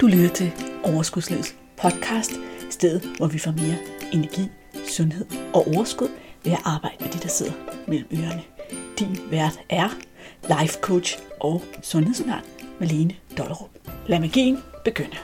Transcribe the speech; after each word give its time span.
Du 0.00 0.06
lytter 0.06 0.28
til 0.28 0.52
Overskudslivets 0.84 1.56
podcast, 1.76 2.32
stedet 2.70 3.16
hvor 3.16 3.26
vi 3.26 3.38
får 3.38 3.50
mere 3.50 3.76
energi, 4.12 4.48
sundhed 4.88 5.26
og 5.54 5.66
overskud 5.66 6.08
ved 6.44 6.52
at 6.52 6.58
arbejde 6.64 6.96
med 7.00 7.08
de, 7.12 7.18
der 7.18 7.28
sidder 7.28 7.52
mellem 7.88 8.08
ørerne. 8.12 8.42
Din 8.98 9.30
vært 9.30 9.60
er 9.68 9.88
life 10.42 10.78
coach 10.80 11.18
og 11.40 11.62
sundhedsundern 11.82 12.44
Malene 12.80 13.16
Dollerup. 13.38 13.70
Lad 14.06 14.20
magien 14.20 14.58
begynde. 14.84 15.16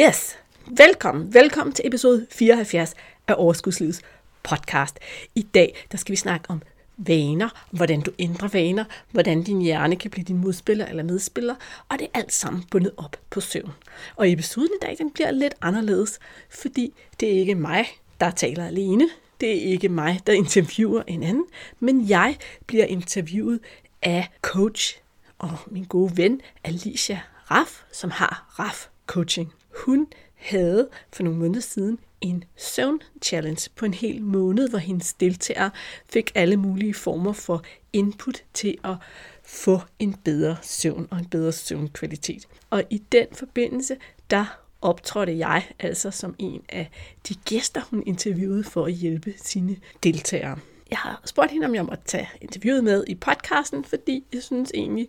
Yes, 0.00 0.38
velkommen. 0.66 1.34
Velkommen 1.34 1.74
til 1.74 1.86
episode 1.86 2.26
74 2.30 2.94
af 3.28 3.34
Overskudslivets 3.38 4.02
podcast. 4.42 4.98
I 5.34 5.42
dag 5.42 5.86
der 5.92 5.98
skal 5.98 6.12
vi 6.12 6.16
snakke 6.16 6.50
om 6.50 6.62
vaner, 6.96 7.48
hvordan 7.70 8.00
du 8.00 8.10
ændrer 8.18 8.48
vaner, 8.48 8.84
hvordan 9.10 9.42
din 9.42 9.60
hjerne 9.60 9.96
kan 9.96 10.10
blive 10.10 10.24
din 10.24 10.38
modspiller 10.38 10.86
eller 10.86 11.02
medspiller, 11.02 11.54
og 11.88 11.98
det 11.98 12.04
er 12.04 12.18
alt 12.18 12.32
sammen 12.32 12.64
bundet 12.70 12.92
op 12.96 13.16
på 13.30 13.40
søvn. 13.40 13.72
Og 14.16 14.32
episoden 14.32 14.70
i 14.80 14.84
dag, 14.84 14.96
den 14.98 15.10
bliver 15.10 15.30
lidt 15.30 15.54
anderledes, 15.60 16.18
fordi 16.50 16.92
det 17.20 17.28
er 17.28 17.40
ikke 17.40 17.54
mig, 17.54 17.86
der 18.20 18.30
taler 18.30 18.66
alene, 18.66 19.08
det 19.40 19.50
er 19.50 19.70
ikke 19.70 19.88
mig, 19.88 20.20
der 20.26 20.32
interviewer 20.32 21.02
en 21.06 21.22
anden, 21.22 21.44
men 21.80 22.08
jeg 22.08 22.36
bliver 22.66 22.84
interviewet 22.84 23.60
af 24.02 24.28
coach 24.42 24.98
og 25.38 25.50
min 25.66 25.84
gode 25.84 26.16
ven 26.16 26.40
Alicia 26.64 27.20
Raff, 27.50 27.82
som 27.92 28.10
har 28.10 28.54
Raff 28.58 28.86
Coaching. 29.06 29.52
Hun 29.84 30.06
havde 30.34 30.88
for 31.12 31.22
nogle 31.22 31.38
måneder 31.38 31.60
siden 31.60 31.98
en 32.28 32.44
søvn-challenge 32.56 33.70
på 33.76 33.84
en 33.84 33.94
hel 33.94 34.22
måned, 34.22 34.68
hvor 34.68 34.78
hendes 34.78 35.14
deltagere 35.14 35.70
fik 36.08 36.32
alle 36.34 36.56
mulige 36.56 36.94
former 36.94 37.32
for 37.32 37.62
input 37.92 38.42
til 38.54 38.78
at 38.84 38.94
få 39.42 39.80
en 39.98 40.14
bedre 40.14 40.56
søvn 40.62 41.08
og 41.10 41.18
en 41.18 41.26
bedre 41.26 41.52
søvnkvalitet. 41.52 42.48
Og 42.70 42.84
i 42.90 42.98
den 43.12 43.26
forbindelse, 43.32 43.96
der 44.30 44.60
optrådte 44.80 45.38
jeg 45.38 45.66
altså 45.78 46.10
som 46.10 46.34
en 46.38 46.62
af 46.68 46.90
de 47.28 47.34
gæster, 47.34 47.80
hun 47.90 48.02
interviewede 48.06 48.64
for 48.64 48.84
at 48.84 48.92
hjælpe 48.92 49.34
sine 49.36 49.76
deltagere. 50.02 50.58
Jeg 50.90 50.98
har 50.98 51.22
spurgt 51.24 51.50
hende, 51.50 51.66
om 51.66 51.74
jeg 51.74 51.84
måtte 51.84 52.04
tage 52.04 52.28
interviewet 52.40 52.84
med 52.84 53.04
i 53.06 53.14
podcasten, 53.14 53.84
fordi 53.84 54.24
jeg 54.32 54.42
synes 54.42 54.70
egentlig, 54.74 55.08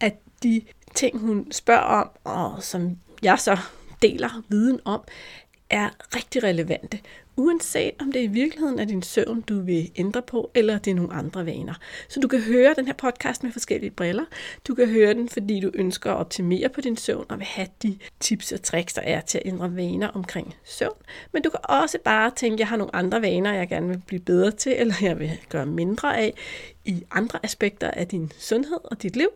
at 0.00 0.14
de 0.42 0.62
ting, 0.94 1.18
hun 1.18 1.52
spørger 1.52 1.82
om, 1.82 2.10
og 2.24 2.62
som 2.62 2.98
jeg 3.22 3.38
så 3.38 3.58
deler 4.02 4.42
viden 4.48 4.80
om, 4.84 5.00
er 5.70 6.16
rigtig 6.16 6.42
relevante, 6.42 6.98
uanset 7.36 7.92
om 8.00 8.12
det 8.12 8.22
i 8.22 8.26
virkeligheden 8.26 8.78
er 8.78 8.84
din 8.84 9.02
søvn, 9.02 9.40
du 9.40 9.60
vil 9.60 9.90
ændre 9.96 10.22
på, 10.22 10.50
eller 10.54 10.78
det 10.78 10.90
er 10.90 10.94
nogle 10.94 11.12
andre 11.12 11.46
vaner. 11.46 11.74
Så 12.08 12.20
du 12.20 12.28
kan 12.28 12.40
høre 12.40 12.74
den 12.74 12.86
her 12.86 12.94
podcast 12.94 13.42
med 13.42 13.52
forskellige 13.52 13.90
briller. 13.90 14.24
Du 14.68 14.74
kan 14.74 14.88
høre 14.88 15.14
den, 15.14 15.28
fordi 15.28 15.60
du 15.60 15.70
ønsker 15.74 16.12
at 16.12 16.16
optimere 16.16 16.68
på 16.68 16.80
din 16.80 16.96
søvn 16.96 17.26
og 17.28 17.38
vil 17.38 17.46
have 17.46 17.68
de 17.82 17.98
tips 18.20 18.52
og 18.52 18.62
tricks, 18.62 18.94
der 18.94 19.02
er 19.02 19.20
til 19.20 19.38
at 19.38 19.46
ændre 19.46 19.76
vaner 19.76 20.08
omkring 20.08 20.54
søvn. 20.64 20.96
Men 21.32 21.42
du 21.42 21.50
kan 21.50 21.60
også 21.62 21.98
bare 22.04 22.30
tænke, 22.36 22.54
at 22.54 22.60
jeg 22.60 22.68
har 22.68 22.76
nogle 22.76 22.96
andre 22.96 23.22
vaner, 23.22 23.52
jeg 23.52 23.68
gerne 23.68 23.88
vil 23.88 24.02
blive 24.06 24.20
bedre 24.20 24.50
til, 24.50 24.74
eller 24.80 24.94
jeg 25.02 25.18
vil 25.18 25.40
gøre 25.48 25.66
mindre 25.66 26.18
af 26.18 26.34
i 26.84 27.04
andre 27.10 27.38
aspekter 27.42 27.90
af 27.90 28.08
din 28.08 28.32
sundhed 28.38 28.78
og 28.84 29.02
dit 29.02 29.16
liv, 29.16 29.28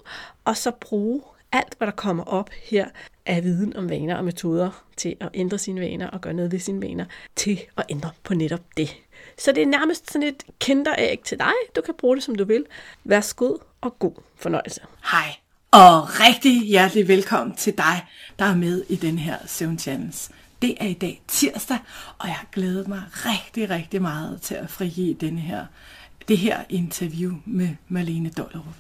og 0.44 0.56
så 0.56 0.70
bruge 0.70 1.22
alt, 1.52 1.74
hvad 1.78 1.86
der 1.86 1.92
kommer 1.92 2.24
op 2.24 2.50
her 2.50 2.88
af 3.30 3.44
viden 3.44 3.76
om 3.76 3.90
vaner 3.90 4.16
og 4.16 4.24
metoder 4.24 4.84
til 4.96 5.16
at 5.20 5.28
ændre 5.34 5.58
sine 5.58 5.80
vaner 5.80 6.06
og 6.10 6.20
gøre 6.20 6.34
noget 6.34 6.52
ved 6.52 6.58
sine 6.58 6.82
vaner, 6.82 7.04
til 7.36 7.60
at 7.76 7.84
ændre 7.88 8.10
på 8.22 8.34
netop 8.34 8.60
det. 8.76 8.96
Så 9.38 9.52
det 9.52 9.62
er 9.62 9.66
nærmest 9.66 10.12
sådan 10.12 10.28
et 10.28 10.44
kinderæg 10.58 11.20
til 11.24 11.38
dig. 11.38 11.52
Du 11.76 11.80
kan 11.80 11.94
bruge 11.98 12.16
det, 12.16 12.24
som 12.24 12.34
du 12.34 12.44
vil. 12.44 12.64
Værsgo 13.04 13.56
og 13.80 13.98
god 13.98 14.14
fornøjelse. 14.36 14.80
Hej, 15.10 15.36
og 15.70 16.20
rigtig 16.20 16.62
hjertelig 16.62 17.08
velkommen 17.08 17.56
til 17.56 17.78
dig, 17.78 18.04
der 18.38 18.44
er 18.44 18.56
med 18.56 18.84
i 18.88 18.96
den 18.96 19.18
her 19.18 19.36
7 19.46 19.78
Channels. 19.78 20.30
Det 20.62 20.74
er 20.80 20.86
i 20.86 20.92
dag 20.92 21.22
tirsdag, 21.28 21.78
og 22.18 22.26
jeg 22.28 22.34
har 22.34 22.48
glædet 22.52 22.88
mig 22.88 23.02
rigtig, 23.12 23.70
rigtig 23.70 24.02
meget 24.02 24.42
til 24.42 24.54
at 24.54 24.70
frigive 24.70 25.14
denne 25.14 25.40
her, 25.40 25.66
det 26.28 26.38
her 26.38 26.60
interview 26.68 27.34
med 27.44 27.68
Marlene 27.88 28.30
Dollerup. 28.30 28.74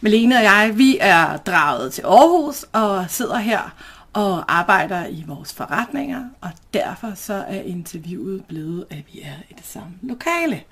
Malene 0.00 0.36
og 0.36 0.42
jeg, 0.42 0.72
vi 0.74 0.98
er 1.00 1.36
draget 1.36 1.92
til 1.92 2.02
Aarhus 2.02 2.64
og 2.72 3.04
sidder 3.08 3.38
her 3.38 3.74
og 4.12 4.56
arbejder 4.56 5.06
i 5.06 5.24
vores 5.26 5.52
forretninger, 5.52 6.24
og 6.40 6.50
derfor 6.74 7.12
så 7.14 7.44
er 7.48 7.60
interviewet 7.60 8.44
blevet, 8.44 8.84
at 8.90 9.02
vi 9.12 9.20
er 9.20 9.34
i 9.50 9.54
det 9.54 9.66
samme 9.66 9.92
lokale. 10.02 10.62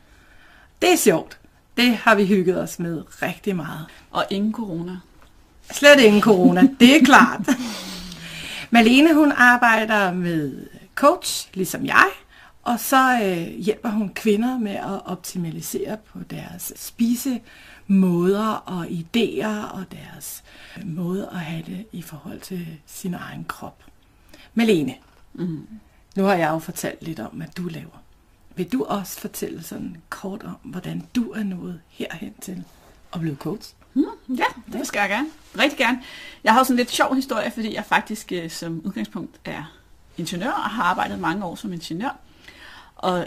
Det 0.83 0.93
er 0.93 0.97
sjovt. 0.97 1.39
Det 1.77 1.97
har 1.97 2.15
vi 2.15 2.27
hygget 2.27 2.61
os 2.61 2.79
med 2.79 3.03
rigtig 3.23 3.57
meget. 3.57 3.87
Og 4.11 4.25
ingen 4.31 4.53
corona. 4.53 4.97
Slet 5.73 6.01
ingen 6.01 6.23
corona, 6.23 6.69
det 6.81 6.97
er 6.97 7.05
klart. 7.05 7.41
Malene, 8.71 9.15
hun 9.15 9.33
arbejder 9.37 10.13
med 10.13 10.67
coach, 10.95 11.49
ligesom 11.55 11.87
jeg, 11.87 12.07
og 12.63 12.81
så 12.81 13.19
øh, 13.23 13.59
hjælper 13.59 13.89
hun 13.89 14.15
kvinder 14.15 14.59
med 14.59 14.75
at 14.75 15.01
optimalisere 15.07 15.97
på 16.13 16.19
deres 16.31 16.73
spise 16.77 17.41
måder 17.93 18.49
og 18.49 18.87
idéer 18.87 19.73
og 19.73 19.85
deres 19.93 20.45
måde 20.85 21.29
at 21.33 21.41
have 21.41 21.63
det 21.67 21.87
i 21.93 22.03
forhold 22.03 22.41
til 22.41 22.67
sin 22.87 23.15
egen 23.15 23.45
krop. 23.45 23.85
Malene, 24.55 24.95
mm. 25.33 25.69
nu 26.17 26.25
har 26.25 26.35
jeg 26.35 26.51
jo 26.51 26.59
fortalt 26.59 27.03
lidt 27.03 27.21
om, 27.21 27.31
hvad 27.31 27.47
du 27.57 27.63
laver. 27.63 28.03
Vil 28.57 28.73
du 28.73 28.85
også 28.85 29.21
fortælle 29.21 29.63
sådan 29.63 29.97
kort 30.09 30.43
om, 30.43 30.57
hvordan 30.63 31.07
du 31.15 31.31
er 31.31 31.43
nået 31.43 31.81
herhen 31.89 32.35
til 32.41 32.65
at 33.13 33.21
blive 33.21 33.37
coach? 33.37 33.75
Mm, 33.95 34.37
ja, 34.37 34.45
det 34.73 34.87
skal 34.87 35.01
jeg 35.01 35.09
gerne. 35.09 35.29
Rigtig 35.59 35.79
gerne. 35.79 36.03
Jeg 36.45 36.53
har 36.53 36.63
sådan 36.63 36.75
en 36.75 36.77
lidt 36.77 36.91
sjov 36.91 37.15
historie, 37.15 37.51
fordi 37.51 37.75
jeg 37.75 37.85
faktisk 37.85 38.33
øh, 38.33 38.51
som 38.51 38.81
udgangspunkt 38.85 39.41
er 39.45 39.79
ingeniør 40.17 40.51
og 40.51 40.71
har 40.71 40.83
arbejdet 40.83 41.19
mange 41.19 41.45
år 41.45 41.55
som 41.55 41.73
ingeniør. 41.73 42.17
Og 42.97 43.27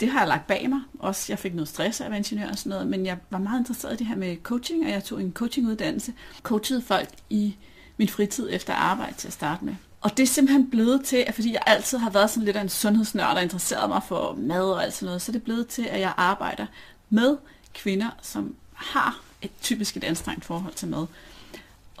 det 0.00 0.08
har 0.08 0.18
jeg 0.18 0.28
lagt 0.28 0.46
bag 0.46 0.68
mig. 0.68 0.80
Også 0.98 1.32
jeg 1.32 1.38
fik 1.38 1.54
noget 1.54 1.68
stress 1.68 2.00
af 2.00 2.04
at 2.04 2.10
være 2.10 2.18
ingeniør 2.18 2.48
og 2.48 2.58
sådan 2.58 2.70
noget, 2.70 2.86
men 2.86 3.06
jeg 3.06 3.18
var 3.30 3.38
meget 3.38 3.58
interesseret 3.58 3.94
i 3.94 3.96
det 3.96 4.06
her 4.06 4.16
med 4.16 4.36
coaching, 4.42 4.84
og 4.84 4.90
jeg 4.90 5.04
tog 5.04 5.20
en 5.20 5.32
coachinguddannelse. 5.32 6.12
Coachede 6.42 6.82
folk 6.82 7.08
i 7.30 7.56
min 7.96 8.08
fritid 8.08 8.48
efter 8.52 8.74
arbejde 8.74 9.14
til 9.16 9.28
at 9.28 9.32
starte 9.32 9.64
med. 9.64 9.74
Og 10.00 10.16
det 10.16 10.22
er 10.22 10.26
simpelthen 10.26 10.70
blevet 10.70 11.04
til, 11.04 11.24
at 11.26 11.34
fordi 11.34 11.52
jeg 11.52 11.62
altid 11.66 11.98
har 11.98 12.10
været 12.10 12.30
sådan 12.30 12.44
lidt 12.44 12.56
af 12.56 12.60
en 12.60 12.68
sundhedsnørd 12.68 13.36
og 13.36 13.42
interesseret 13.42 13.88
mig 13.88 14.02
for 14.08 14.34
mad 14.38 14.70
og 14.70 14.82
alt 14.82 14.94
sådan 14.94 15.06
noget, 15.06 15.22
så 15.22 15.30
er 15.30 15.32
det 15.32 15.42
blevet 15.42 15.66
til, 15.66 15.82
at 15.82 16.00
jeg 16.00 16.12
arbejder 16.16 16.66
med 17.10 17.36
kvinder, 17.74 18.10
som 18.22 18.54
har 18.74 19.20
et 19.42 19.50
typisk 19.62 19.96
et 19.96 20.04
anstrengt 20.04 20.44
forhold 20.44 20.74
til 20.74 20.88
mad. 20.88 21.06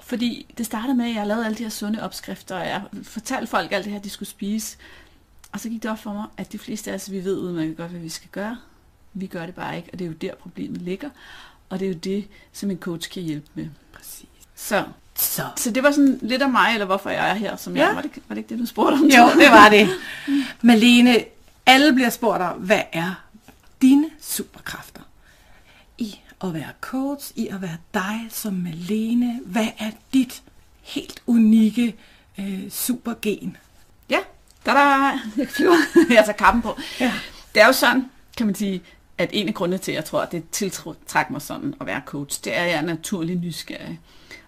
Fordi 0.02 0.54
det 0.58 0.66
startede 0.66 0.94
med, 0.94 1.08
at 1.08 1.14
jeg 1.14 1.26
lavede 1.26 1.44
alle 1.44 1.58
de 1.58 1.62
her 1.62 1.70
sunde 1.70 2.02
opskrifter, 2.02 2.56
og 2.56 2.66
jeg 2.66 2.82
fortalte 3.02 3.46
folk 3.46 3.72
alt 3.72 3.84
det 3.84 3.92
her, 3.92 4.00
de 4.00 4.10
skulle 4.10 4.28
spise. 4.28 4.76
Og 5.54 5.60
så 5.60 5.68
gik 5.68 5.82
det 5.82 5.90
op 5.90 5.98
for 5.98 6.12
mig, 6.12 6.26
at 6.36 6.52
de 6.52 6.58
fleste 6.58 6.90
af 6.90 6.94
os, 6.94 7.10
vi 7.10 7.24
ved 7.24 7.38
udmærket 7.38 7.76
godt, 7.76 7.90
hvad 7.90 8.00
vi 8.00 8.08
skal 8.08 8.28
gøre. 8.32 8.56
Vi 9.12 9.26
gør 9.26 9.46
det 9.46 9.54
bare 9.54 9.76
ikke, 9.76 9.88
og 9.92 9.98
det 9.98 10.04
er 10.04 10.08
jo 10.08 10.14
der 10.14 10.34
problemet 10.34 10.82
ligger. 10.82 11.10
Og 11.68 11.80
det 11.80 11.86
er 11.86 11.88
jo 11.92 11.98
det, 11.98 12.28
som 12.52 12.70
en 12.70 12.78
coach 12.78 13.10
kan 13.10 13.22
hjælpe 13.22 13.46
med. 13.54 13.68
Præcis. 13.92 14.28
Så, 14.54 14.84
så. 15.14 15.42
så 15.56 15.70
det 15.70 15.82
var 15.82 15.90
sådan 15.90 16.18
lidt 16.22 16.42
af 16.42 16.50
mig, 16.50 16.72
eller 16.72 16.86
hvorfor 16.86 17.10
jeg 17.10 17.30
er 17.30 17.34
her, 17.34 17.56
som 17.56 17.76
ja. 17.76 17.86
jeg 17.86 17.96
var. 17.96 18.02
Det, 18.02 18.10
var 18.28 18.34
det 18.34 18.38
ikke 18.38 18.48
det, 18.48 18.58
du 18.58 18.66
spurgte 18.66 18.94
om? 18.94 19.04
Jo, 19.04 19.30
det 19.42 19.50
var 19.50 19.68
det. 19.68 19.88
Malene, 20.62 21.24
alle 21.66 21.92
bliver 21.92 22.10
spurgt 22.10 22.42
om, 22.42 22.58
hvad 22.58 22.82
er 22.92 23.24
dine 23.82 24.10
superkræfter? 24.20 25.02
I 25.98 26.20
at 26.44 26.54
være 26.54 26.70
coach, 26.80 27.32
i 27.36 27.48
at 27.48 27.62
være 27.62 27.76
dig 27.94 28.26
som 28.30 28.52
Malene. 28.52 29.40
Hvad 29.44 29.68
er 29.78 29.90
dit 30.14 30.42
helt 30.82 31.22
unikke 31.26 31.94
øh, 32.38 32.70
supergen? 32.70 33.56
Ja, 34.10 34.18
der, 34.72 35.18
jeg 35.36 35.48
flyver, 35.48 35.76
jeg 35.96 36.24
tager 36.24 36.32
kappen 36.32 36.62
på. 36.62 36.78
Ja. 37.00 37.12
Det 37.54 37.62
er 37.62 37.66
jo 37.66 37.72
sådan, 37.72 38.10
kan 38.36 38.46
man 38.46 38.54
sige, 38.54 38.82
at 39.18 39.30
en 39.32 39.48
af 39.48 39.54
grundene 39.54 39.78
til, 39.78 39.92
at 39.92 39.96
jeg 39.96 40.04
tror, 40.04 40.20
at 40.20 40.32
det 40.32 40.44
tiltrækker 40.52 41.32
mig 41.32 41.42
sådan 41.42 41.74
at 41.80 41.86
være 41.86 42.02
coach, 42.06 42.44
det 42.44 42.56
er, 42.56 42.62
at 42.62 42.70
jeg 42.70 42.76
er 42.76 42.82
naturlig 42.82 43.36
nysgerrig. 43.36 44.00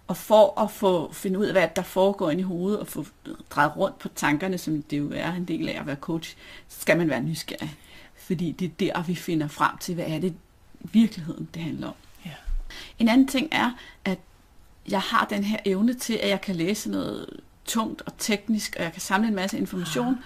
Og 0.07 0.17
for 0.17 0.61
at 0.61 0.71
få 0.71 1.13
finde 1.13 1.39
ud 1.39 1.45
af, 1.45 1.53
hvad 1.53 1.69
der 1.77 1.83
foregår 1.83 2.31
ind 2.31 2.41
i 2.41 2.43
hovedet, 2.43 2.81
og 2.81 2.87
få 2.87 3.07
drejet 3.51 3.77
rundt 3.77 3.99
på 3.99 4.09
tankerne, 4.09 4.59
som 4.59 4.83
det 4.83 4.99
jo 4.99 5.13
er 5.15 5.33
en 5.33 5.45
del 5.45 5.69
af 5.69 5.81
at 5.81 5.87
være 5.87 5.97
coach, 5.97 6.37
så 6.69 6.81
skal 6.81 6.97
man 6.97 7.11
være 7.11 7.23
nysgerrig. 7.23 7.77
Fordi 8.17 8.53
det 8.53 8.65
er 8.65 8.73
der, 8.81 9.03
vi 9.03 9.15
finder 9.15 9.49
frem 9.49 9.79
til, 9.79 9.95
hvad 9.95 10.05
er 10.09 10.19
det 10.19 10.35
virkeligheden, 10.81 11.49
det 11.55 11.63
handler 11.63 11.87
om. 11.87 11.95
Ja. 12.25 12.31
En 12.99 13.09
anden 13.09 13.29
ting 13.29 13.49
er, 13.53 13.71
at 14.05 14.19
jeg 14.89 15.01
har 15.01 15.25
den 15.25 15.45
her 15.45 15.59
evne 15.65 15.95
til, 15.95 16.15
at 16.15 16.29
jeg 16.29 16.41
kan 16.41 16.57
læse 16.57 16.91
noget 16.91 17.41
tungt 17.67 18.03
og 18.07 18.13
teknisk, 18.19 18.77
og 18.79 18.85
jeg 18.85 18.93
kan 18.93 19.01
samle 19.03 19.29
en 19.29 19.35
masse 19.35 19.59
information, 19.59 20.19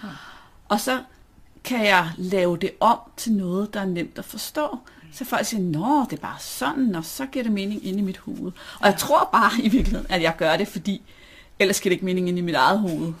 og 0.69 0.79
så 0.79 1.03
kan 1.63 1.85
jeg 1.85 2.11
lave 2.17 2.57
det 2.57 2.71
om 2.79 2.99
til 3.17 3.31
noget, 3.31 3.73
der 3.73 3.79
er 3.81 3.85
nemt 3.85 4.17
at 4.17 4.25
forstå. 4.25 4.79
Så 5.13 5.25
folk 5.25 5.45
siger, 5.45 5.61
nå, 5.61 6.05
det 6.09 6.17
er 6.17 6.21
bare 6.21 6.39
sådan, 6.39 6.95
og 6.95 7.05
så 7.05 7.25
giver 7.25 7.43
det 7.43 7.51
mening 7.51 7.85
ind 7.85 7.99
i 7.99 8.01
mit 8.01 8.17
hoved. 8.17 8.51
Og 8.79 8.87
jeg 8.87 8.97
tror 8.97 9.29
bare 9.31 9.51
i 9.63 9.69
virkeligheden, 9.69 10.07
at 10.09 10.21
jeg 10.21 10.35
gør 10.37 10.57
det, 10.57 10.67
fordi 10.67 11.01
ellers 11.59 11.81
giver 11.81 11.89
det 11.89 11.95
ikke 11.95 12.05
mening 12.05 12.29
ind 12.29 12.37
i 12.37 12.41
mit 12.41 12.55
eget 12.55 12.79
hoved. 12.79 13.13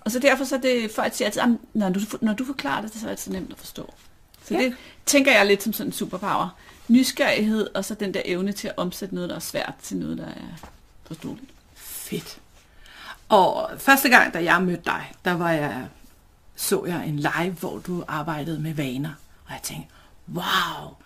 og 0.00 0.10
så 0.10 0.18
derfor 0.18 0.44
så 0.44 0.56
er 0.56 0.60
det, 0.60 0.90
folk 0.90 1.14
siger 1.14 1.26
altid, 1.26 1.42
når 1.74 1.88
du, 1.88 2.00
når 2.20 2.32
du 2.32 2.44
forklarer 2.44 2.82
det, 2.82 2.92
så 2.94 3.06
er 3.06 3.10
det 3.10 3.20
så 3.20 3.32
nemt 3.32 3.52
at 3.52 3.58
forstå. 3.58 3.94
Så 4.44 4.54
ja. 4.54 4.60
det 4.60 4.76
tænker 5.06 5.32
jeg 5.32 5.46
lidt 5.46 5.62
som 5.62 5.72
sådan 5.72 5.88
en 5.88 5.92
superpower. 5.92 6.48
Nysgerrighed, 6.88 7.68
og 7.74 7.84
så 7.84 7.94
den 7.94 8.14
der 8.14 8.22
evne 8.24 8.52
til 8.52 8.68
at 8.68 8.74
omsætte 8.76 9.14
noget, 9.14 9.30
der 9.30 9.36
er 9.36 9.40
svært, 9.40 9.74
til 9.82 9.96
noget, 9.96 10.18
der 10.18 10.26
er 10.26 10.68
forståeligt. 11.06 11.50
Fedt. 11.74 12.38
Og 13.28 13.70
første 13.78 14.08
gang, 14.08 14.34
da 14.34 14.44
jeg 14.44 14.62
mødte 14.62 14.82
dig, 14.84 15.12
der 15.24 15.32
var 15.32 15.50
jeg, 15.50 15.86
så 16.56 16.84
jeg 16.84 17.06
en 17.06 17.16
live, 17.16 17.52
hvor 17.60 17.78
du 17.78 18.04
arbejdede 18.08 18.60
med 18.60 18.74
vaner. 18.74 19.12
Og 19.46 19.52
jeg 19.52 19.60
tænkte, 19.62 19.88
wow, 20.28 20.96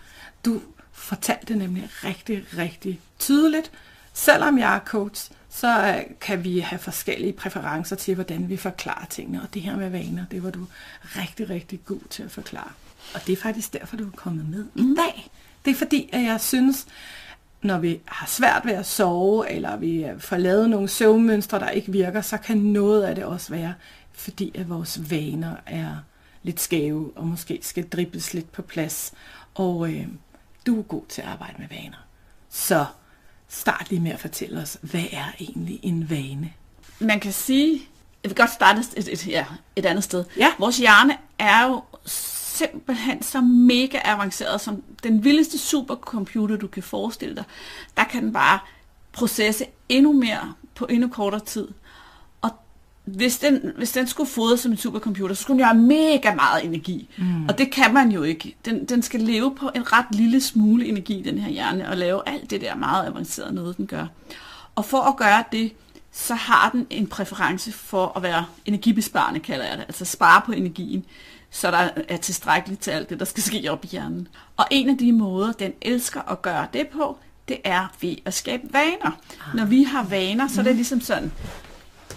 du 0.45 0.61
fortalte 0.93 1.55
nemlig 1.55 1.89
rigtig, 2.05 2.45
rigtig 2.59 3.01
tydeligt. 3.19 3.71
Selvom 4.13 4.59
jeg 4.59 4.75
er 4.75 4.81
coach, 4.81 5.31
så 5.49 5.87
øh, 5.87 6.03
kan 6.21 6.45
vi 6.45 6.59
have 6.59 6.79
forskellige 6.79 7.33
præferencer 7.33 7.97
til, 7.97 8.15
hvordan 8.15 8.49
vi 8.49 8.57
forklarer 8.57 9.07
tingene. 9.07 9.43
Og 9.43 9.55
det 9.55 9.63
her 9.63 9.77
med 9.77 9.91
vaner, 9.91 10.25
det 10.31 10.43
var 10.43 10.51
du 10.51 10.67
rigtig, 11.03 11.51
rigtig 11.51 11.81
god 11.85 12.01
til 12.11 12.23
at 12.23 12.31
forklare. 12.31 12.71
Og 13.15 13.21
det 13.27 13.33
er 13.33 13.37
faktisk 13.37 13.73
derfor, 13.73 13.97
du 13.97 14.07
er 14.07 14.17
kommet 14.17 14.49
med 14.49 14.65
i 14.75 14.95
dag. 14.97 15.31
Det 15.65 15.71
er 15.71 15.75
fordi, 15.75 16.11
at 16.13 16.23
jeg 16.23 16.41
synes, 16.41 16.87
når 17.63 17.79
vi 17.79 18.01
har 18.05 18.27
svært 18.27 18.63
ved 18.65 18.73
at 18.73 18.87
sove, 18.87 19.51
eller 19.51 19.77
vi 19.77 20.05
øh, 20.05 20.21
får 20.21 20.37
lavet 20.37 20.71
nogle 20.71 20.89
søvnmønstre, 20.89 21.59
der 21.59 21.71
ikke 21.71 21.93
virker, 21.93 22.21
så 22.21 22.37
kan 22.37 22.57
noget 22.59 23.03
af 23.03 23.15
det 23.15 23.25
også 23.25 23.51
være, 23.51 23.75
fordi 24.13 24.53
at 24.55 24.71
vores 24.71 25.11
vaner 25.11 25.57
er 25.67 25.97
lidt 26.43 26.61
skæve, 26.61 27.13
og 27.17 27.27
måske 27.27 27.59
skal 27.63 27.89
dribles 27.89 28.35
lidt 28.35 28.53
på 28.53 28.63
plads. 28.63 29.13
Og 29.55 29.93
øh, 29.93 30.07
du 30.67 30.79
er 30.79 30.83
god 30.83 31.03
til 31.09 31.23
at 31.23 31.29
arbejde 31.29 31.55
med 31.59 31.69
vaner. 31.71 32.07
Så 32.51 32.85
start 33.49 33.87
lige 33.91 34.01
med 34.01 34.11
at 34.13 34.21
fortælle 34.21 34.61
os, 34.61 34.79
hvad 34.83 35.05
er 35.13 35.25
egentlig 35.41 35.81
en 35.83 36.11
vane? 36.11 36.53
Man 36.99 37.21
kan 37.21 37.33
sige, 37.33 37.81
jeg 38.25 38.31
vil 38.31 38.37
godt 38.37 38.51
starte 38.53 38.81
et, 38.97 39.09
et, 39.13 39.29
ja, 39.29 39.45
et 39.77 39.87
andet 39.87 40.05
sted. 40.05 40.25
Ja. 40.37 40.49
Vores 40.59 40.79
hjerne 40.79 41.17
er 41.39 41.67
jo 41.67 41.83
simpelthen 42.59 43.23
så 43.23 43.41
mega 43.41 43.99
avanceret, 44.05 44.61
som 44.61 44.83
den 45.03 45.25
vildeste 45.25 45.59
supercomputer, 45.59 46.57
du 46.57 46.67
kan 46.67 46.83
forestille 46.83 47.37
dig. 47.37 47.45
Der 47.97 48.05
kan 48.05 48.23
den 48.23 48.33
bare 48.33 48.59
processe 49.13 49.65
endnu 49.89 50.13
mere 50.13 50.55
på 50.75 50.87
endnu 50.91 51.09
kortere 51.09 51.41
tid. 51.41 51.69
Og 52.43 52.51
hvis 53.05 53.39
den, 53.39 53.73
hvis 53.77 53.93
den 53.93 54.07
skulle 54.07 54.31
fodres 54.31 54.61
som 54.61 54.73
en 54.73 54.79
supercomputer, 54.79 55.35
så 55.35 55.43
skulle 55.43 55.55
den 55.55 55.61
jo 55.61 55.67
have 55.67 55.83
mega 55.87 56.35
meget 56.35 56.65
energi. 56.65 57.09
Mm. 57.19 57.47
Og 57.49 57.59
det 57.59 57.73
kan 57.73 57.95
man 57.95 58.13
jo 58.13 58.23
ikke. 58.23 58.57
Den, 58.65 58.85
den 58.85 59.03
skal 59.03 59.21
leve 59.21 59.55
på 59.55 59.71
en 59.75 59.93
ret 59.93 60.07
lille 60.11 60.41
smule 60.41 60.87
energi, 60.87 61.23
den 61.23 61.39
her 61.39 61.51
hjerne, 61.51 61.89
og 61.89 61.97
lave 61.97 62.23
alt 62.27 62.51
det 62.51 62.61
der 62.61 62.75
meget 62.75 63.07
avancerede 63.07 63.55
noget, 63.55 63.77
den 63.77 63.87
gør. 63.87 64.07
Og 64.75 64.85
for 64.85 65.01
at 65.01 65.17
gøre 65.17 65.45
det, 65.53 65.73
så 66.13 66.35
har 66.35 66.71
den 66.71 66.87
en 66.91 67.07
præference 67.07 67.73
for 67.73 68.13
at 68.17 68.23
være 68.23 68.45
energibesparende, 68.67 69.41
kalder 69.41 69.65
jeg 69.65 69.79
det. 69.79 69.85
Altså 69.89 70.05
spare 70.05 70.43
på 70.47 70.53
energien, 70.53 71.05
så 71.51 71.71
der 71.71 71.89
er 72.09 72.17
tilstrækkeligt 72.17 72.81
til 72.81 72.91
alt 72.91 73.11
det, 73.11 73.19
der 73.19 73.25
skal 73.25 73.43
ske 73.43 73.69
op 73.71 73.85
i 73.85 73.89
hjernen. 73.89 74.29
Og 74.57 74.67
en 74.71 74.89
af 74.91 74.99
de 74.99 75.13
måder, 75.13 75.53
den 75.53 75.73
elsker 75.83 76.31
at 76.31 76.43
gøre 76.43 76.67
det 76.73 76.89
på, 76.89 77.19
det 77.49 77.59
er 77.65 77.87
ved 78.01 78.17
at 78.25 78.35
skabe 78.35 78.63
vaner. 78.73 79.19
Når 79.55 79.65
vi 79.65 79.83
har 79.83 80.03
vaner, 80.03 80.49
så 80.49 80.61
er 80.61 80.65
det 80.65 80.75
ligesom 80.77 81.01
sådan, 81.01 81.33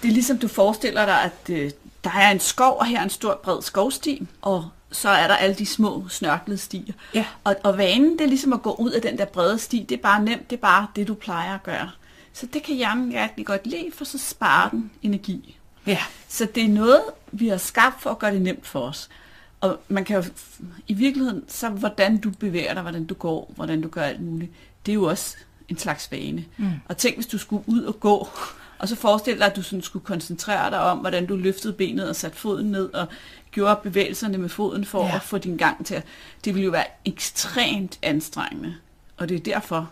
det 0.01 0.09
er 0.09 0.13
ligesom 0.13 0.37
du 0.37 0.47
forestiller 0.47 1.05
dig, 1.05 1.21
at 1.21 1.49
øh, 1.49 1.71
der 2.03 2.11
er 2.15 2.31
en 2.31 2.39
skov, 2.39 2.77
og 2.79 2.85
her 2.85 2.99
er 2.99 3.03
en 3.03 3.09
stor 3.09 3.39
bred 3.43 3.61
skovsti, 3.61 4.27
og 4.41 4.69
så 4.91 5.09
er 5.09 5.27
der 5.27 5.35
alle 5.35 5.55
de 5.55 5.65
små 5.65 6.05
snørklede 6.09 6.57
stier. 6.57 6.93
Ja. 7.13 7.25
Og, 7.43 7.55
og 7.63 7.77
vanen, 7.77 8.11
det 8.11 8.21
er 8.21 8.27
ligesom 8.27 8.53
at 8.53 8.61
gå 8.61 8.73
ud 8.73 8.91
af 8.91 9.01
den 9.01 9.17
der 9.17 9.25
brede 9.25 9.59
sti, 9.59 9.85
det 9.89 9.97
er 9.97 10.01
bare 10.01 10.23
nemt, 10.23 10.49
det 10.49 10.55
er 10.55 10.61
bare 10.61 10.87
det, 10.95 11.07
du 11.07 11.13
plejer 11.13 11.55
at 11.55 11.63
gøre. 11.63 11.91
Så 12.33 12.45
det 12.45 12.63
kan 12.63 12.75
hjernen 12.75 13.13
rigtig 13.13 13.45
godt 13.45 13.67
lide, 13.67 13.87
for 13.93 14.05
så 14.05 14.17
sparer 14.17 14.69
den 14.69 14.91
energi. 15.03 15.57
Ja, 15.87 15.97
Så 16.27 16.47
det 16.55 16.63
er 16.63 16.67
noget, 16.67 17.01
vi 17.31 17.47
har 17.47 17.57
skabt 17.57 18.01
for 18.01 18.09
at 18.09 18.19
gøre 18.19 18.33
det 18.33 18.41
nemt 18.41 18.67
for 18.67 18.79
os. 18.79 19.09
Og 19.61 19.79
man 19.87 20.05
kan 20.05 20.15
jo, 20.15 20.23
i 20.87 20.93
virkeligheden, 20.93 21.43
så 21.47 21.69
hvordan 21.69 22.17
du 22.17 22.29
bevæger 22.39 22.73
dig, 22.73 22.81
hvordan 22.81 23.05
du 23.05 23.13
går, 23.13 23.51
hvordan 23.55 23.81
du 23.81 23.87
gør 23.89 24.01
alt 24.01 24.21
muligt, 24.21 24.51
det 24.85 24.91
er 24.91 24.93
jo 24.93 25.03
også 25.03 25.37
en 25.69 25.77
slags 25.77 26.11
vane. 26.11 26.45
Mm. 26.57 26.69
Og 26.87 26.97
tænk, 26.97 27.15
hvis 27.15 27.27
du 27.27 27.37
skulle 27.37 27.63
ud 27.67 27.83
og 27.83 27.99
gå, 27.99 28.27
og 28.79 28.87
så 28.89 28.95
forestil 28.95 29.37
dig, 29.39 29.45
at 29.47 29.55
du 29.55 29.61
sådan 29.61 29.81
skulle 29.81 30.05
koncentrere 30.05 30.71
dig 30.71 30.79
om, 30.79 30.97
hvordan 30.97 31.25
du 31.25 31.35
løftede 31.35 31.73
benet 31.73 32.09
og 32.09 32.15
satte 32.15 32.37
foden 32.37 32.71
ned, 32.71 32.93
og 32.93 33.07
gjorde 33.51 33.79
bevægelserne 33.83 34.37
med 34.37 34.49
foden 34.49 34.85
for 34.85 35.05
Ja. 35.05 35.15
at 35.15 35.21
få 35.21 35.37
din 35.37 35.57
gang 35.57 35.85
til 35.85 35.95
at... 35.95 36.03
Det 36.45 36.53
ville 36.53 36.65
jo 36.65 36.71
være 36.71 36.85
ekstremt 37.05 37.99
anstrengende. 38.01 38.75
Og 39.17 39.29
det 39.29 39.35
er 39.35 39.39
derfor, 39.53 39.91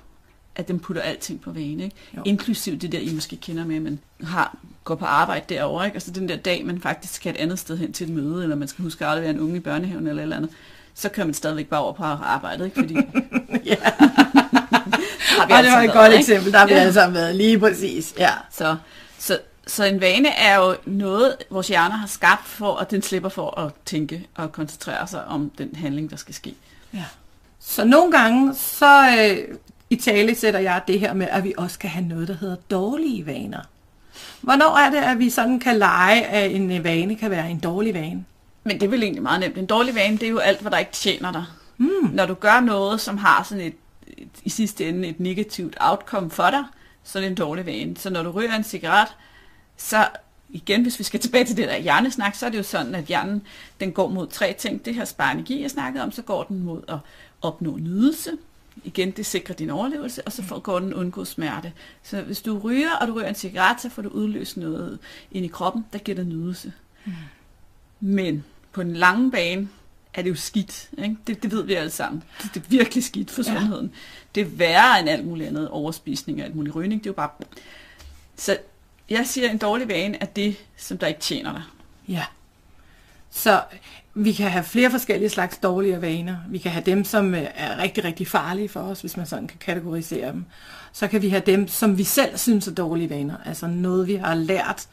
at 0.59 0.67
den 0.67 0.79
putter 0.79 1.01
alting 1.01 1.41
på 1.41 1.51
vane. 1.51 1.83
Ikke? 1.83 1.95
Jo. 2.17 2.21
Inklusiv 2.25 2.77
det 2.77 2.91
der, 2.91 2.99
I 2.99 3.13
måske 3.13 3.35
kender 3.35 3.65
med, 3.65 3.75
at 3.75 3.81
man 3.81 3.99
har, 4.23 4.57
går 4.83 4.95
på 4.95 5.05
arbejde 5.05 5.45
derovre. 5.49 5.85
Ikke? 5.85 5.95
Altså 5.95 6.11
den 6.11 6.29
der 6.29 6.35
dag, 6.35 6.65
man 6.65 6.81
faktisk 6.81 7.13
skal 7.13 7.33
et 7.33 7.37
andet 7.37 7.59
sted 7.59 7.77
hen 7.77 7.93
til 7.93 8.07
et 8.09 8.13
møde, 8.13 8.43
eller 8.43 8.55
man 8.55 8.67
skal 8.67 8.83
huske 8.83 9.05
at 9.05 9.11
aflevere 9.11 9.29
en 9.31 9.39
unge 9.39 9.55
i 9.57 9.59
børnehaven 9.59 10.07
eller 10.07 10.21
et 10.21 10.23
eller 10.23 10.35
andet, 10.37 10.51
så 10.93 11.09
kører 11.09 11.25
man 11.27 11.33
stadigvæk 11.33 11.67
bare 11.67 11.81
over 11.81 11.93
på 11.93 12.03
arbejdet, 12.03 12.65
ikke? 12.65 12.75
Fordi... 12.79 12.93
Ja. 13.65 13.75
har 13.83 15.47
vi 15.47 15.53
og 15.53 15.63
det 15.63 15.69
altså 15.69 15.71
var 15.71 15.81
et 15.81 15.87
været, 15.87 15.93
godt 15.93 16.11
ikke? 16.11 16.19
eksempel, 16.19 16.51
der 16.51 16.59
har 16.59 16.67
vi 16.67 16.73
Ja. 16.73 16.79
alle 16.79 16.93
sammen 16.93 17.15
været 17.15 17.35
lige 17.35 17.59
præcis. 17.59 18.13
Ja. 18.17 18.31
Så, 18.51 18.75
så, 19.19 19.39
så 19.67 19.83
en 19.85 20.01
vane 20.01 20.29
er 20.29 20.55
jo 20.59 20.75
noget, 20.85 21.35
vores 21.51 21.67
hjerner 21.67 21.95
har 21.95 22.07
skabt 22.07 22.47
for, 22.47 22.75
at 22.75 22.91
den 22.91 23.01
slipper 23.01 23.29
for 23.29 23.59
at 23.59 23.71
tænke 23.85 24.27
og 24.35 24.51
koncentrere 24.51 25.07
sig 25.07 25.25
om 25.25 25.49
den 25.57 25.75
handling, 25.75 26.09
der 26.11 26.15
skal 26.17 26.35
ske. 26.35 26.55
Ja. 26.93 27.03
Så 27.59 27.85
nogle 27.85 28.11
gange, 28.11 28.55
så 28.55 29.07
øh, 29.19 29.37
i 29.89 29.95
tale 29.95 30.35
sætter 30.35 30.59
jeg 30.59 30.81
det 30.87 30.99
her 30.99 31.13
med, 31.13 31.27
at 31.31 31.43
vi 31.43 31.53
også 31.57 31.79
kan 31.79 31.89
have 31.89 32.05
noget, 32.05 32.27
der 32.27 32.33
hedder 32.33 32.55
dårlige 32.55 33.25
vaner. 33.25 33.61
Hvornår 34.41 34.77
er 34.77 34.89
det, 34.89 34.97
at 34.97 35.19
vi 35.19 35.29
sådan 35.29 35.59
kan 35.59 35.77
lege, 35.77 36.25
at 36.25 36.55
en 36.55 36.71
øh, 36.71 36.83
vane 36.83 37.15
kan 37.15 37.31
være 37.31 37.51
en 37.51 37.59
dårlig 37.59 37.93
vane? 37.93 38.25
Men 38.63 38.79
det 38.79 38.83
er 38.83 38.89
vel 38.89 39.03
egentlig 39.03 39.23
meget 39.23 39.39
nemt. 39.39 39.57
En 39.57 39.65
dårlig 39.65 39.95
vane, 39.95 40.17
det 40.17 40.23
er 40.23 40.29
jo 40.29 40.37
alt, 40.37 40.61
hvad 40.61 40.71
der 40.71 40.77
ikke 40.77 40.91
tjener 40.91 41.31
dig. 41.31 41.45
Mm. 41.77 42.09
Når 42.13 42.25
du 42.25 42.33
gør 42.33 42.59
noget, 42.59 43.01
som 43.01 43.17
har 43.17 43.43
sådan 43.43 43.63
et, 43.63 43.75
et, 44.07 44.29
i 44.43 44.49
sidste 44.49 44.89
ende 44.89 45.07
et 45.07 45.19
negativt 45.19 45.77
outcome 45.79 46.29
for 46.29 46.49
dig, 46.49 46.63
så 47.03 47.19
er 47.19 47.21
det 47.21 47.29
en 47.29 47.35
dårlig 47.35 47.65
vane. 47.65 47.97
Så 47.97 48.09
når 48.09 48.23
du 48.23 48.31
ryger 48.31 48.55
en 48.55 48.63
cigaret, 48.63 49.07
så 49.77 50.07
igen, 50.49 50.81
hvis 50.81 50.99
vi 50.99 51.03
skal 51.03 51.19
tilbage 51.29 51.45
til 51.45 51.57
det 51.57 51.67
der 51.67 51.77
hjernesnak, 51.77 52.35
så 52.35 52.45
er 52.45 52.49
det 52.49 52.57
jo 52.57 52.63
sådan, 52.63 52.95
at 52.95 53.03
hjernen 53.03 53.41
den 53.79 53.91
går 53.91 54.07
mod 54.07 54.27
tre 54.27 54.55
ting. 54.59 54.85
Det 54.85 54.95
her 54.95 55.05
spare 55.05 55.31
energi, 55.31 55.61
jeg 55.61 55.71
snakkede 55.71 56.03
om, 56.03 56.11
så 56.11 56.21
går 56.21 56.43
den 56.43 56.63
mod 56.63 56.81
at 56.87 56.97
opnå 57.41 57.77
nydelse. 57.77 58.31
Igen, 58.83 59.11
det 59.11 59.25
sikrer 59.25 59.55
din 59.55 59.69
overlevelse, 59.69 60.21
og 60.25 60.31
så 60.31 60.43
får, 60.43 60.59
går 60.59 60.79
den 60.79 60.93
undgå 60.93 61.25
smerte. 61.25 61.73
Så 62.03 62.21
hvis 62.21 62.41
du 62.41 62.59
ryger, 62.59 62.95
og 63.01 63.07
du 63.07 63.13
ryger 63.13 63.27
en 63.29 63.35
cigaret, 63.35 63.81
så 63.81 63.89
får 63.89 64.01
du 64.01 64.09
udløst 64.09 64.57
noget 64.57 64.99
ind 65.31 65.45
i 65.45 65.47
kroppen, 65.47 65.85
der 65.93 65.99
giver 65.99 66.15
dig 66.15 66.25
nydelse. 66.25 66.73
Men 67.99 68.43
på 68.71 68.83
den 68.83 68.93
lange 68.95 69.31
bane 69.31 69.69
er 70.13 70.21
det 70.21 70.29
jo 70.29 70.35
skidt. 70.35 70.89
Ikke? 70.97 71.15
Det, 71.27 71.43
det 71.43 71.51
ved 71.51 71.63
vi 71.63 71.73
alle 71.73 71.89
sammen. 71.91 72.23
Det, 72.43 72.53
det 72.53 72.63
er 72.63 72.67
virkelig 72.69 73.03
skidt 73.03 73.31
for 73.31 73.43
Ja. 73.51 73.59
sundheden. 73.59 73.91
Det 74.35 74.41
er 74.41 74.45
værre 74.45 74.99
end 74.99 75.09
alt 75.09 75.25
muligt 75.25 75.47
andet. 75.49 75.69
Overspisning 75.69 76.39
og 76.39 76.45
alt 76.45 76.55
muligt 76.55 76.75
rygning. 76.75 77.01
Det 77.03 77.07
er 77.07 77.11
jo 77.11 77.15
bare... 77.15 77.29
Så 78.35 78.57
jeg 79.09 79.27
siger, 79.27 79.47
at 79.47 79.51
en 79.53 79.57
dårlig 79.57 79.87
vane 79.87 80.21
er 80.21 80.25
det, 80.25 80.55
som 80.77 80.97
der 80.97 81.07
ikke 81.07 81.19
tjener 81.19 81.51
dig. 81.51 81.63
Ja. 82.07 82.25
Så 83.31 83.61
vi 84.23 84.31
kan 84.33 84.51
have 84.51 84.63
flere 84.63 84.91
forskellige 84.91 85.29
slags 85.29 85.57
dårlige 85.57 86.01
vaner. 86.01 86.35
Vi 86.49 86.57
kan 86.57 86.71
have 86.71 86.83
dem, 86.85 87.03
som 87.03 87.35
øh, 87.35 87.47
er 87.55 87.77
rigtig, 87.77 88.03
rigtig 88.03 88.27
farlige 88.27 88.69
for 88.69 88.79
os, 88.79 89.01
hvis 89.01 89.17
man 89.17 89.25
sådan 89.25 89.47
kan 89.47 89.57
kategorisere 89.59 90.31
dem. 90.31 90.45
Så 90.93 91.07
kan 91.07 91.21
vi 91.21 91.29
have 91.29 91.43
dem, 91.45 91.67
som 91.67 91.97
vi 91.97 92.03
selv 92.03 92.37
synes 92.37 92.67
er 92.67 92.73
dårlige 92.73 93.09
vaner. 93.09 93.35
Altså 93.45 93.67
noget, 93.67 94.07
vi 94.07 94.15
har 94.15 94.35
lært 94.35 94.87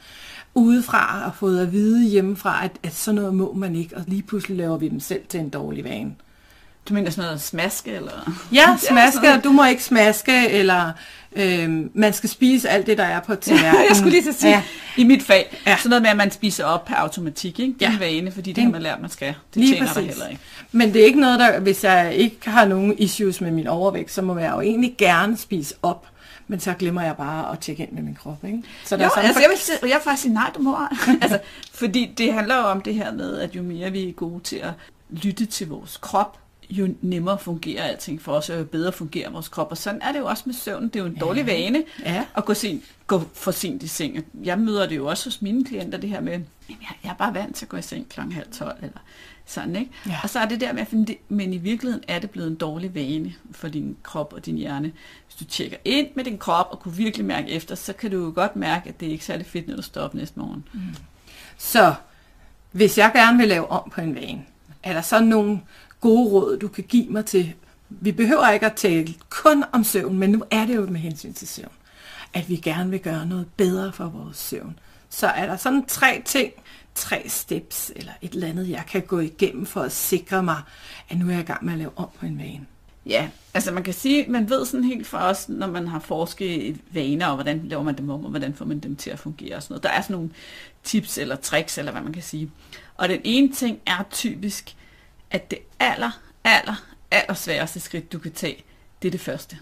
udefra 0.54 1.26
og 1.26 1.34
fået 1.34 1.60
at 1.60 1.72
vide 1.72 2.08
hjemmefra, 2.08 2.64
at, 2.64 2.72
at 2.82 2.94
sådan 2.94 3.14
noget 3.14 3.34
må 3.34 3.52
man 3.52 3.76
ikke, 3.76 3.96
og 3.96 4.04
lige 4.06 4.22
pludselig 4.22 4.56
laver 4.56 4.76
vi 4.76 4.88
dem 4.88 5.00
selv 5.00 5.22
til 5.28 5.40
en 5.40 5.48
dårlig 5.48 5.84
vane. 5.84 6.14
Du 6.88 6.94
mener 6.94 7.10
sådan 7.10 7.24
noget 7.24 7.40
smaske, 7.40 7.90
eller... 7.92 8.32
Ja, 8.52 8.76
smaske, 8.88 9.20
sådan. 9.26 9.40
du 9.40 9.52
må 9.52 9.64
ikke 9.64 9.84
smaske, 9.84 10.48
eller 10.48 10.92
øh, 11.36 11.70
man 11.94 12.12
skal 12.12 12.28
spise 12.30 12.68
alt 12.68 12.86
det, 12.86 12.98
der 12.98 13.04
er 13.04 13.20
på 13.20 13.34
tallerkenen. 13.44 13.86
jeg 13.88 13.96
skulle 13.96 14.10
lige 14.10 14.24
så 14.32 14.40
sige, 14.40 14.50
Ja. 14.50 14.62
i 14.96 15.04
mit 15.04 15.22
fag, 15.22 15.56
Ja. 15.66 15.76
sådan 15.76 15.90
noget 15.90 16.02
med, 16.02 16.10
at 16.10 16.16
man 16.16 16.30
spiser 16.30 16.64
op 16.64 16.84
per 16.84 16.94
automatik, 16.94 17.60
ikke? 17.60 17.74
Det 17.80 17.86
er 17.88 17.92
Ja. 17.92 17.98
vane, 17.98 18.32
fordi 18.32 18.50
det 18.50 18.56
Det- 18.56 18.64
har 18.64 18.70
man 18.70 18.82
lært, 18.82 19.00
man 19.00 19.10
skal. 19.10 19.28
Det 19.28 19.36
Lige 19.62 19.72
tjener 19.74 19.86
præcis. 19.92 20.08
heller 20.08 20.26
ikke. 20.26 20.42
Men 20.72 20.92
det 20.92 21.00
er 21.02 21.06
ikke 21.06 21.20
noget, 21.20 21.38
der, 21.40 21.60
hvis 21.60 21.84
jeg 21.84 22.14
ikke 22.14 22.50
har 22.50 22.64
nogen 22.64 22.98
issues 22.98 23.40
med 23.40 23.50
min 23.50 23.66
overvægt, 23.66 24.12
så 24.12 24.22
må 24.22 24.38
jeg 24.38 24.50
jo 24.52 24.60
egentlig 24.60 24.94
gerne 24.98 25.36
spise 25.36 25.74
op. 25.82 26.06
Men 26.48 26.60
så 26.60 26.72
glemmer 26.78 27.02
jeg 27.02 27.16
bare 27.16 27.52
at 27.52 27.58
tjekke 27.58 27.82
ind 27.82 27.92
med 27.92 28.02
min 28.02 28.14
krop, 28.22 28.44
ikke? 28.44 28.62
Så 28.84 28.96
der 28.96 29.02
Jo, 29.02 29.06
er 29.06 29.10
sådan 29.14 29.24
altså 29.24 29.40
jeg 29.40 29.50
vil, 29.50 29.58
sige- 29.58 29.78
jeg 29.82 29.88
vil 29.94 30.02
faktisk 30.04 30.22
sige 30.22 30.34
nej, 30.34 30.50
du 30.56 30.62
må. 30.62 30.76
altså, 31.22 31.38
fordi 31.74 32.14
det 32.18 32.32
handler 32.32 32.56
jo 32.56 32.62
om 32.62 32.80
det 32.80 32.94
her 32.94 33.12
med, 33.12 33.38
at 33.38 33.56
jo 33.56 33.62
mere 33.62 33.90
vi 33.90 34.08
er 34.08 34.12
gode 34.12 34.42
til 34.44 34.56
at 34.56 34.70
lytte 35.10 35.46
til 35.46 35.68
vores 35.68 35.96
krop, 35.96 36.38
jo 36.70 36.94
nemmere 37.02 37.38
fungerer 37.38 37.82
alting 37.84 38.22
for 38.22 38.32
os, 38.32 38.50
og 38.50 38.58
jo 38.58 38.64
bedre 38.64 38.92
fungerer 38.92 39.30
vores 39.30 39.48
krop. 39.48 39.70
Og 39.70 39.76
sådan 39.76 40.02
er 40.02 40.12
det 40.12 40.18
jo 40.18 40.26
også 40.26 40.42
med 40.46 40.54
søvn. 40.54 40.84
Det 40.84 40.96
er 40.96 41.00
jo 41.00 41.06
en 41.06 41.16
dårlig 41.16 41.46
vane 41.46 41.84
Ja. 42.04 42.24
at 42.36 42.44
gå, 42.44 42.54
sent, 42.54 42.84
gå 43.06 43.22
for 43.34 43.50
sent 43.50 43.82
i 43.82 43.86
seng. 43.88 44.24
Jeg 44.44 44.58
møder 44.58 44.86
det 44.88 44.96
jo 44.96 45.06
også 45.06 45.26
hos 45.26 45.42
mine 45.42 45.64
klienter, 45.64 45.98
det 45.98 46.10
her 46.10 46.20
med, 46.20 46.32
jamen, 46.32 46.46
jeg, 46.68 46.90
jeg 47.04 47.10
er 47.10 47.14
bare 47.14 47.34
vant 47.34 47.56
til 47.56 47.64
at 47.64 47.68
gå 47.68 47.76
i 47.76 47.82
seng 47.82 48.08
kl. 48.08 48.20
halv 48.20 48.46
tolv, 48.52 48.76
eller 48.82 48.98
sådan, 49.46 49.76
ikke? 49.76 49.90
Ja. 50.06 50.16
Og 50.22 50.30
så 50.30 50.38
er 50.38 50.46
det 50.46 50.60
der 50.60 50.72
med 50.72 50.82
at 50.82 50.88
finde 50.88 51.06
det, 51.06 51.16
men 51.28 51.52
i 51.52 51.56
virkeligheden 51.56 52.04
er 52.08 52.18
det 52.18 52.30
blevet 52.30 52.48
en 52.50 52.54
dårlig 52.56 52.94
vane 52.94 53.34
for 53.52 53.68
din 53.68 53.96
krop 54.02 54.32
og 54.32 54.46
din 54.46 54.56
hjerne. 54.56 54.92
Hvis 55.26 55.36
du 55.36 55.44
tjekker 55.44 55.76
ind 55.84 56.08
med 56.14 56.24
din 56.24 56.38
krop 56.38 56.68
og 56.70 56.80
kunne 56.80 56.94
virkelig 56.96 57.26
mærke 57.26 57.48
efter, 57.50 57.74
så 57.74 57.92
kan 57.92 58.10
du 58.10 58.24
jo 58.24 58.32
godt 58.34 58.56
mærke, 58.56 58.88
at 58.88 59.00
det 59.00 59.08
er 59.08 59.12
ikke 59.12 59.24
særlig 59.24 59.46
fedt, 59.46 59.68
når 59.68 59.76
du 59.76 59.82
står 59.82 60.00
op 60.00 60.14
næste 60.14 60.38
morgen. 60.38 60.64
Så 61.58 61.94
hvis 62.72 62.98
jeg 62.98 63.10
gerne 63.14 63.38
vil 63.38 63.48
lave 63.48 63.70
om 63.70 63.90
på 63.90 64.00
en 64.00 64.14
vane, 64.14 64.44
er 64.82 64.92
der 64.92 65.00
så 65.00 65.20
nogle 65.20 65.60
gode 66.06 66.30
råd, 66.30 66.58
du 66.58 66.68
kan 66.68 66.84
give 66.84 67.08
mig 67.08 67.24
til, 67.24 67.54
vi 67.88 68.12
behøver 68.12 68.50
ikke 68.50 68.66
at 68.66 68.76
tale 68.76 69.14
kun 69.30 69.64
om 69.72 69.84
søvn, 69.84 70.18
men 70.18 70.30
nu 70.30 70.44
er 70.50 70.66
det 70.66 70.76
jo 70.76 70.86
med 70.86 71.00
hensyn 71.00 71.32
til 71.32 71.48
søvn, 71.48 71.72
at 72.34 72.48
vi 72.48 72.56
gerne 72.56 72.90
vil 72.90 73.00
gøre 73.00 73.26
noget 73.26 73.46
bedre 73.56 73.92
for 73.92 74.08
vores 74.08 74.36
søvn. 74.36 74.78
Så 75.10 75.26
er 75.26 75.46
der 75.46 75.56
sådan 75.56 75.86
tre 75.86 76.22
ting, 76.24 76.52
tre 76.94 77.24
steps 77.28 77.92
eller 77.96 78.12
et 78.22 78.32
eller 78.32 78.48
andet, 78.48 78.70
jeg 78.70 78.84
kan 78.90 79.02
gå 79.02 79.18
igennem 79.18 79.66
for 79.66 79.80
at 79.80 79.92
sikre 79.92 80.42
mig, 80.42 80.62
at 81.08 81.18
nu 81.18 81.26
er 81.26 81.32
jeg 81.32 81.40
i 81.40 81.44
gang 81.44 81.64
med 81.64 81.72
at 81.72 81.78
lave 81.78 81.90
om 81.96 82.08
på 82.20 82.26
en 82.26 82.38
vane. 82.38 82.66
Ja, 83.06 83.28
altså 83.54 83.72
man 83.72 83.82
kan 83.82 83.94
sige, 83.94 84.26
man 84.28 84.50
ved 84.50 84.66
sådan 84.66 84.84
helt 84.84 85.06
fra 85.06 85.30
os, 85.30 85.48
når 85.48 85.66
man 85.66 85.88
har 85.88 85.98
forsket 85.98 86.62
i 86.62 86.76
vaner, 86.92 87.26
og 87.26 87.34
hvordan 87.34 87.60
laver 87.64 87.82
man 87.82 87.98
dem 87.98 88.10
om, 88.10 88.24
og 88.24 88.30
hvordan 88.30 88.54
får 88.54 88.64
man 88.64 88.78
dem 88.78 88.96
til 88.96 89.10
at 89.10 89.18
fungere 89.18 89.56
og 89.56 89.62
sådan 89.62 89.72
noget. 89.72 89.82
Der 89.82 89.90
er 89.90 90.00
sådan 90.00 90.14
nogle 90.14 90.30
tips 90.84 91.18
eller 91.18 91.36
tricks, 91.36 91.78
eller 91.78 91.92
hvad 91.92 92.02
man 92.02 92.12
kan 92.12 92.22
sige. 92.22 92.50
Og 92.96 93.08
den 93.08 93.20
ene 93.24 93.52
ting 93.52 93.78
er 93.86 94.02
typisk, 94.10 94.76
at 95.30 95.50
det 95.50 95.58
aller, 95.78 96.10
aller, 96.44 96.84
aller 97.10 97.34
sværeste 97.34 97.80
skridt, 97.80 98.12
du 98.12 98.18
kan 98.18 98.32
tage, 98.32 98.64
det 99.02 99.08
er 99.08 99.12
det 99.12 99.20
første. 99.20 99.58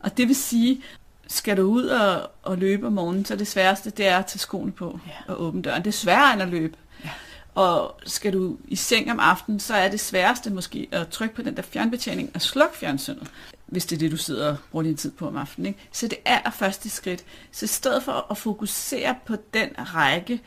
Og 0.00 0.16
det 0.16 0.28
vil 0.28 0.36
sige, 0.36 0.82
skal 1.26 1.56
du 1.56 1.62
ud 1.62 1.84
og, 1.84 2.30
og 2.42 2.58
løbe 2.58 2.86
om 2.86 2.92
morgenen, 2.92 3.24
så 3.24 3.36
det 3.36 3.48
sværeste, 3.48 3.90
det 3.90 4.06
er 4.06 4.18
at 4.18 4.26
tage 4.26 4.38
skoene 4.38 4.72
på 4.72 5.00
ja. 5.06 5.32
og 5.32 5.42
åbne 5.42 5.62
døren. 5.62 5.84
Det 5.84 5.88
er 5.88 5.92
sværere 5.92 6.32
end 6.32 6.42
at 6.42 6.48
løbe. 6.48 6.76
Ja. 7.04 7.10
Og 7.54 8.00
skal 8.06 8.32
du 8.32 8.56
i 8.68 8.76
seng 8.76 9.10
om 9.10 9.20
aftenen, 9.20 9.60
så 9.60 9.74
er 9.74 9.88
det 9.88 10.00
sværeste 10.00 10.50
måske 10.50 10.88
at 10.92 11.08
trykke 11.08 11.34
på 11.34 11.42
den 11.42 11.56
der 11.56 11.62
fjernbetjening 11.62 12.30
og 12.34 12.42
slukke 12.42 12.76
fjernsynet, 12.76 13.30
hvis 13.66 13.86
det 13.86 13.96
er 13.96 14.00
det, 14.00 14.10
du 14.10 14.16
sidder 14.16 14.50
og 14.50 14.56
bruger 14.70 14.82
din 14.82 14.96
tid 14.96 15.10
på 15.10 15.28
om 15.28 15.36
aftenen. 15.36 15.66
Ikke? 15.66 15.88
Så 15.92 16.08
det 16.08 16.18
er 16.24 16.50
første 16.50 16.90
skridt. 16.90 17.24
Så 17.52 17.64
i 17.64 17.68
stedet 17.68 18.02
for 18.02 18.26
at 18.30 18.38
fokusere 18.38 19.14
på 19.26 19.36
den 19.54 19.68
række 19.78 20.40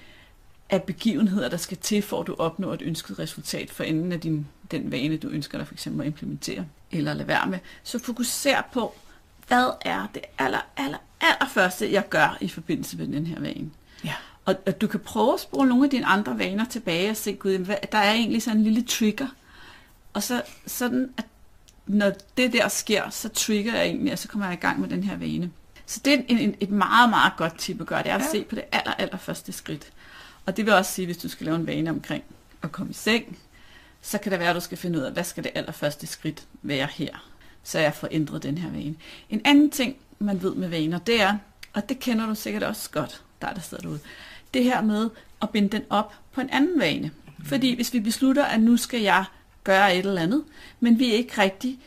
af 0.70 0.84
begivenheder, 0.84 1.50
der 1.50 1.58
skal 1.58 1.78
til, 1.78 2.02
for 2.02 2.22
at 2.22 2.28
du 2.28 2.36
opnår 2.40 2.74
et 2.74 2.82
ønsket 2.82 3.20
resultat 3.20 3.70
for 3.70 3.84
enden 3.84 4.12
af 4.12 4.20
din, 4.20 4.48
den 4.72 4.92
vane, 4.92 5.18
du 5.18 5.28
ønsker 5.28 5.58
dig 5.58 5.68
for 5.68 5.74
eksempel 5.74 6.02
at 6.02 6.08
implementere 6.08 6.66
eller 6.92 7.14
lade 7.14 7.28
være 7.28 7.48
med, 7.48 7.60
så 7.84 8.00
fokuser 8.00 8.62
på, 8.74 8.96
hvad 9.48 9.70
er 9.82 10.08
det 10.14 10.22
aller, 10.38 10.66
aller, 10.78 10.98
aller 11.22 11.48
første, 11.48 11.92
jeg 11.92 12.10
gør 12.10 12.38
i 12.42 12.48
forbindelse 12.48 12.98
med 12.98 13.08
den 13.08 13.28
her 13.28 13.40
vane. 13.40 13.70
Ja. 14.06 14.14
Og, 14.46 14.56
og 14.66 14.82
du 14.82 14.88
kan 14.88 15.00
prøve 15.00 15.34
at 15.34 15.40
spole 15.40 15.70
nogle 15.70 15.84
af 15.84 15.90
dine 15.90 16.06
andre 16.06 16.40
vaner 16.40 16.66
tilbage 16.66 17.10
og 17.10 17.18
se, 17.18 17.34
gud, 17.34 17.58
hvad, 17.58 17.76
der 17.92 17.98
er 17.98 18.14
egentlig 18.14 18.42
sådan 18.42 18.58
en 18.58 18.64
lille 18.64 18.84
trigger. 18.84 19.28
Og 20.14 20.24
så 20.24 20.42
sådan, 20.68 21.14
at 21.18 21.26
når 21.88 22.12
det 22.38 22.54
der 22.54 22.68
sker, 22.68 23.10
så 23.10 23.30
trigger 23.30 23.76
jeg 23.76 23.86
egentlig, 23.86 24.14
og 24.14 24.20
så 24.20 24.28
kommer 24.28 24.48
jeg 24.48 24.54
i 24.54 24.62
gang 24.62 24.80
med 24.80 24.90
den 24.90 25.04
her 25.04 25.18
vane. 25.18 25.52
Så 25.86 26.02
det 26.06 26.14
er 26.14 26.18
en, 26.28 26.38
en, 26.38 26.56
et 26.60 26.70
meget, 26.70 27.10
meget 27.10 27.34
godt 27.38 27.58
tip 27.58 27.82
at 27.82 27.88
gøre, 27.88 28.04
det 28.04 28.12
er 28.12 28.16
at 28.16 28.22
ja. 28.22 28.32
se 28.32 28.44
på 28.44 28.56
det 28.56 28.64
aller, 28.72 28.94
aller 28.94 29.18
første 29.18 29.52
skridt. 29.52 29.92
Og 30.50 30.58
det 30.58 30.66
vil 30.66 30.74
også 30.74 30.92
sige, 30.92 31.06
hvis 31.06 31.18
du 31.18 31.30
skal 31.30 31.46
lave 31.46 31.56
en 31.56 31.68
vane 31.68 31.90
omkring 31.90 32.24
at 32.62 32.72
komme 32.72 32.90
i 32.90 32.94
seng, 32.94 33.38
så 34.02 34.18
kan 34.18 34.32
det 34.32 34.40
være, 34.40 34.50
at 34.50 34.56
du 34.56 34.60
skal 34.60 34.78
finde 34.78 35.00
ud 35.00 35.04
af, 35.04 35.12
hvad 35.12 35.24
skal 35.24 35.44
det 35.44 35.52
allerførste 35.56 36.08
skridt 36.08 36.48
være 36.62 36.88
her, 36.92 37.32
så 37.64 37.80
jeg 37.80 37.94
får 37.94 38.08
ændret 38.12 38.44
den 38.44 38.58
her 38.58 38.72
vane. 38.72 38.96
En 39.30 39.42
anden 39.46 39.70
ting, 39.70 39.96
man 40.20 40.42
ved 40.42 40.56
med 40.56 40.70
vaner, 40.70 41.00
det 41.00 41.22
er, 41.22 41.38
og 41.74 41.90
det 41.90 42.00
kender 42.00 42.26
du 42.26 42.36
sikkert 42.36 42.64
også 42.64 42.90
godt, 42.90 43.24
der 43.42 43.54
der 43.54 43.62
sidder 43.62 43.84
derude, 43.84 44.00
det 44.54 44.64
her 44.64 44.82
med 44.82 45.10
at 45.42 45.50
binde 45.50 45.70
den 45.70 45.84
op 45.90 46.14
på 46.32 46.42
en 46.42 46.50
anden 46.50 46.80
vane. 46.80 47.12
Fordi 47.46 47.76
hvis 47.76 47.94
vi 47.94 48.00
beslutter, 48.00 48.46
at 48.46 48.62
nu 48.62 48.78
skal 48.78 49.02
jeg 49.02 49.26
gøre 49.64 49.96
et 49.96 50.06
eller 50.06 50.22
andet, 50.22 50.44
men 50.80 51.00
vi 51.00 51.06
ikke 51.06 51.42
rigtig 51.42 51.80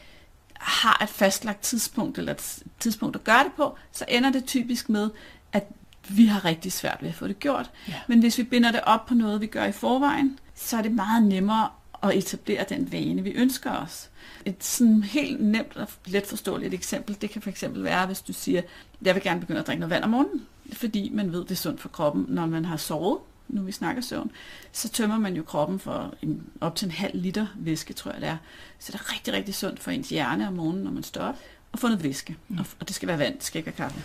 har 0.55 1.03
et 1.03 1.09
fastlagt 1.09 1.63
tidspunkt, 1.63 2.19
eller 2.19 2.33
et 2.33 2.63
tidspunkt 2.79 3.17
at 3.17 3.25
gøre 3.25 3.45
det 3.45 3.53
på, 3.57 3.77
så 3.93 4.05
ender 4.09 4.33
det 4.33 4.45
typisk 4.45 4.89
med, 4.89 5.11
at 5.53 5.65
vi 6.09 6.27
har 6.27 6.45
rigtig 6.45 6.73
svært 6.73 6.99
ved 7.01 7.09
at 7.09 7.15
få 7.15 7.29
det 7.29 7.39
gjort. 7.39 7.71
Ja. 7.89 7.95
Men 8.07 8.21
hvis 8.21 8.39
vi 8.39 8.43
binder 8.43 8.73
det 8.73 8.81
op 8.81 9.07
på 9.07 9.15
noget, 9.15 9.41
vi 9.41 9.47
gør 9.47 9.65
i 9.65 9.73
forvejen, 9.73 10.39
så 10.55 10.77
er 10.77 10.83
det 10.83 10.93
meget 10.93 11.23
nemmere 11.23 11.69
at 12.03 12.17
etablere 12.17 12.65
den 12.69 12.93
vane, 12.93 13.23
vi 13.23 13.31
ønsker 13.31 13.71
os. 13.71 14.11
Et 14.45 14.65
sådan 14.65 15.03
helt 15.03 15.41
nemt 15.41 15.77
og 15.77 15.89
let 16.07 16.27
forståeligt 16.27 16.75
eksempel, 16.75 17.17
det 17.21 17.31
kan 17.31 17.43
fx 17.43 17.65
være, 17.69 18.07
hvis 18.07 18.23
du 18.23 18.33
siger, 18.33 18.63
jeg 19.03 19.15
vil 19.15 19.23
gerne 19.23 19.41
begynde 19.41 19.61
at 19.61 19.67
drikke 19.67 19.81
noget 19.81 19.91
vand 19.91 20.05
om 20.05 20.11
morgenen, 20.11 20.47
fordi 20.73 21.11
man 21.15 21.33
ved, 21.33 21.41
det 21.41 21.51
er 21.51 21.55
sundt 21.55 21.81
for 21.81 21.89
kroppen, 21.89 22.27
når 22.29 22.47
man 22.47 22.65
har 22.65 22.77
sovet, 22.77 23.19
nu 23.49 23.63
vi 23.63 23.73
snakker 23.73 24.03
søvn, 24.03 24.31
så 24.73 24.89
tømmer 24.89 25.19
man 25.19 25.37
jo 25.37 25.43
kroppen 25.43 25.79
for 25.79 26.15
en, 26.23 26.43
op 26.61 26.77
til 26.77 26.87
en 26.87 26.93
halv 26.93 27.23
liter 27.23 27.47
væske, 27.55 27.93
tror 27.93 28.13
jeg 28.13 28.21
det 28.21 28.29
er. 28.29 28.37
Så 28.79 28.93
det 28.93 29.01
er 29.01 29.13
rigtig, 29.13 29.35
rigtig 29.35 29.55
sundt 29.55 29.81
for 29.81 29.91
ens 29.91 30.09
hjerne 30.09 30.49
om 30.49 30.55
morgenen, 30.55 30.85
når 30.85 30.91
man 30.91 31.03
står 31.03 31.21
op, 31.21 31.37
og 31.73 31.79
få 31.79 31.87
noget 31.87 32.03
væske. 32.03 32.37
Mm. 32.49 32.59
Og, 32.59 32.67
og 32.81 32.89
det 32.89 32.97
skal 32.97 33.09
være 33.09 33.19
vand, 33.19 33.35
det 33.35 33.45
skal 33.45 33.59
ikke 33.59 33.67
være 33.67 33.89
kaffe. 33.89 34.03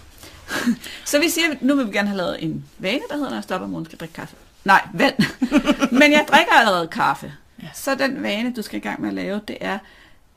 så 1.05 1.19
vi 1.19 1.29
siger, 1.29 1.47
nu 1.61 1.75
vil 1.75 1.87
vi 1.87 1.91
gerne 1.91 2.07
have 2.07 2.17
lavet 2.17 2.43
en 2.43 2.65
vane, 2.77 3.01
der 3.09 3.15
hedder, 3.15 3.29
når 3.29 3.37
jeg 3.37 3.43
stopper 3.43 3.65
om 3.65 3.69
morgenen, 3.69 3.85
skal 3.85 3.99
drikke 3.99 4.13
kaffe. 4.13 4.35
Nej, 4.65 4.87
vand. 4.93 5.15
Men 5.99 6.11
jeg 6.11 6.25
drikker 6.29 6.53
allerede 6.53 6.87
kaffe. 6.87 7.33
Ja. 7.63 7.67
Så 7.73 7.95
den 7.95 8.23
vane, 8.23 8.53
du 8.53 8.61
skal 8.61 8.77
i 8.77 8.81
gang 8.81 9.01
med 9.01 9.09
at 9.09 9.15
lave, 9.15 9.41
det 9.47 9.57
er, 9.61 9.79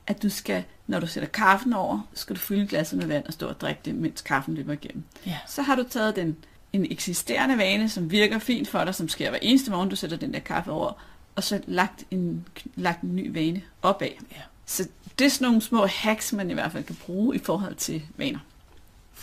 at 0.07 0.23
du 0.23 0.29
skal, 0.29 0.63
når 0.87 0.99
du 0.99 1.07
sætter 1.07 1.29
kaffen 1.29 1.73
over, 1.73 2.07
skal 2.13 2.35
du 2.35 2.41
fylde 2.41 2.67
glasset 2.67 2.99
med 2.99 3.07
vand 3.07 3.25
og 3.27 3.33
stå 3.33 3.47
og 3.47 3.61
drikke 3.61 3.81
det, 3.85 3.95
mens 3.95 4.21
kaffen 4.21 4.55
løber 4.55 4.73
igennem. 4.73 5.03
Ja. 5.25 5.37
Så 5.47 5.61
har 5.61 5.75
du 5.75 5.83
taget 5.83 6.15
den, 6.15 6.37
en 6.73 6.91
eksisterende 6.91 7.57
vane, 7.57 7.89
som 7.89 8.11
virker 8.11 8.39
fint 8.39 8.67
for 8.67 8.83
dig, 8.83 8.95
som 8.95 9.09
sker 9.09 9.29
hver 9.29 9.39
eneste 9.41 9.71
morgen, 9.71 9.89
du 9.89 9.95
sætter 9.95 10.17
den 10.17 10.33
der 10.33 10.39
kaffe 10.39 10.71
over, 10.71 10.91
og 11.35 11.43
så 11.43 11.59
lagt 11.67 12.03
en, 12.11 12.47
lagt 12.75 13.01
en 13.01 13.15
ny 13.15 13.33
vane 13.33 13.61
opad. 13.81 14.07
Ja. 14.31 14.41
Så 14.65 14.87
det 15.19 15.25
er 15.25 15.29
sådan 15.29 15.45
nogle 15.45 15.61
små 15.61 15.85
hacks, 15.85 16.33
man 16.33 16.49
i 16.49 16.53
hvert 16.53 16.71
fald 16.71 16.83
kan 16.83 16.97
bruge 17.05 17.35
i 17.35 17.39
forhold 17.39 17.75
til 17.75 18.01
vaner. 18.17 18.39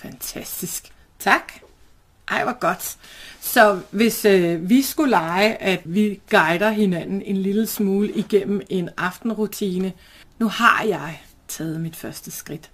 Fantastisk. 0.03 0.93
Tak. 1.19 1.53
Ej, 2.29 2.45
hvor 2.45 2.59
godt. 2.59 2.97
Så 3.41 3.81
hvis 3.91 4.25
øh, 4.25 4.69
vi 4.69 4.83
skulle 4.83 5.11
lege, 5.11 5.63
at 5.63 5.81
vi 5.85 6.21
guider 6.31 6.71
hinanden 6.71 7.23
en 7.23 7.37
lille 7.37 7.67
smule 7.67 8.13
igennem 8.13 8.61
en 8.69 8.91
aftenrutine. 8.97 9.93
Nu 10.39 10.49
har 10.49 10.83
jeg 10.83 11.21
taget 11.49 11.81
mit 11.81 11.97
første 11.97 12.31
skridt 12.31 12.71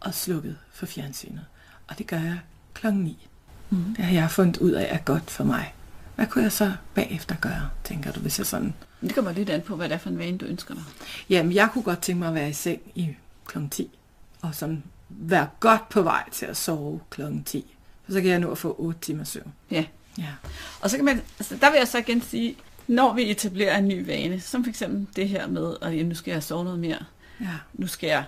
og 0.00 0.14
slukket 0.14 0.58
for 0.72 0.86
fjernsynet. 0.86 1.44
Og 1.88 1.98
det 1.98 2.06
gør 2.06 2.16
jeg 2.16 2.38
klokken 2.74 3.02
9. 3.02 3.28
Mm. 3.70 3.94
Det 3.96 4.04
har 4.04 4.12
jeg 4.12 4.30
fundet 4.30 4.56
ud 4.56 4.70
af 4.70 4.94
er 4.94 4.98
godt 4.98 5.30
for 5.30 5.44
mig. 5.44 5.74
Hvad 6.16 6.26
kunne 6.26 6.44
jeg 6.44 6.52
så 6.52 6.72
bagefter 6.94 7.34
gøre, 7.40 7.68
tænker 7.84 8.12
du, 8.12 8.20
hvis 8.20 8.38
jeg 8.38 8.46
sådan... 8.46 8.74
Det 9.00 9.14
kommer 9.14 9.32
lidt 9.32 9.50
an 9.50 9.62
på, 9.62 9.76
hvad 9.76 9.88
det 9.88 9.94
er 9.94 9.98
for 9.98 10.10
en 10.10 10.18
vane, 10.18 10.38
du 10.38 10.44
ønsker 10.44 10.74
dig. 10.74 10.82
Jamen, 11.28 11.52
jeg 11.52 11.68
kunne 11.72 11.82
godt 11.82 12.02
tænke 12.02 12.18
mig 12.18 12.28
at 12.28 12.34
være 12.34 12.48
i 12.48 12.52
seng 12.52 12.80
i 12.94 13.16
klokken 13.46 13.70
10. 13.70 13.98
Og 14.42 14.54
sådan 14.54 14.82
være 15.08 15.48
godt 15.60 15.88
på 15.88 16.02
vej 16.02 16.30
til 16.30 16.46
at 16.46 16.56
sove 16.56 17.00
klokken 17.10 17.44
10 17.44 17.78
så 18.08 18.20
kan 18.20 18.30
jeg 18.30 18.38
nå 18.38 18.50
at 18.50 18.58
få 18.58 18.76
8 18.78 19.00
timer 19.00 19.24
søvn. 19.24 19.52
Ja. 19.70 19.84
ja. 20.18 20.32
Og 20.80 20.90
så 20.90 20.96
kan 20.96 21.04
man, 21.04 21.22
altså 21.38 21.56
der 21.60 21.70
vil 21.70 21.78
jeg 21.78 21.88
så 21.88 21.98
igen 21.98 22.22
sige, 22.22 22.56
når 22.86 23.14
vi 23.14 23.30
etablerer 23.30 23.78
en 23.78 23.88
ny 23.88 24.06
vane, 24.06 24.40
som 24.40 24.64
for 24.64 24.68
eksempel 24.68 25.06
det 25.16 25.28
her 25.28 25.46
med, 25.46 25.76
at 25.82 26.06
nu 26.06 26.14
skal 26.14 26.32
jeg 26.32 26.42
sove 26.42 26.64
noget 26.64 26.78
mere, 26.78 26.98
ja. 27.40 27.54
nu 27.74 27.86
skal 27.86 28.08
jeg 28.08 28.24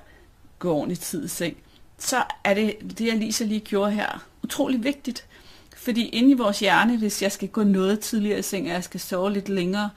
gå 0.58 0.74
ordentligt 0.74 1.00
tid 1.00 1.24
i 1.24 1.28
seng, 1.28 1.56
så 1.98 2.22
er 2.44 2.54
det, 2.54 2.76
det 2.98 3.06
jeg 3.06 3.16
lige 3.16 3.32
så 3.32 3.44
lige 3.44 3.60
gjorde 3.60 3.90
her, 3.90 4.24
utrolig 4.42 4.84
vigtigt. 4.84 5.26
Fordi 5.76 6.08
inde 6.08 6.30
i 6.30 6.34
vores 6.34 6.60
hjerne, 6.60 6.96
hvis 6.96 7.22
jeg 7.22 7.32
skal 7.32 7.48
gå 7.48 7.62
noget 7.62 8.00
tidligere 8.00 8.38
i 8.38 8.42
seng, 8.42 8.66
og 8.66 8.72
jeg 8.72 8.84
skal 8.84 9.00
sove 9.00 9.32
lidt 9.32 9.48
længere, 9.48 9.90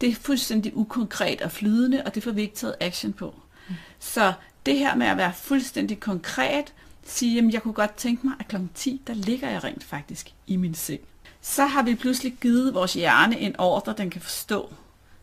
det 0.00 0.08
er 0.08 0.14
fuldstændig 0.14 0.76
ukonkret 0.76 1.42
og 1.42 1.52
flydende, 1.52 2.02
og 2.04 2.14
det 2.14 2.22
får 2.22 2.30
vi 2.30 2.42
ikke 2.42 2.54
taget 2.54 2.74
action 2.80 3.12
på. 3.12 3.34
Mm. 3.68 3.74
Så 3.98 4.32
det 4.66 4.78
her 4.78 4.94
med 4.94 5.06
at 5.06 5.16
være 5.16 5.32
fuldstændig 5.34 6.00
konkret, 6.00 6.72
sige, 7.04 7.38
at 7.38 7.52
jeg 7.52 7.62
kunne 7.62 7.74
godt 7.74 7.94
tænke 7.94 8.26
mig, 8.26 8.34
at 8.40 8.48
kl. 8.48 8.56
10, 8.74 9.02
der 9.06 9.14
ligger 9.14 9.50
jeg 9.50 9.64
rent 9.64 9.84
faktisk 9.84 10.32
i 10.46 10.56
min 10.56 10.74
seng. 10.74 11.00
Så 11.40 11.66
har 11.66 11.82
vi 11.82 11.94
pludselig 11.94 12.34
givet 12.40 12.74
vores 12.74 12.94
hjerne 12.94 13.40
en 13.40 13.60
ordre, 13.60 13.94
den 13.98 14.10
kan 14.10 14.20
forstå. 14.20 14.72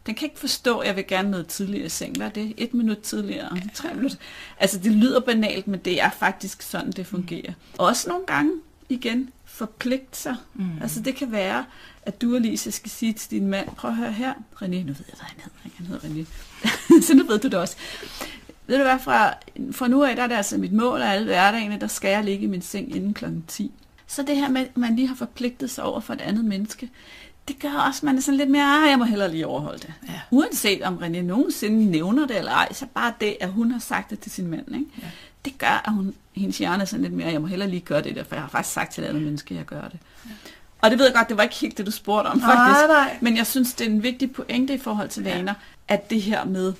Den 0.05 0.15
kan 0.15 0.25
ikke 0.25 0.39
forstå, 0.39 0.79
at 0.79 0.88
jeg 0.88 0.95
vil 0.95 1.07
gerne 1.07 1.31
noget 1.31 1.47
tidligere 1.47 1.85
i 1.85 1.89
seng. 1.89 2.17
Hvad 2.17 2.27
er 2.27 2.31
det? 2.31 2.53
Et 2.57 2.73
minut 2.73 3.00
tidligere? 3.00 3.57
Tre 3.73 3.93
minutter? 3.93 4.17
Altså, 4.59 4.79
det 4.79 4.91
lyder 4.91 5.19
banalt, 5.19 5.67
men 5.67 5.79
det 5.79 6.01
er 6.01 6.09
faktisk 6.09 6.62
sådan, 6.62 6.91
det 6.91 7.07
fungerer. 7.07 7.50
Mm. 7.50 7.75
Også 7.77 8.09
nogle 8.09 8.25
gange, 8.25 8.51
igen, 8.89 9.29
forpligt 9.45 10.17
sig. 10.17 10.35
Mm. 10.53 10.81
Altså, 10.81 11.01
det 11.01 11.15
kan 11.15 11.31
være, 11.31 11.65
at 12.01 12.21
du, 12.21 12.35
Alice, 12.35 12.71
skal 12.71 12.91
sige 12.91 13.13
til 13.13 13.31
din 13.31 13.47
mand, 13.47 13.69
prøv 13.69 13.91
at 13.91 13.97
høre 13.97 14.12
her, 14.12 14.33
René, 14.33 14.65
nu 14.65 14.67
ved 14.67 15.05
jeg, 15.07 15.15
hvad 15.17 15.25
han 15.25 15.38
hedder. 15.38 15.69
Han 15.77 15.85
hedder 15.85 16.07
René. 16.07 16.25
så 17.07 17.13
nu 17.13 17.23
ved 17.23 17.39
du 17.39 17.47
det 17.47 17.59
også 17.59 17.77
ved 18.67 18.77
du 18.77 18.84
hvad, 18.84 19.00
fra, 19.00 19.34
fra 19.72 19.88
nu 19.88 20.03
af, 20.03 20.15
der 20.15 20.24
er 20.24 20.27
det 20.27 20.36
altså 20.36 20.58
mit 20.58 20.74
mål 20.74 21.01
af 21.01 21.12
alle 21.12 21.25
hverdagene, 21.25 21.79
der 21.79 21.88
skal 21.88 22.12
jeg 22.12 22.24
ligge 22.24 22.43
i 22.43 22.48
min 22.48 22.62
seng 22.62 22.96
inden 22.96 23.13
kl. 23.13 23.25
10. 23.48 23.72
Så 24.08 24.24
det 24.24 24.36
her 24.36 24.50
med, 24.50 24.62
at 24.62 24.77
man 24.77 24.96
lige 24.96 25.08
har 25.08 25.15
forpligtet 25.15 25.70
sig 25.70 25.84
over 25.84 26.00
for 26.00 26.13
et 26.13 26.22
andet 26.22 26.46
menneske, 26.46 26.89
det 27.48 27.60
gør 27.60 27.84
også, 27.88 28.00
at 28.00 28.03
man 28.03 28.17
er 28.17 28.22
sådan 28.22 28.38
lidt 28.38 28.50
mere, 28.50 28.63
ah, 28.63 28.89
jeg 28.89 29.00
må 29.00 29.05
hellere 29.05 29.32
lige 29.32 29.48
overholde 29.48 29.79
det. 29.79 29.93
Ja. 30.08 30.22
Uanset 30.32 30.82
om 30.82 30.98
René 30.98 31.22
nogensinde 31.22 31.86
nævner 31.86 32.27
det 32.27 32.38
eller 32.38 32.51
ej, 32.51 32.74
så 32.74 32.86
bare 32.93 33.13
det, 33.22 33.38
at 33.41 33.50
hun 33.50 33.72
har 33.72 33.79
sagt 33.79 34.10
det 34.10 34.20
til 34.20 34.32
sin 34.32 34.48
mand, 34.48 34.75
ikke? 34.75 34.86
Ja. 35.01 35.08
det 35.46 35.58
gør, 35.58 35.82
at 35.86 35.93
hun, 35.93 36.13
hendes 36.34 36.58
hjerne 36.58 36.82
er 36.82 36.86
sådan 36.86 37.03
lidt 37.03 37.13
mere, 37.13 37.32
jeg 37.32 37.41
må 37.41 37.48
hellere 37.48 37.70
lige 37.70 37.82
gøre 37.82 38.01
det 38.01 38.15
der, 38.15 38.24
for 38.24 38.36
jeg 38.36 38.41
har 38.41 38.50
faktisk 38.50 38.74
sagt 38.74 38.93
til 38.93 39.03
et 39.03 39.08
andet 39.08 39.24
menneske, 39.24 39.53
at 39.53 39.58
jeg 39.58 39.65
gør 39.65 39.82
det. 39.82 40.00
Ja. 40.25 40.32
Og 40.82 40.91
det 40.91 41.00
ved 41.00 41.05
jeg 41.05 41.15
godt, 41.15 41.29
det 41.29 41.38
var 41.38 41.43
ikke 41.43 41.55
helt 41.55 41.77
det, 41.77 41.86
du 41.86 41.91
spurgte 41.91 42.27
om, 42.27 42.41
faktisk. 42.41 42.88
Nej, 42.88 42.88
nej. 42.88 43.17
Men 43.22 43.38
jeg 43.38 43.48
synes, 43.48 43.74
det 43.74 43.88
er 43.88 43.91
en 43.91 44.03
vigtig 44.03 44.32
pointe 44.32 44.74
i 44.74 44.77
forhold 44.77 45.10
til 45.10 45.24
vaner, 45.24 45.53
ja. 45.89 45.93
at 45.93 46.10
det 46.10 46.22
her 46.22 46.46
med, 46.46 46.74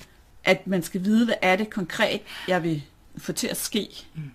at 0.44 0.66
man 0.66 0.82
skal 0.82 1.04
vide, 1.04 1.24
hvad 1.24 1.34
er 1.42 1.56
det 1.56 1.70
konkret, 1.70 2.20
jeg 2.48 2.62
vil 2.62 2.82
få 3.16 3.32
til 3.32 3.46
at 3.46 3.56
ske, 3.56 3.88
mm. 4.14 4.30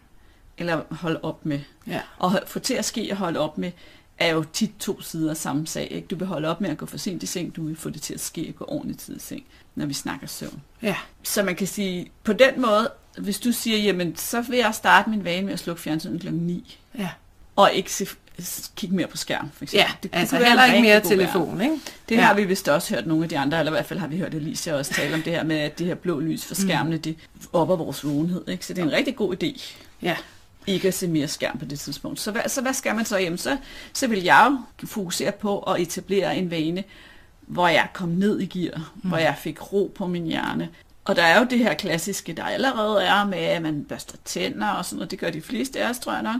eller 0.57 0.81
holde 0.91 1.19
op 1.23 1.45
med. 1.45 1.59
Ja. 1.87 2.01
Og 2.17 2.39
få 2.47 2.59
til 2.59 2.73
at 2.73 2.85
ske 2.85 3.07
og 3.11 3.17
holde 3.17 3.39
op 3.39 3.57
med, 3.57 3.71
er 4.17 4.33
jo 4.33 4.45
tit 4.53 4.71
to 4.79 5.01
sider 5.01 5.29
af 5.29 5.37
samme 5.37 5.67
sag. 5.67 5.91
Ikke? 5.91 6.07
Du 6.07 6.15
vil 6.15 6.27
holde 6.27 6.47
op 6.47 6.61
med 6.61 6.69
at 6.69 6.77
gå 6.77 6.85
for 6.85 6.97
sent 6.97 7.23
i 7.23 7.25
seng, 7.25 7.55
du 7.55 7.67
vil 7.67 7.75
få 7.75 7.89
det 7.89 8.01
til 8.01 8.13
at 8.13 8.19
ske 8.19 8.45
at 8.49 8.55
gå 8.55 8.65
ordentligt 8.67 8.99
tid 8.99 9.15
i 9.15 9.19
seng, 9.19 9.43
når 9.75 9.85
vi 9.85 9.93
snakker 9.93 10.27
søvn. 10.27 10.61
Ja. 10.81 10.95
Så 11.23 11.43
man 11.43 11.55
kan 11.55 11.67
sige, 11.67 12.11
på 12.23 12.33
den 12.33 12.61
måde, 12.61 12.91
hvis 13.17 13.39
du 13.39 13.51
siger, 13.51 13.77
jamen 13.77 14.15
så 14.15 14.41
vil 14.41 14.59
jeg 14.59 14.75
starte 14.75 15.09
min 15.09 15.23
vane 15.23 15.45
med 15.45 15.53
at 15.53 15.59
slukke 15.59 15.81
fjernsynet 15.81 16.21
kl. 16.21 16.31
9, 16.31 16.79
Ja. 16.97 17.09
Og 17.59 17.73
ikke 17.73 17.91
se, 17.93 18.07
kigge 18.75 18.95
mere 18.95 19.07
på 19.07 19.17
skærm, 19.17 19.49
for 19.53 19.63
eksempel. 19.63 19.85
Ja, 19.89 19.91
det, 20.03 20.09
altså 20.13 20.35
kunne 20.37 20.47
heller 20.47 20.65
ikke 20.65 20.81
mere 20.81 21.01
telefon, 21.01 21.61
ikke? 21.61 21.75
Det 22.09 22.15
Ja. 22.15 22.21
har 22.21 22.33
vi 22.33 22.43
vist 22.43 22.67
også 22.67 22.95
hørt 22.95 23.07
nogle 23.07 23.23
af 23.23 23.29
de 23.29 23.37
andre, 23.39 23.59
eller 23.59 23.71
i 23.71 23.73
hvert 23.75 23.85
fald 23.85 23.99
har 23.99 24.07
vi 24.07 24.17
hørt 24.17 24.33
Alicia 24.33 24.73
også 24.75 24.93
tale 24.93 25.13
om 25.15 25.21
det 25.21 25.33
her 25.33 25.43
med, 25.43 25.55
at 25.57 25.79
det 25.79 25.87
her 25.87 25.95
blå 25.95 26.19
lys 26.19 26.45
fra 26.45 26.55
skærmene, 26.55 26.97
det 26.97 27.15
opper 27.53 27.75
vores 27.75 28.05
vågenhed. 28.05 28.47
Ikke? 28.47 28.65
Så 28.65 28.73
det 28.73 28.81
er 28.81 28.85
en 28.85 28.91
rigtig 28.91 29.15
god 29.15 29.35
idé, 29.43 29.61
Ja. 30.01 30.15
ikke 30.67 30.87
at 30.87 30.93
se 30.93 31.07
mere 31.07 31.27
skærm 31.27 31.57
på 31.57 31.65
det 31.65 31.79
tidspunkt. 31.79 32.19
Så 32.19 32.31
hvad, 32.31 32.41
så 32.47 32.61
hvad 32.61 32.73
skal 32.73 32.95
man 32.95 33.05
så? 33.05 33.17
Jamen, 33.17 33.37
så, 33.37 33.57
så 33.93 34.07
vil 34.07 34.23
jeg 34.23 34.47
jo 34.81 34.87
fokusere 34.87 35.31
på 35.31 35.59
at 35.59 35.81
etablere 35.81 36.37
en 36.37 36.51
vane, 36.51 36.83
hvor 37.41 37.67
jeg 37.67 37.87
kom 37.93 38.09
ned 38.09 38.39
i 38.39 38.45
gear, 38.45 38.91
mm. 39.03 39.09
hvor 39.09 39.17
jeg 39.17 39.35
fik 39.41 39.73
ro 39.73 39.91
på 39.95 40.07
min 40.07 40.25
hjerne. 40.25 40.69
Og 41.05 41.15
der 41.15 41.23
er 41.23 41.39
jo 41.39 41.47
det 41.49 41.59
her 41.59 41.73
klassiske, 41.73 42.33
der 42.33 42.43
allerede 42.43 43.03
er 43.03 43.23
med, 43.25 43.37
at 43.37 43.61
man 43.61 43.83
børster 43.89 44.17
tænder 44.25 44.67
og 44.69 44.85
sådan 44.85 44.95
noget. 44.97 45.11
Det 45.11 45.19
gør 45.19 45.29
de 45.29 45.41
fleste 45.41 45.79
af 45.83 45.89
os, 45.89 45.99
tror 45.99 46.13
jeg 46.13 46.23
nok. 46.23 46.35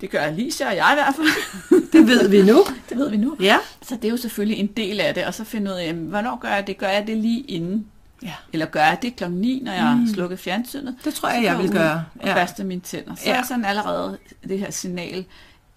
Det 0.00 0.10
gør 0.10 0.18
Alicia 0.20 0.66
og 0.68 0.76
jeg 0.76 0.88
i 0.92 0.96
hvert 0.96 1.14
fald. 1.16 1.90
Det 1.92 2.06
ved 2.06 2.28
vi 2.28 2.42
nu. 2.42 2.64
det 2.88 2.98
ved 2.98 3.10
vi 3.10 3.16
nu. 3.16 3.36
Ja. 3.40 3.56
Så 3.82 3.94
det 3.96 4.04
er 4.04 4.08
jo 4.08 4.16
selvfølgelig 4.16 4.58
en 4.58 4.66
del 4.66 5.00
af 5.00 5.14
det, 5.14 5.24
og 5.24 5.34
så 5.34 5.44
finde 5.44 5.70
ud 5.70 5.76
af, 5.76 5.86
jamen, 5.86 6.06
hvornår 6.06 6.38
gør 6.38 6.48
jeg 6.48 6.66
det? 6.66 6.78
Gør 6.78 6.88
jeg 6.88 7.06
det 7.06 7.16
lige 7.16 7.40
inden? 7.40 7.86
Ja. 8.22 8.32
Eller 8.52 8.66
gør 8.66 8.80
jeg 8.80 8.98
det 9.02 9.16
klokken 9.16 9.40
9, 9.40 9.60
når 9.64 9.72
jeg 9.72 9.82
har 9.82 10.06
slukket 10.14 10.38
fjernsynet? 10.38 10.94
Det 11.04 11.14
tror 11.14 11.28
jeg, 11.28 11.38
Så 11.38 11.42
jeg 11.42 11.54
går 11.56 11.62
vil 11.62 11.72
gøre. 11.72 12.04
Og 12.20 12.26
Ja. 12.26 12.34
børste 12.34 12.64
mine 12.64 12.80
tænder. 12.80 13.14
Så 13.14 13.22
Ja. 13.26 13.36
er 13.36 13.42
sådan 13.42 13.64
allerede 13.64 14.18
det 14.48 14.58
her 14.58 14.70
signal, 14.70 15.24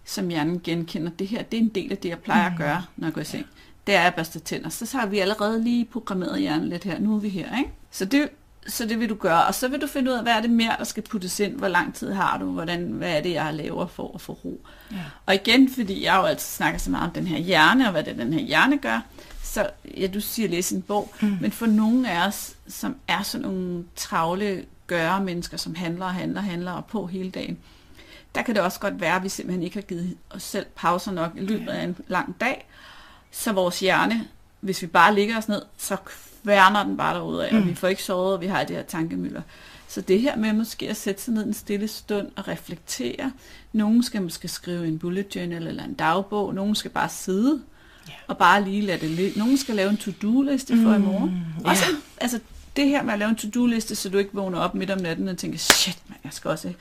som 0.06 0.28
hjernen 0.28 0.62
genkender. 0.64 1.12
Det 1.20 1.28
her, 1.28 1.42
det 1.44 1.58
er 1.58 1.62
en 1.62 1.70
del 1.70 1.92
af 1.92 1.98
det, 1.98 2.10
jeg 2.10 2.20
plejer 2.20 2.52
at 2.52 2.58
gøre, 2.58 2.84
når 2.98 3.08
jeg 3.08 3.14
går 3.14 3.22
i 3.22 3.26
seng. 3.26 3.46
Det 3.88 3.96
er 3.96 4.02
at 4.02 4.16
børste 4.16 4.40
tænder. 4.40 4.70
Så 4.70 4.98
har 4.98 5.06
vi 5.06 5.20
allerede 5.20 5.64
lige 5.64 5.86
programmeret 5.86 6.40
hjernen 6.40 6.70
lidt 6.70 6.84
her. 6.84 7.00
Nu 7.00 7.16
er 7.16 7.20
vi 7.20 7.30
her, 7.30 7.58
ikke? 7.58 7.70
Så 7.92 8.06
det, 8.06 8.30
så 8.68 8.86
det 8.86 9.00
vil 9.00 9.10
du 9.10 9.16
gøre. 9.16 9.46
Og 9.46 9.56
så 9.56 9.68
vil 9.68 9.82
du 9.82 9.88
finde 9.88 10.12
ud 10.12 10.16
af, 10.16 10.24
hvad 10.24 10.34
er 10.34 10.42
det 10.42 10.50
mere, 10.50 10.76
der 10.78 10.84
skal 10.84 11.04
puttes 11.04 11.40
ind? 11.40 11.54
Hvor 11.54 11.68
lang 11.68 11.96
tid 11.96 12.12
har 12.12 12.38
du? 12.38 12.46
Hvordan, 12.52 12.84
hvad 12.84 13.18
er 13.18 13.22
det, 13.22 13.34
jeg 13.34 13.54
laver 13.54 13.88
for 13.88 14.12
at 14.16 14.22
få 14.22 14.34
ro? 14.34 14.62
Ja. 14.92 14.98
Og 15.26 15.36
igen, 15.36 15.74
fordi 15.74 16.04
jeg 16.04 16.16
jo 16.16 16.22
altid 16.22 16.48
snakker 16.48 16.80
så 16.80 16.92
meget 16.92 17.08
om 17.08 17.14
den 17.14 17.28
her 17.28 17.38
hjerne, 17.38 17.86
og 17.86 17.92
hvad 17.92 18.04
det 18.04 18.18
den 18.18 18.34
her 18.34 18.42
hjerne 18.42 18.78
gør, 18.78 19.00
så 19.44 19.70
ja, 19.98 20.08
du 20.08 20.20
siger 20.20 20.50
læse 20.50 20.76
en 20.76 20.82
bog, 20.82 21.14
mm. 21.22 21.38
men 21.42 21.52
for 21.52 21.66
nogle 21.66 22.12
af 22.12 22.28
os, 22.28 22.56
som 22.68 22.96
er 23.08 23.24
sådan 23.24 23.48
nogle 23.48 23.84
travle 23.96 24.66
gøre 24.88 25.24
mennesker, 25.24 25.58
som 25.58 25.76
handler 25.76 26.06
og 26.06 26.14
handler 26.14 26.42
og 26.42 26.46
handler 26.46 26.72
og 26.72 26.86
på 26.86 27.06
hele 27.06 27.32
dagen, 27.32 27.58
der 28.36 28.42
kan 28.42 28.56
det 28.56 28.64
også 28.64 28.80
godt 28.80 29.02
være, 29.02 29.16
at 29.16 29.24
vi 29.24 29.30
simpelthen 29.30 29.64
ikke 29.64 29.76
har 29.76 29.82
givet 29.82 30.18
os 30.30 30.44
selv 30.44 30.66
pauser 30.76 31.12
nok 31.12 31.32
i 31.36 31.40
løbet 31.40 31.70
af 31.70 31.84
en 31.84 31.98
lang 32.08 32.36
dag, 32.42 32.68
så 33.32 33.52
vores 33.52 33.80
hjerne, 33.80 34.28
hvis 34.62 34.82
vi 34.82 34.88
bare 34.88 35.16
ligger 35.16 35.38
os 35.38 35.48
ned, 35.48 35.62
så 35.78 35.98
kværner 36.44 36.84
den 36.84 36.98
bare 36.98 37.16
derud 37.16 37.38
af, 37.38 37.54
mm. 37.54 37.58
og 37.62 37.68
vi 37.68 37.76
får 37.76 37.88
ikke 37.88 38.04
sovet, 38.04 38.34
og 38.34 38.42
vi 38.42 38.48
har 38.48 38.64
det 38.64 38.76
her 38.76 38.84
tankemøller. 38.84 39.42
Så 39.88 40.02
det 40.02 40.22
her 40.22 40.36
med 40.36 40.54
måske 40.54 40.90
at 40.90 40.98
sætte 40.98 41.22
sig 41.22 41.34
ned 41.34 41.46
en 41.46 41.54
stille 41.54 41.88
stund 41.88 42.28
og 42.36 42.48
reflektere. 42.48 43.32
Nogen 43.74 44.04
skal 44.04 44.22
måske 44.22 44.48
skrive 44.48 44.88
en 44.88 45.00
bullet 45.00 45.36
journal 45.36 45.68
eller 45.68 45.84
en 45.84 45.94
dagbog. 45.94 46.54
Nogen 46.54 46.76
skal 46.76 46.92
bare 46.92 47.10
sidde 47.10 47.62
Ja. 48.08 48.14
og 48.28 48.38
bare 48.38 48.64
lige 48.64 48.82
lade 48.82 49.00
det 49.00 49.10
ligge. 49.10 49.40
Nogen 49.40 49.58
skal 49.58 49.76
lave 49.76 49.90
en 49.90 49.98
to-do-liste 49.98 50.74
for 50.84 50.94
i 50.94 50.98
morgen. 51.00 51.46
ja. 51.66 51.70
Også, 51.70 51.86
altså 52.22 52.40
det 52.76 52.88
her 52.88 53.04
med 53.04 53.14
at 53.14 53.20
lave 53.20 53.30
en 53.30 53.36
to-do-liste, 53.36 53.96
så 53.96 54.10
du 54.10 54.18
ikke 54.18 54.34
vågner 54.34 54.60
op 54.60 54.76
midt 54.76 54.92
om 54.92 55.00
natten 55.00 55.28
og 55.28 55.38
tænker, 55.38 55.58
shit, 55.60 55.98
man, 56.08 56.18
jeg 56.24 56.34
skal 56.34 56.52
også 56.52 56.74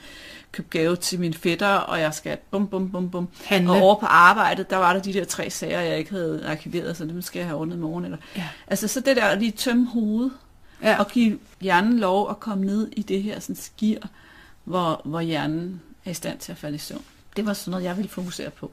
købe 0.51 0.67
gave 0.69 0.95
til 0.95 1.19
mine 1.19 1.33
fætter, 1.33 1.67
og 1.67 1.99
jeg 1.99 2.13
skal 2.13 2.37
bum, 2.51 2.67
bum, 2.67 2.91
bum, 2.91 3.09
bum. 3.09 3.27
Handle. 3.45 3.71
Og 3.71 3.81
over 3.81 3.95
på 3.99 4.05
arbejdet, 4.05 4.69
der 4.69 4.77
var 4.77 4.93
der 4.93 5.01
de 5.01 5.13
der 5.13 5.25
tre 5.25 5.49
sager, 5.49 5.79
jeg 5.79 5.97
ikke 5.97 6.11
havde 6.11 6.43
arkiveret, 6.47 6.97
så 6.97 7.05
dem 7.05 7.21
skal 7.21 7.39
jeg 7.39 7.47
have 7.47 7.59
ordnet 7.59 7.75
i 7.75 7.79
morgen. 7.79 8.05
Eller. 8.05 8.17
Ja. 8.35 8.47
Altså 8.67 8.87
så 8.87 8.99
det 8.99 9.15
der 9.15 9.25
at 9.25 9.39
lige 9.39 9.51
tømme 9.51 9.87
hovedet, 9.87 10.31
Ja. 10.83 10.99
og 10.99 11.07
give 11.07 11.39
hjernen 11.61 11.99
lov 11.99 12.29
at 12.29 12.39
komme 12.39 12.65
ned 12.65 12.89
i 12.91 13.01
det 13.01 13.23
her 13.23 13.39
sådan 13.39 13.55
skir, 13.55 13.99
hvor, 14.63 15.01
hvor 15.05 15.19
hjernen 15.21 15.81
er 16.05 16.11
i 16.11 16.13
stand 16.13 16.39
til 16.39 16.51
at 16.51 16.57
falde 16.57 16.75
i 16.75 16.79
søvn. 16.79 17.01
Det 17.35 17.45
var 17.45 17.53
sådan 17.53 17.71
noget, 17.71 17.83
jeg 17.83 17.97
ville 17.97 18.09
fokusere 18.09 18.49
på 18.49 18.71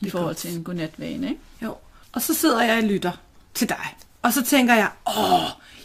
det 0.00 0.06
i 0.06 0.06
er 0.06 0.10
forhold 0.10 0.28
godt. 0.28 0.36
til 0.36 0.54
en 0.56 0.64
godnatvane. 0.64 1.28
Ikke? 1.28 1.40
Jo. 1.62 1.74
Og 2.12 2.22
så 2.22 2.34
sidder 2.34 2.62
jeg 2.62 2.76
og 2.76 2.82
lytter 2.82 3.12
til 3.54 3.68
dig. 3.68 3.94
Og 4.22 4.32
så 4.32 4.44
tænker 4.44 4.74
jeg, 4.74 4.90
åh, 5.18 5.40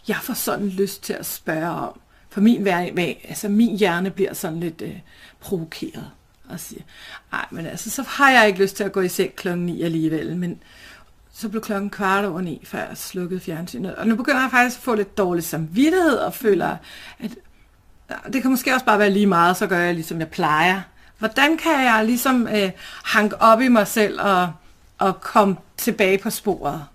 jeg 0.07 0.17
får 0.21 0.33
sådan 0.33 0.67
lyst 0.67 1.03
til 1.03 1.13
at 1.13 1.25
spørge 1.25 1.69
om. 1.69 1.99
For 2.29 2.41
min, 2.41 2.67
altså 2.67 3.49
min 3.49 3.77
hjerne 3.77 4.09
bliver 4.09 4.33
sådan 4.33 4.59
lidt 4.59 4.81
øh, 4.81 4.99
provokeret. 5.39 6.11
Og 6.49 6.59
siger, 6.59 6.81
ej, 7.33 7.45
men 7.51 7.65
altså, 7.65 7.89
så 7.89 8.03
har 8.07 8.31
jeg 8.31 8.47
ikke 8.47 8.59
lyst 8.59 8.75
til 8.75 8.83
at 8.83 8.91
gå 8.91 9.01
i 9.01 9.07
seng 9.07 9.35
klokken 9.35 9.65
9 9.65 9.81
alligevel. 9.81 10.37
Men 10.37 10.59
så 11.33 11.49
blev 11.49 11.61
klokken 11.61 11.89
kvart 11.89 12.25
over 12.25 12.41
9, 12.41 12.61
før 12.65 12.79
jeg 12.79 12.97
slukkede 12.97 13.39
fjernsynet. 13.39 13.95
Og 13.95 14.07
nu 14.07 14.15
begynder 14.15 14.41
jeg 14.41 14.51
faktisk 14.51 14.77
at 14.79 14.83
få 14.83 14.95
lidt 14.95 15.17
dårlig 15.17 15.43
samvittighed 15.43 16.17
og 16.17 16.33
føler, 16.33 16.77
at 17.19 17.31
det 18.33 18.41
kan 18.41 18.51
måske 18.51 18.73
også 18.73 18.85
bare 18.85 18.99
være 18.99 19.09
lige 19.09 19.27
meget, 19.27 19.57
så 19.57 19.67
gør 19.67 19.79
jeg 19.79 19.93
ligesom 19.93 20.19
jeg 20.19 20.29
plejer. 20.29 20.81
Hvordan 21.17 21.57
kan 21.57 21.83
jeg 21.83 22.05
ligesom 22.05 22.47
øh, 22.47 22.71
hanke 23.03 23.41
op 23.41 23.61
i 23.61 23.67
mig 23.67 23.87
selv 23.87 24.21
og, 24.21 24.51
og 24.97 25.21
komme 25.21 25.55
tilbage 25.77 26.17
på 26.17 26.29
sporet? 26.29 26.85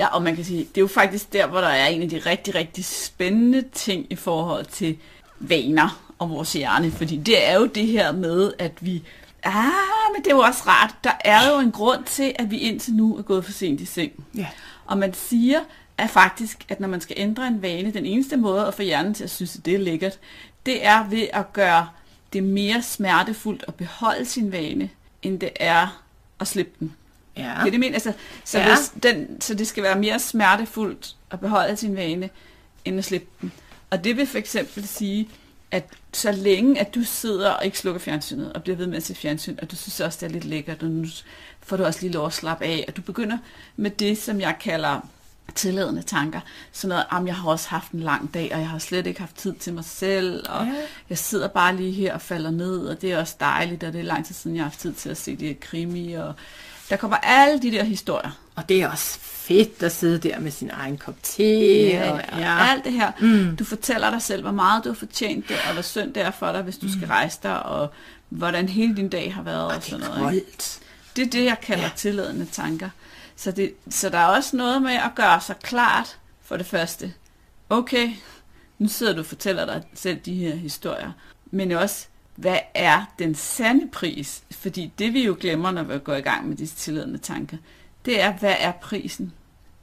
Ja, 0.00 0.06
og 0.06 0.22
man 0.22 0.36
kan 0.36 0.44
sige, 0.44 0.58
det 0.58 0.76
er 0.76 0.80
jo 0.80 0.86
faktisk 0.86 1.32
der, 1.32 1.46
hvor 1.46 1.60
der 1.60 1.68
er 1.68 1.86
en 1.86 2.02
af 2.02 2.08
de 2.08 2.18
rigtig, 2.18 2.54
rigtig 2.54 2.84
spændende 2.84 3.64
ting 3.72 4.06
i 4.10 4.14
forhold 4.16 4.64
til 4.64 4.96
vaner 5.38 6.12
og 6.18 6.30
vores 6.30 6.52
hjerne. 6.52 6.90
Fordi 6.90 7.16
det 7.16 7.48
er 7.48 7.54
jo 7.54 7.66
det 7.66 7.86
her 7.86 8.12
med, 8.12 8.52
at 8.58 8.72
vi... 8.80 9.02
Ah, 9.42 9.64
men 10.14 10.24
det 10.24 10.30
er 10.30 10.34
jo 10.34 10.40
også 10.40 10.62
rart. 10.66 10.94
Der 11.04 11.12
er 11.24 11.50
jo 11.50 11.58
en 11.58 11.72
grund 11.72 12.04
til, 12.04 12.32
at 12.38 12.50
vi 12.50 12.58
indtil 12.58 12.94
nu 12.94 13.16
er 13.16 13.22
gået 13.22 13.44
for 13.44 13.52
sent 13.52 13.80
i 13.80 13.84
seng. 13.84 14.12
Ja. 14.36 14.46
Og 14.86 14.98
man 14.98 15.14
siger 15.14 15.60
at 15.98 16.10
faktisk, 16.10 16.64
at 16.68 16.80
når 16.80 16.88
man 16.88 17.00
skal 17.00 17.16
ændre 17.18 17.46
en 17.46 17.62
vane, 17.62 17.92
den 17.92 18.06
eneste 18.06 18.36
måde 18.36 18.66
at 18.66 18.74
få 18.74 18.82
hjernen 18.82 19.14
til 19.14 19.24
at 19.24 19.30
synes, 19.30 19.56
at 19.56 19.64
det 19.64 19.74
er 19.74 19.78
lækkert, 19.78 20.18
det 20.66 20.86
er 20.86 21.08
ved 21.08 21.26
at 21.32 21.52
gøre 21.52 21.88
det 22.32 22.42
mere 22.42 22.82
smertefuldt 22.82 23.64
at 23.68 23.74
beholde 23.74 24.24
sin 24.24 24.52
vane, 24.52 24.90
end 25.22 25.40
det 25.40 25.50
er 25.56 26.02
at 26.40 26.48
slippe 26.48 26.72
den. 26.80 26.94
Ja. 27.36 27.62
Kan 27.62 27.72
det 27.72 27.80
mene? 27.80 27.94
Altså, 27.94 28.12
så, 28.44 28.58
Ja. 28.58 28.66
hvis 28.76 28.92
den, 29.02 29.40
så 29.40 29.54
det 29.54 29.66
skal 29.66 29.82
være 29.82 29.98
mere 29.98 30.18
smertefuldt 30.18 31.16
at 31.30 31.40
beholde 31.40 31.76
sin 31.76 31.96
vane, 31.96 32.30
end 32.84 32.98
at 32.98 33.04
slippe 33.04 33.28
den. 33.40 33.52
Og 33.90 34.04
det 34.04 34.16
vil 34.16 34.26
for 34.26 34.38
eksempel 34.38 34.88
sige, 34.88 35.28
at 35.70 35.84
så 36.12 36.32
længe 36.32 36.80
at 36.80 36.94
du 36.94 37.04
sidder 37.04 37.50
og 37.50 37.64
ikke 37.64 37.78
slukker 37.78 38.00
fjernsynet, 38.00 38.52
og 38.52 38.62
bliver 38.62 38.76
ved 38.76 38.86
med 38.86 38.96
at 38.96 39.02
se 39.02 39.14
fjernsyn, 39.14 39.56
og 39.62 39.70
du 39.70 39.76
synes 39.76 40.00
også, 40.00 40.18
det 40.20 40.26
er 40.26 40.30
lidt 40.32 40.44
lækkert, 40.44 40.82
og 40.82 40.88
nu 40.90 41.06
får 41.62 41.76
du 41.76 41.84
også 41.84 42.00
lige 42.00 42.12
lov 42.12 42.26
at 42.26 42.32
slappe 42.32 42.64
af, 42.64 42.84
og 42.88 42.96
du 42.96 43.02
begynder 43.02 43.38
med 43.76 43.90
det, 43.90 44.18
som 44.18 44.40
jeg 44.40 44.56
kalder 44.60 45.00
tilladende 45.54 46.02
tanker. 46.02 46.40
Sådan 46.72 46.88
noget, 46.88 47.04
om 47.10 47.26
jeg 47.26 47.34
har 47.36 47.48
også 47.50 47.68
haft 47.68 47.92
en 47.92 48.00
lang 48.00 48.34
dag, 48.34 48.50
og 48.54 48.60
jeg 48.60 48.68
har 48.68 48.78
slet 48.78 49.06
ikke 49.06 49.20
haft 49.20 49.36
tid 49.36 49.52
til 49.54 49.74
mig 49.74 49.84
selv, 49.84 50.44
og 50.48 50.66
Ja. 50.66 50.72
jeg 51.08 51.18
sidder 51.18 51.48
bare 51.48 51.76
lige 51.76 51.92
her 51.92 52.14
og 52.14 52.20
falder 52.22 52.50
ned, 52.50 52.78
og 52.86 53.02
det 53.02 53.12
er 53.12 53.18
også 53.18 53.34
dejligt, 53.40 53.84
og 53.84 53.92
det 53.92 53.98
er 53.98 54.04
lang 54.04 54.26
tid 54.26 54.34
siden, 54.34 54.56
jeg 54.56 54.64
har 54.64 54.68
haft 54.70 54.80
tid 54.80 54.92
til 54.92 55.08
at 55.08 55.16
se 55.16 55.36
de 55.36 55.46
her 55.46 55.54
krimi, 55.60 56.12
og 56.12 56.34
der 56.90 56.96
kommer 56.96 57.16
alle 57.16 57.62
de 57.62 57.70
der 57.70 57.84
historier. 57.84 58.30
Og 58.54 58.68
det 58.68 58.82
er 58.82 58.88
også 58.88 59.18
fedt 59.20 59.82
at 59.82 59.92
sidde 59.92 60.28
der 60.28 60.38
med 60.38 60.50
sin 60.50 60.70
egen 60.70 60.98
kop 60.98 61.14
te. 61.22 61.42
Ja, 61.88 62.10
og, 62.10 62.20
ja. 62.38 62.66
alt 62.70 62.84
det 62.84 62.92
her. 62.92 63.12
Mm. 63.20 63.56
Du 63.56 63.64
fortæller 63.64 64.10
dig 64.10 64.22
selv, 64.22 64.42
hvor 64.42 64.50
meget 64.50 64.84
du 64.84 64.88
har 64.88 64.94
fortjent 64.94 65.48
det, 65.48 65.56
og 65.66 65.72
hvor 65.72 65.82
synd 65.82 66.14
det 66.14 66.22
er 66.22 66.30
for 66.30 66.52
dig, 66.52 66.62
hvis 66.62 66.78
du 66.78 66.86
mm. 66.86 66.92
skal 66.92 67.08
rejse 67.08 67.38
dig, 67.42 67.62
og 67.62 67.90
hvordan 68.28 68.68
hele 68.68 68.96
din 68.96 69.08
dag 69.08 69.34
har 69.34 69.42
været, 69.42 69.64
og, 69.64 69.76
og 69.76 69.82
sådan 69.82 70.00
det 70.00 70.08
er 70.08 70.18
noget. 70.18 70.34
ikke? 70.34 70.46
Det 71.16 71.26
er 71.26 71.30
det, 71.30 71.44
jeg 71.44 71.56
kalder 71.62 71.84
ja. 71.84 71.90
tilladende 71.96 72.46
tanker. 72.52 72.88
Så, 73.36 73.50
det, 73.50 73.72
så 73.90 74.08
der 74.08 74.18
er 74.18 74.26
også 74.26 74.56
noget 74.56 74.82
med 74.82 74.92
at 74.92 75.10
gøre 75.16 75.40
sig 75.40 75.56
klart, 75.62 76.18
for 76.44 76.56
det 76.56 76.66
første. 76.66 77.12
Okay, 77.68 78.10
nu 78.78 78.88
sidder 78.88 79.12
du 79.12 79.20
og 79.20 79.26
fortæller 79.26 79.64
dig 79.64 79.82
selv 79.94 80.18
de 80.24 80.34
her 80.34 80.56
historier, 80.56 81.12
men 81.50 81.72
også, 81.72 82.06
hvad 82.40 82.58
er 82.74 83.12
den 83.18 83.34
sande 83.34 83.88
pris? 83.92 84.42
Fordi 84.50 84.92
det 84.98 85.14
vi 85.14 85.24
jo 85.24 85.36
glemmer, 85.40 85.70
når 85.70 85.82
vi 85.82 85.98
går 85.98 86.14
i 86.14 86.20
gang 86.20 86.48
med 86.48 86.56
disse 86.56 86.76
tilladende 86.76 87.18
tanker, 87.18 87.56
det 88.04 88.20
er, 88.20 88.32
hvad 88.32 88.54
er 88.58 88.72
prisen? 88.72 89.32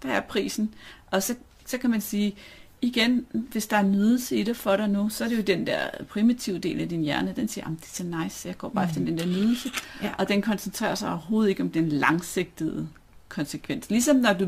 Hvad 0.02 0.12
er 0.12 0.22
prisen? 0.22 0.74
Og 1.12 1.24
så, 1.24 1.36
så 1.66 1.78
kan 1.78 1.90
man 1.90 2.02
sige, 2.02 2.36
igen, 2.82 3.26
hvis 3.52 3.68
der 3.68 3.78
er 3.78 3.82
nydelse 3.84 4.36
i 4.36 4.44
det 4.44 4.58
for 4.58 4.76
dig 4.78 4.90
nu, 4.90 5.10
så 5.10 5.24
er 5.24 5.28
det 5.30 5.38
jo 5.38 5.42
den 5.42 5.68
der 5.68 5.80
primitive 6.10 6.58
del 6.60 6.82
af 6.82 6.90
din 6.90 7.02
hjerne, 7.02 7.34
den 7.36 7.48
siger, 7.48 7.66
"Jamen, 7.66 7.78
det 7.78 7.86
er 7.86 7.94
så 7.94 8.04
nice, 8.24 8.48
jeg 8.48 8.58
går 8.58 8.70
bare 8.70 8.86
mm. 8.86 8.90
efter 8.90 9.06
den 9.06 9.18
der 9.18 9.26
nydelse. 9.26 9.70
Ja. 10.04 10.12
Og 10.18 10.28
den 10.30 10.42
koncentrerer 10.42 10.96
sig 10.96 11.10
overhovedet 11.10 11.50
ikke 11.50 11.64
om 11.64 11.70
den 11.70 11.90
langsigtede 11.90 12.88
konsekvens. 13.30 13.90
Ligesom 13.90 14.16
når 14.16 14.34
du 14.34 14.48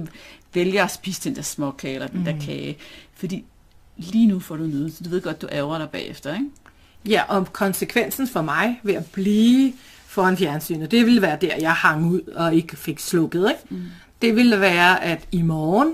vælger 0.53 0.83
at 0.83 0.91
spise 0.91 1.29
den 1.29 1.35
der 1.35 1.41
småkage 1.41 1.93
eller 1.93 2.07
den 2.07 2.19
mm. 2.19 2.25
der 2.25 2.39
kage. 2.39 2.77
Fordi 3.13 3.45
lige 3.97 4.27
nu 4.27 4.39
får 4.39 4.55
du 4.55 4.63
nydelse. 4.63 5.03
Du 5.03 5.09
ved 5.09 5.21
godt, 5.21 5.41
du 5.41 5.47
ærger 5.51 5.77
dig 5.77 5.89
bagefter, 5.89 6.33
ikke? 6.33 6.45
Ja, 7.05 7.23
og 7.27 7.53
konsekvensen 7.53 8.27
for 8.27 8.41
mig 8.41 8.79
ved 8.83 8.93
at 8.93 9.05
blive 9.05 9.73
foran 10.07 10.37
fjernsynet, 10.37 10.91
det 10.91 11.05
ville 11.05 11.21
være 11.21 11.37
der, 11.41 11.55
jeg 11.59 11.73
hang 11.73 12.05
ud 12.05 12.21
og 12.21 12.55
ikke 12.55 12.77
fik 12.77 12.99
slukket. 12.99 13.49
Ikke? 13.49 13.75
Mm. 13.75 13.85
Det 14.21 14.35
ville 14.35 14.59
være, 14.59 15.03
at 15.03 15.27
i 15.31 15.41
morgen, 15.41 15.93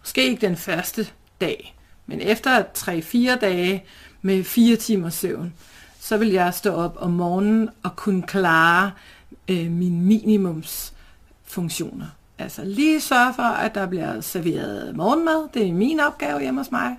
måske 0.00 0.24
ikke 0.24 0.46
den 0.46 0.56
første 0.56 1.06
dag, 1.40 1.76
men 2.06 2.20
efter 2.20 2.62
3-4 2.78 3.38
dage 3.38 3.84
med 4.22 4.44
4 4.44 4.76
timer 4.76 5.10
søvn, 5.10 5.54
så 6.00 6.16
vil 6.16 6.28
jeg 6.28 6.54
stå 6.54 6.72
op 6.72 6.96
om 7.00 7.10
morgenen 7.10 7.68
og 7.82 7.96
kunne 7.96 8.22
klare 8.22 8.90
øh, 9.48 9.70
min 9.70 10.00
minimums 10.00 10.92
funktioner. 11.44 12.06
Altså 12.38 12.64
lige 12.64 13.00
sørge 13.00 13.34
for, 13.34 13.42
at 13.42 13.74
der 13.74 13.86
bliver 13.86 14.20
serveret 14.20 14.96
morgenmad. 14.96 15.48
Det 15.54 15.68
er 15.68 15.72
min 15.72 16.00
opgave 16.00 16.40
hjemme 16.40 16.60
hos 16.60 16.70
mig. 16.70 16.96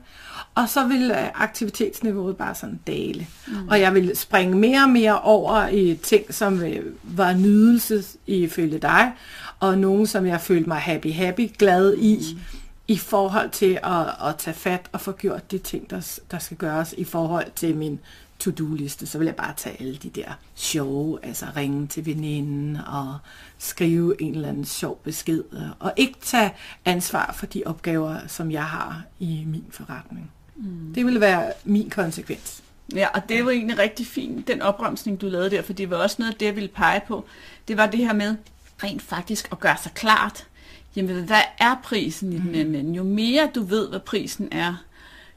Og 0.55 0.69
så 0.69 0.87
vil 0.87 1.11
øh, 1.11 1.27
aktivitetsniveauet 1.33 2.37
bare 2.37 2.55
sådan 2.55 2.79
dale. 2.87 3.27
Mm. 3.47 3.67
Og 3.67 3.79
jeg 3.79 3.93
vil 3.93 4.17
springe 4.17 4.57
mere 4.57 4.83
og 4.83 4.89
mere 4.89 5.21
over 5.21 5.67
i 5.67 5.99
ting, 6.03 6.33
som 6.33 6.63
øh, 6.63 6.85
var 7.03 7.33
nydelse 7.33 8.03
ifølge 8.27 8.79
dig, 8.79 9.11
og 9.59 9.77
nogen, 9.77 10.07
som 10.07 10.25
jeg 10.25 10.41
følte 10.41 10.69
mig 10.69 10.77
happy-happy, 10.77 11.55
glad 11.57 11.93
i, 11.97 12.33
mm. 12.33 12.39
i 12.87 12.97
forhold 12.97 13.49
til 13.49 13.79
at, 13.83 14.27
at 14.29 14.35
tage 14.37 14.55
fat 14.55 14.89
og 14.91 15.01
få 15.01 15.11
gjort 15.11 15.51
de 15.51 15.57
ting, 15.57 15.89
der, 15.89 16.19
der 16.31 16.39
skal 16.39 16.57
gøres 16.57 16.93
i 16.97 17.03
forhold 17.03 17.45
til 17.55 17.75
min 17.75 17.99
to-do-liste, 18.39 19.05
så 19.05 19.17
vil 19.17 19.25
jeg 19.25 19.35
bare 19.35 19.53
tage 19.57 19.81
alle 19.81 19.95
de 19.95 20.09
der 20.09 20.31
sjove, 20.55 21.19
altså 21.23 21.45
ringe 21.55 21.87
til 21.87 22.05
veninden 22.05 22.77
og 22.87 23.17
skrive 23.57 24.21
en 24.21 24.35
eller 24.35 24.49
anden 24.49 24.65
sjov 24.65 24.99
besked, 25.03 25.43
og 25.79 25.93
ikke 25.95 26.15
tage 26.21 26.53
ansvar 26.85 27.33
for 27.37 27.45
de 27.45 27.63
opgaver, 27.65 28.27
som 28.27 28.51
jeg 28.51 28.65
har 28.65 29.03
i 29.19 29.43
min 29.47 29.65
forretning. 29.69 30.31
Mm. 30.55 30.93
Det 30.95 31.05
vil 31.05 31.19
være 31.19 31.53
min 31.63 31.89
konsekvens. 31.89 32.63
Ja, 32.95 33.07
og 33.13 33.29
det 33.29 33.45
var 33.45 33.51
egentlig 33.51 33.79
rigtig 33.79 34.07
fint, 34.07 34.47
den 34.47 34.61
opremsning, 34.61 35.21
du 35.21 35.27
lavede 35.27 35.49
der, 35.49 35.61
for 35.61 35.73
det 35.73 35.89
var 35.89 35.97
også 35.97 36.15
noget 36.19 36.31
af 36.31 36.37
det, 36.37 36.45
jeg 36.45 36.55
ville 36.55 36.69
pege 36.69 37.01
på. 37.07 37.25
Det 37.67 37.77
var 37.77 37.85
det 37.85 37.99
her 37.99 38.13
med 38.13 38.35
rent 38.83 39.01
faktisk 39.01 39.47
at 39.51 39.59
gøre 39.59 39.77
sig 39.83 39.91
klart, 39.91 40.47
jamen 40.95 41.23
hvad 41.23 41.41
er 41.59 41.81
prisen 41.83 42.33
i 42.33 42.37
den 42.37 42.47
mm. 42.47 42.59
anden? 42.59 42.95
Jo 42.95 43.03
mere 43.03 43.49
du 43.55 43.63
ved, 43.63 43.89
hvad 43.89 43.99
prisen 43.99 44.47
er, 44.51 44.75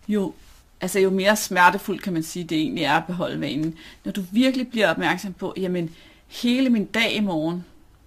jo 0.09 0.35
altså 0.81 0.99
jo 0.99 1.11
mere 1.11 1.37
smertefuldt 1.37 2.03
kan 2.03 2.13
man 2.13 2.23
sige, 2.23 2.45
det 2.45 2.59
egentlig 2.59 2.85
er 2.85 2.95
at 2.95 3.07
beholde 3.07 3.41
vanen. 3.41 3.75
Når 4.05 4.13
du 4.13 4.25
virkelig 4.33 4.69
bliver 4.69 4.91
opmærksom 4.91 5.33
på, 5.33 5.55
jamen 5.57 5.95
hele 6.27 6.71
min 6.71 6.85
dag 6.85 7.13
i 7.13 7.21
morgen 7.21 7.65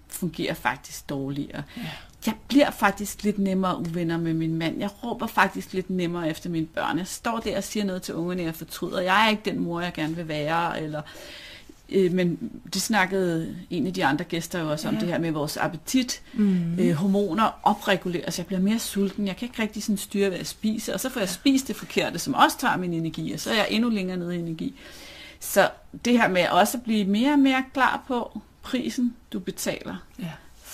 fungerer 0.08 0.54
faktisk 0.54 1.08
dårligere. 1.08 1.62
Ja. 1.76 1.82
Jeg 2.26 2.34
bliver 2.48 2.70
faktisk 2.70 3.22
lidt 3.22 3.38
nemmere 3.38 3.78
uvenner 3.78 4.18
med 4.18 4.34
min 4.34 4.54
mand. 4.54 4.78
Jeg 4.78 4.90
råber 5.04 5.26
faktisk 5.26 5.72
lidt 5.72 5.90
nemmere 5.90 6.28
efter 6.28 6.50
mine 6.50 6.66
børn. 6.66 6.98
Jeg 6.98 7.06
står 7.06 7.38
der 7.38 7.56
og 7.56 7.64
siger 7.64 7.84
noget 7.84 8.02
til 8.02 8.14
ungerne, 8.14 8.42
jeg 8.42 8.54
fortryder. 8.54 9.00
Jeg 9.00 9.24
er 9.24 9.30
ikke 9.30 9.42
den 9.44 9.58
mor, 9.58 9.80
jeg 9.80 9.92
gerne 9.92 10.16
vil 10.16 10.28
være. 10.28 10.82
Eller 10.82 11.02
Øh, 11.92 12.12
men 12.12 12.50
det 12.74 12.82
snakkede 12.82 13.56
en 13.70 13.86
af 13.86 13.94
de 13.94 14.04
andre 14.04 14.24
gæster 14.24 14.60
jo 14.60 14.70
også 14.70 14.88
om, 14.88 14.94
ja. 14.94 15.00
det 15.00 15.08
her 15.08 15.18
med 15.18 15.30
vores 15.30 15.56
appetit, 15.56 16.22
mm. 16.32 16.78
øh, 16.78 16.92
hormoner 16.92 17.60
opreguleres. 17.62 18.38
Jeg 18.38 18.46
bliver 18.46 18.60
mere 18.60 18.78
sulten, 18.78 19.26
jeg 19.26 19.36
kan 19.36 19.48
ikke 19.48 19.62
rigtig 19.62 19.82
sådan 19.82 19.96
styre, 19.96 20.28
hvad 20.28 20.38
jeg 20.38 20.46
spiser, 20.46 20.94
og 20.94 21.00
så 21.00 21.08
får 21.08 21.20
jeg 21.20 21.28
spist 21.28 21.68
det 21.68 21.76
forkerte, 21.76 22.18
som 22.18 22.34
også 22.34 22.58
tager 22.58 22.76
min 22.76 22.94
energi, 22.94 23.32
og 23.32 23.40
så 23.40 23.50
er 23.50 23.54
jeg 23.54 23.66
endnu 23.70 23.88
længere 23.90 24.16
nede 24.16 24.36
i 24.36 24.38
energi. 24.38 24.74
Så 25.40 25.70
det 26.04 26.12
her 26.12 26.28
med 26.28 26.48
også 26.48 26.76
at 26.76 26.82
blive 26.82 27.04
mere 27.04 27.32
og 27.32 27.38
mere 27.38 27.64
klar 27.72 28.04
på 28.08 28.40
prisen, 28.62 29.16
du 29.32 29.38
betaler. 29.38 29.96
Ja 30.18 30.30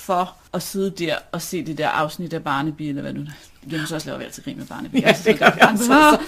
for 0.09 0.37
at 0.53 0.63
sidde 0.63 0.91
der 0.91 1.17
og 1.33 1.43
se 1.43 1.65
det 1.65 1.79
der 1.79 1.89
afsnit 1.89 2.33
af 2.33 2.45
Barnebi, 2.45 2.89
eller 2.89 3.03
hvad 3.03 3.13
nu 3.13 3.27
det 3.71 3.89
så 3.89 3.95
også 3.95 4.07
laver 4.07 4.19
vi 4.19 4.25
altid 4.25 4.43
grin 4.43 4.59
med 4.59 4.67
Barnebi. 4.67 5.01
Ja, 5.01 5.17
det, 5.25 5.43
altså. 5.61 6.19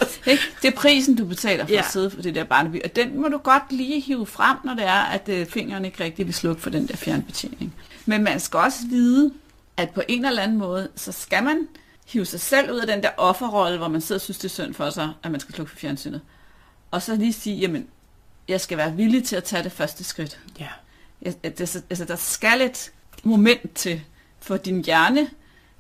det 0.62 0.68
er 0.68 0.76
prisen, 0.76 1.16
du 1.16 1.24
betaler 1.24 1.66
for 1.66 1.72
ja. 1.72 1.78
at 1.78 1.90
sidde 1.90 2.10
for 2.10 2.22
det 2.22 2.34
der 2.34 2.44
Barnebi, 2.44 2.80
og 2.84 2.96
den 2.96 3.20
må 3.20 3.28
du 3.28 3.38
godt 3.38 3.72
lige 3.72 4.00
hive 4.00 4.26
frem, 4.26 4.56
når 4.64 4.74
det 4.74 4.84
er, 4.84 5.00
at 5.00 5.28
uh, 5.28 5.46
fingeren 5.46 5.84
ikke 5.84 6.04
rigtig 6.04 6.26
vil 6.26 6.34
slukke 6.34 6.62
for 6.62 6.70
den 6.70 6.88
der 6.88 6.96
fjernbetjening. 6.96 7.74
Men 8.06 8.24
man 8.24 8.40
skal 8.40 8.58
også 8.58 8.78
vide, 8.90 9.32
at 9.76 9.90
på 9.90 10.02
en 10.08 10.24
eller 10.24 10.42
anden 10.42 10.58
måde, 10.58 10.88
så 10.96 11.12
skal 11.12 11.44
man 11.44 11.68
hive 12.06 12.24
sig 12.24 12.40
selv 12.40 12.72
ud 12.72 12.78
af 12.78 12.86
den 12.86 13.02
der 13.02 13.10
offerrolle, 13.16 13.78
hvor 13.78 13.88
man 13.88 14.00
sidder 14.00 14.18
og 14.18 14.22
synes, 14.22 14.38
det 14.38 14.44
er 14.44 14.48
synd 14.48 14.74
for 14.74 14.90
sig, 14.90 15.12
at 15.22 15.30
man 15.30 15.40
skal 15.40 15.54
slukke 15.54 15.70
for 15.70 15.78
fjernsynet. 15.78 16.20
Og 16.90 17.02
så 17.02 17.16
lige 17.16 17.32
sige, 17.32 17.56
jamen, 17.56 17.86
jeg 18.48 18.60
skal 18.60 18.78
være 18.78 18.96
villig 18.96 19.24
til 19.24 19.36
at 19.36 19.44
tage 19.44 19.62
det 19.62 19.72
første 19.72 20.04
skridt. 20.04 20.40
Ja. 20.58 20.68
Jeg, 21.22 21.34
altså, 21.44 21.82
altså, 21.90 22.04
der 22.04 22.16
skal 22.16 22.60
et 22.60 22.92
moment 23.24 23.74
til 23.74 24.02
for 24.40 24.56
din 24.56 24.84
hjerne, 24.84 25.30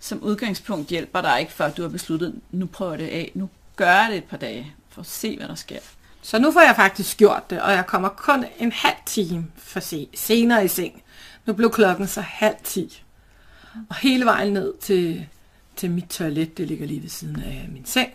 som 0.00 0.22
udgangspunkt 0.22 0.88
hjælper 0.88 1.20
dig 1.20 1.40
ikke, 1.40 1.52
før 1.52 1.70
du 1.70 1.82
har 1.82 1.88
besluttet, 1.88 2.40
nu 2.50 2.66
prøver 2.66 2.96
det 2.96 3.08
af, 3.08 3.32
nu 3.34 3.48
gør 3.76 3.92
jeg 3.92 4.08
det 4.10 4.16
et 4.16 4.24
par 4.24 4.36
dage, 4.36 4.74
for 4.88 5.00
at 5.00 5.06
se, 5.06 5.36
hvad 5.36 5.48
der 5.48 5.54
sker. 5.54 5.78
Så 6.22 6.38
nu 6.38 6.52
får 6.52 6.60
jeg 6.60 6.76
faktisk 6.76 7.16
gjort 7.16 7.50
det, 7.50 7.60
og 7.60 7.72
jeg 7.72 7.86
kommer 7.86 8.08
kun 8.08 8.44
en 8.58 8.72
halv 8.72 8.96
time 9.06 9.46
for 9.56 9.80
se, 9.80 10.08
senere 10.14 10.64
i 10.64 10.68
seng. 10.68 11.02
Nu 11.46 11.52
blev 11.52 11.70
klokken 11.70 12.06
så 12.06 12.20
halv 12.20 12.56
ti. 12.64 13.02
Og 13.88 13.96
hele 13.96 14.24
vejen 14.24 14.52
ned 14.52 14.74
til, 14.80 15.26
til 15.76 15.90
mit 15.90 16.04
toilet, 16.04 16.58
det 16.58 16.68
ligger 16.68 16.86
lige 16.86 17.02
ved 17.02 17.08
siden 17.08 17.42
af 17.42 17.68
min 17.72 17.84
seng, 17.84 18.10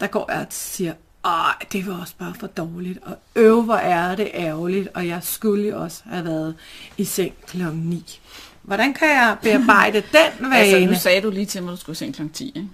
der 0.00 0.06
går 0.06 0.32
jeg 0.32 0.40
og 0.40 0.46
siger, 0.50 0.94
ej, 1.24 1.54
det 1.72 1.86
var 1.86 2.00
også 2.00 2.14
bare 2.18 2.34
for 2.34 2.46
dårligt, 2.46 2.98
og 3.02 3.18
øv, 3.36 3.62
hvor 3.62 3.74
er 3.74 4.16
det 4.16 4.30
ærgerligt, 4.34 4.88
og 4.94 5.06
jeg 5.06 5.22
skulle 5.22 5.68
jo 5.68 5.82
også 5.82 6.02
have 6.04 6.24
været 6.24 6.54
i 6.96 7.04
seng 7.04 7.34
klokken 7.46 7.80
9. 7.80 8.20
Hvordan 8.62 8.94
kan 8.94 9.08
jeg 9.08 9.36
bearbejde 9.42 10.02
den 10.12 10.50
vane? 10.50 10.56
Altså, 10.56 10.90
nu 10.90 10.94
sagde 10.94 11.20
du 11.20 11.30
lige 11.30 11.46
til 11.46 11.62
mig, 11.62 11.72
at 11.72 11.76
du 11.76 11.80
skulle 11.80 11.96
seng 11.96 12.14
kl. 12.14 12.22
10, 12.32 12.46
ikke? 12.46 12.68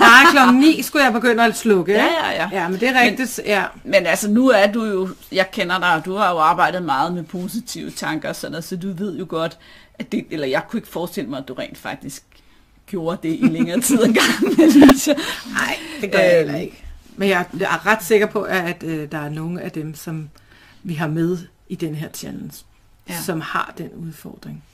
Nej, 0.00 0.22
klokken 0.30 0.60
9 0.60 0.82
skulle 0.82 1.04
jeg 1.04 1.12
begynde 1.12 1.44
at 1.44 1.56
slukke. 1.56 1.92
Ja, 1.92 2.04
ja, 2.04 2.30
ja. 2.30 2.48
Ja, 2.52 2.68
men 2.68 2.80
det 2.80 2.88
er 2.88 3.00
rigtigt, 3.00 3.40
men, 3.44 3.46
ja. 3.46 3.64
Men 3.84 4.06
altså, 4.06 4.30
nu 4.30 4.48
er 4.48 4.72
du 4.72 4.84
jo, 4.84 5.08
jeg 5.32 5.50
kender 5.50 5.78
dig, 5.78 5.94
og 5.94 6.04
du 6.04 6.16
har 6.16 6.30
jo 6.30 6.38
arbejdet 6.38 6.82
meget 6.82 7.14
med 7.14 7.22
positive 7.22 7.90
tanker, 7.90 8.32
sådan 8.32 8.52
noget, 8.52 8.64
så 8.64 8.76
du 8.76 8.92
ved 8.92 9.18
jo 9.18 9.26
godt, 9.28 9.58
at 9.98 10.12
det, 10.12 10.26
eller 10.30 10.46
jeg 10.46 10.62
kunne 10.68 10.78
ikke 10.78 10.88
forestille 10.88 11.30
mig, 11.30 11.38
at 11.38 11.48
du 11.48 11.54
rent 11.54 11.78
faktisk 11.78 12.22
gjorde 12.86 13.18
det 13.22 13.38
i 13.40 13.46
længere 13.46 13.80
tid 13.80 14.04
engang. 14.04 14.28
Nej, 15.58 15.76
det 16.00 16.12
gør 16.12 16.18
jeg 16.18 16.36
heller 16.36 16.56
ikke. 16.56 16.84
Men 17.16 17.28
jeg 17.28 17.46
er 17.60 17.86
ret 17.86 18.04
sikker 18.04 18.26
på, 18.26 18.42
at, 18.42 18.64
at 18.64 18.82
øh, 18.82 19.12
der 19.12 19.18
er 19.18 19.28
nogle 19.28 19.62
af 19.62 19.72
dem, 19.72 19.94
som 19.94 20.28
vi 20.82 20.94
har 20.94 21.08
med 21.08 21.38
i 21.68 21.74
den 21.74 21.94
her 21.94 22.08
challenge, 22.14 22.52
ja. 23.08 23.14
som 23.22 23.40
har 23.40 23.74
den 23.78 23.90
udfordring. 23.90 24.64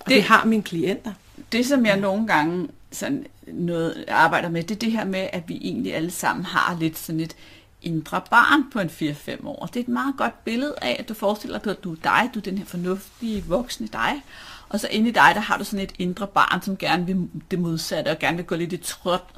Og 0.00 0.06
det, 0.08 0.14
det 0.14 0.22
har 0.22 0.44
mine 0.44 0.62
klienter. 0.62 1.12
Det, 1.52 1.66
som 1.66 1.86
jeg 1.86 1.96
nogle 1.96 2.26
gange 2.26 2.68
sådan 2.92 3.26
noget, 3.46 4.04
arbejder 4.08 4.48
med, 4.48 4.62
det 4.62 4.74
er 4.74 4.78
det 4.78 4.92
her 4.92 5.04
med, 5.04 5.28
at 5.32 5.48
vi 5.48 5.58
egentlig 5.62 5.94
alle 5.94 6.10
sammen 6.10 6.44
har 6.44 6.76
lidt 6.80 6.98
sådan 6.98 7.20
et 7.20 7.36
indre 7.82 8.22
barn 8.30 8.70
på 8.70 8.80
en 8.80 8.88
4-5 8.88 9.46
år. 9.46 9.66
Det 9.66 9.76
er 9.76 9.84
et 9.84 9.88
meget 9.88 10.14
godt 10.16 10.44
billede 10.44 10.74
af, 10.82 10.96
at 10.98 11.08
du 11.08 11.14
forestiller 11.14 11.58
dig, 11.58 11.70
at 11.70 11.84
du 11.84 11.92
er 11.92 11.96
dig, 12.02 12.30
du 12.34 12.38
er 12.38 12.42
den 12.42 12.58
her 12.58 12.64
fornuftige, 12.64 13.44
voksne 13.44 13.86
dig, 13.86 14.22
og 14.68 14.80
så 14.80 14.88
inde 14.90 15.08
i 15.08 15.12
dig, 15.12 15.32
der 15.34 15.40
har 15.40 15.58
du 15.58 15.64
sådan 15.64 15.84
et 15.84 15.92
indre 15.98 16.26
barn, 16.26 16.62
som 16.62 16.76
gerne 16.76 17.06
vil 17.06 17.28
det 17.50 17.58
modsatte, 17.58 18.08
og 18.08 18.18
gerne 18.18 18.36
vil 18.36 18.46
gå 18.46 18.54
lidt 18.56 18.72
i 18.72 18.76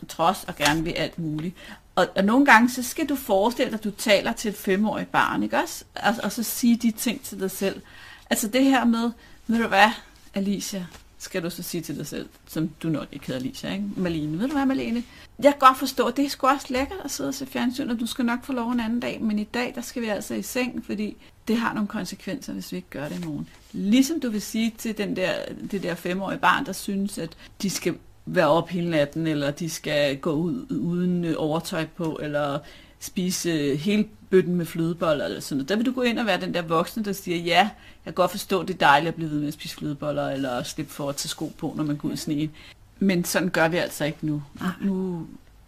trods, 0.08 0.44
og 0.44 0.56
gerne 0.56 0.84
vil 0.84 0.90
alt 0.90 1.18
muligt. 1.18 1.54
Og, 1.94 2.06
og 2.16 2.24
nogle 2.24 2.46
gange, 2.46 2.70
så 2.70 2.82
skal 2.82 3.08
du 3.08 3.16
forestille 3.16 3.70
dig, 3.70 3.78
at 3.78 3.84
du 3.84 3.90
taler 3.90 4.32
til 4.32 4.48
et 4.48 4.56
femårigt 4.56 5.12
barn, 5.12 5.42
ikke 5.42 5.56
også? 5.56 5.84
Og, 5.94 6.14
og 6.22 6.32
så 6.32 6.42
sige 6.42 6.76
de 6.76 6.90
ting 6.90 7.22
til 7.22 7.40
dig 7.40 7.50
selv. 7.50 7.82
Altså 8.30 8.48
det 8.48 8.64
her 8.64 8.84
med, 8.84 9.10
ved 9.46 9.62
du 9.62 9.68
hvad, 9.68 9.90
Alicia, 10.34 10.86
skal 11.18 11.42
du 11.42 11.50
så 11.50 11.62
sige 11.62 11.80
til 11.80 11.96
dig 11.96 12.06
selv, 12.06 12.28
som 12.46 12.70
du 12.82 12.88
nok 12.88 13.06
ikke 13.12 13.26
hedder 13.26 13.40
Alicia, 13.40 13.72
ikke? 13.72 13.84
Malene. 13.96 14.38
Ved 14.38 14.46
du 14.46 14.52
hvad, 14.52 14.66
Malene? 14.66 15.02
Jeg 15.42 15.52
kan 15.52 15.58
godt 15.60 15.78
forstå, 15.78 16.06
at 16.06 16.16
det 16.16 16.24
er 16.24 16.28
sgu 16.28 16.46
også 16.46 16.66
lækkert 16.70 16.98
at 17.04 17.10
sidde 17.10 17.28
og 17.28 17.34
se 17.34 17.46
fjernsyn, 17.46 17.90
og 17.90 18.00
du 18.00 18.06
skal 18.06 18.24
nok 18.24 18.44
få 18.44 18.52
lov 18.52 18.70
en 18.70 18.80
anden 18.80 19.00
dag, 19.00 19.22
men 19.22 19.38
i 19.38 19.44
dag, 19.44 19.72
der 19.74 19.80
skal 19.80 20.02
vi 20.02 20.06
altså 20.06 20.34
i 20.34 20.42
seng, 20.42 20.84
fordi 20.86 21.16
det 21.48 21.56
har 21.56 21.74
nogle 21.74 21.88
konsekvenser, 21.88 22.52
hvis 22.52 22.72
vi 22.72 22.76
ikke 22.76 22.90
gør 22.90 23.08
det 23.08 23.22
i 23.22 23.26
morgen. 23.26 23.48
Ligesom 23.72 24.20
du 24.20 24.30
vil 24.30 24.42
sige 24.42 24.74
til 24.78 24.98
den 24.98 25.16
der, 25.16 25.32
det 25.70 25.82
der 25.82 25.94
femårige 25.94 26.38
barn, 26.38 26.66
der 26.66 26.72
synes, 26.72 27.18
at 27.18 27.30
de 27.62 27.70
skal 27.70 27.94
være 28.26 28.48
op 28.48 28.68
hele 28.68 28.90
natten, 28.90 29.26
eller 29.26 29.50
de 29.50 29.70
skal 29.70 30.16
gå 30.16 30.32
ud 30.32 30.66
uden 30.70 31.36
overtøj 31.36 31.86
på, 31.86 32.18
eller 32.22 32.58
spise 33.02 33.76
hele 33.76 34.08
bøtten 34.30 34.54
med 34.54 34.66
flødeboller 34.66 35.24
eller 35.24 35.40
sådan 35.40 35.56
noget. 35.56 35.68
Der 35.68 35.76
vil 35.76 35.86
du 35.86 35.92
gå 35.92 36.02
ind 36.02 36.18
og 36.18 36.26
være 36.26 36.40
den 36.40 36.54
der 36.54 36.62
voksne, 36.62 37.04
der 37.04 37.12
siger, 37.12 37.36
ja, 37.36 37.58
jeg 37.60 37.70
kan 38.04 38.12
godt 38.12 38.30
forstå, 38.30 38.62
det 38.62 38.74
er 38.74 38.78
dejligt 38.78 39.08
at 39.08 39.14
blive 39.14 39.30
ved 39.30 39.38
med 39.38 39.48
at 39.48 39.54
spise 39.54 39.76
flødeboller, 39.76 40.30
eller 40.30 40.62
slippe 40.62 40.92
for 40.92 41.08
at 41.08 41.16
tage 41.16 41.28
sko 41.28 41.52
på, 41.58 41.74
når 41.76 41.84
man 41.84 41.96
går 41.96 42.08
ud 42.08 42.12
i 42.12 42.16
sneen. 42.16 42.50
Men 42.98 43.24
sådan 43.24 43.48
gør 43.48 43.68
vi 43.68 43.76
altså 43.76 44.04
ikke 44.04 44.18
nu. 44.26 44.42
Nu 44.80 45.26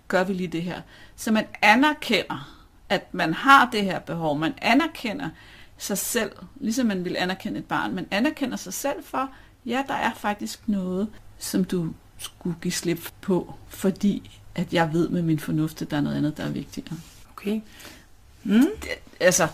gør 0.09 0.25
vi 0.25 0.33
lige 0.33 0.49
det 0.49 0.62
her. 0.62 0.81
Så 1.16 1.33
man 1.33 1.47
anerkender, 1.62 2.64
at 2.88 3.14
man 3.14 3.35
har 3.35 3.70
det 3.73 3.83
her 3.83 3.99
behov. 3.99 4.38
Man 4.38 4.55
anerkender 4.62 5.29
sig 5.79 5.99
selv, 5.99 6.31
ligesom 6.61 6.87
man 6.87 7.05
vil 7.05 7.16
anerkende 7.18 7.59
et 7.59 7.64
barn. 7.64 7.94
Man 7.94 8.07
anerkender 8.11 8.57
sig 8.57 8.75
selv 8.75 9.05
for, 9.05 9.31
ja, 9.66 9.83
der 9.88 9.94
er 9.94 10.14
faktisk 10.16 10.68
noget, 10.68 11.09
som 11.38 11.64
du 11.64 11.92
skulle 12.18 12.57
give 12.62 12.73
slip 12.73 13.11
på, 13.20 13.55
fordi 13.68 14.40
at 14.55 14.73
jeg 14.73 14.92
ved 14.92 15.09
med 15.09 15.23
min 15.23 15.38
fornuft, 15.38 15.83
at 15.83 15.90
der 15.90 15.97
er 15.97 16.01
noget 16.01 16.16
andet, 16.16 16.37
der 16.37 16.44
er 16.44 16.51
vigtigere. 16.51 16.97
Okay. 17.44 17.61
Mm. 18.44 18.66
Det, 18.83 18.88
altså, 19.20 19.48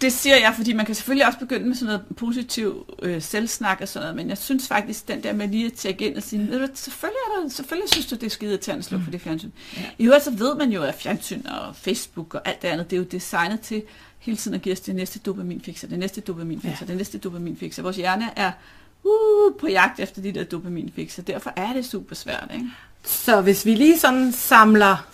det 0.00 0.12
siger 0.12 0.36
jeg, 0.36 0.54
fordi 0.56 0.72
man 0.72 0.86
kan 0.86 0.94
selvfølgelig 0.94 1.26
også 1.26 1.38
begynde 1.38 1.66
med 1.66 1.74
sådan 1.74 1.86
noget 1.86 2.16
positiv 2.16 2.94
øh, 3.02 3.22
selvsnak 3.22 3.78
og 3.80 3.88
sådan 3.88 4.04
noget, 4.04 4.16
men 4.16 4.28
jeg 4.28 4.38
synes 4.38 4.68
faktisk, 4.68 5.08
den 5.08 5.22
der 5.22 5.32
med 5.32 5.48
lige 5.48 5.66
at 5.66 5.72
tjekke 5.72 6.06
ind 6.06 6.16
og 6.16 6.22
sige, 6.22 6.48
ved 6.48 6.60
du, 6.60 6.68
selvfølgelig, 6.74 7.18
er 7.26 7.42
der, 7.42 7.48
selvfølgelig 7.48 7.92
synes 7.92 8.06
du, 8.06 8.14
det 8.14 8.22
er 8.22 8.30
skide 8.30 8.56
til 8.56 8.70
at 8.70 8.84
slukke 8.84 9.00
mm. 9.00 9.04
for 9.04 9.10
det 9.10 9.20
fjernsyn. 9.20 9.50
Ja. 9.76 9.82
I 9.98 10.04
øvrigt 10.04 10.24
så 10.24 10.30
ved 10.30 10.54
man 10.54 10.72
jo, 10.72 10.82
at 10.82 10.94
fjernsyn 10.94 11.46
og 11.46 11.76
Facebook 11.76 12.34
og 12.34 12.48
alt 12.48 12.62
det 12.62 12.68
andet, 12.68 12.90
det 12.90 12.96
er 12.96 13.00
jo 13.00 13.06
designet 13.10 13.60
til 13.60 13.82
hele 14.18 14.36
tiden 14.36 14.54
at 14.54 14.62
give 14.62 14.72
os 14.72 14.80
det 14.80 14.94
næste 14.94 15.18
dopaminfixer, 15.18 15.88
det 15.88 15.98
næste 15.98 16.20
dopaminfixer, 16.20 16.78
ja. 16.80 16.86
det 16.86 16.96
næste 16.96 17.18
dopaminfixer. 17.18 17.82
Vores 17.82 17.96
hjerne 17.96 18.30
er 18.36 18.52
uh, 19.04 19.54
på 19.60 19.68
jagt 19.68 20.00
efter 20.00 20.22
de 20.22 20.32
der 20.32 20.44
dopaminfixer, 20.44 21.22
derfor 21.22 21.52
er 21.56 21.72
det 21.72 21.86
super 21.86 22.14
svært, 22.14 22.50
ikke? 22.54 22.66
Så 23.04 23.40
hvis 23.40 23.66
vi 23.66 23.74
lige 23.74 23.98
sådan 23.98 24.32
samler 24.32 25.06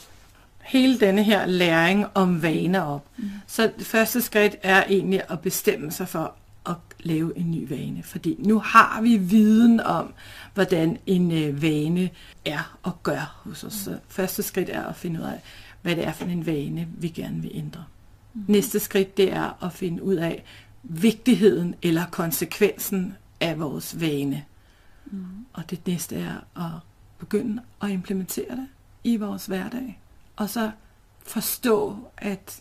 hele 0.63 1.01
denne 1.01 1.23
her 1.23 1.47
læring 1.47 2.07
om 2.15 2.43
vaner 2.43 2.81
op, 2.81 3.09
mm. 3.17 3.31
så 3.47 3.73
det 3.79 3.87
første 3.87 4.21
skridt 4.21 4.57
er 4.63 4.85
egentlig 4.89 5.23
at 5.29 5.41
bestemme 5.41 5.91
sig 5.91 6.09
for 6.09 6.35
at 6.67 6.77
lave 7.01 7.39
en 7.39 7.51
ny 7.51 7.69
vane. 7.69 8.03
Fordi 8.03 8.37
nu 8.39 8.59
har 8.59 9.01
vi 9.03 9.17
viden 9.17 9.81
om, 9.81 10.15
hvordan 10.55 10.99
en 11.07 11.33
øh, 11.33 11.63
vane 11.63 12.11
er 12.45 12.79
og 12.83 13.03
gør 13.03 13.41
hos 13.45 13.65
os. 13.65 13.73
Så 13.73 13.99
første 14.09 14.43
skridt 14.43 14.69
er 14.69 14.87
at 14.87 14.97
finde 14.97 15.21
ud 15.21 15.25
af, 15.25 15.41
hvad 15.83 15.97
det 15.97 16.07
er 16.07 16.13
for 16.13 16.25
en 16.25 16.47
vane, 16.47 16.89
vi 16.99 17.09
gerne 17.09 17.43
vil 17.43 17.51
ændre. 17.55 17.85
Mm. 18.35 18.45
Næste 18.49 18.81
skridt, 18.81 19.17
det 19.17 19.33
er 19.33 19.65
at 19.65 19.73
finde 19.73 20.03
ud 20.03 20.15
af 20.15 20.45
vigtigheden 20.83 21.75
eller 21.83 22.07
konsekvensen 22.11 23.17
af 23.41 23.61
vores 23.61 24.01
vane. 24.01 24.45
Mm. 25.07 25.25
Og 25.53 25.71
det 25.71 25.87
næste 25.87 26.17
er 26.17 26.37
at 26.57 26.81
begynde 27.19 27.63
at 27.83 27.91
implementere 27.91 28.57
det 28.57 28.67
i 29.05 29.17
vores 29.17 29.47
hverdag. 29.47 30.02
Og 30.37 30.51
så 30.51 30.71
forstå, 31.27 31.97
at, 32.19 32.61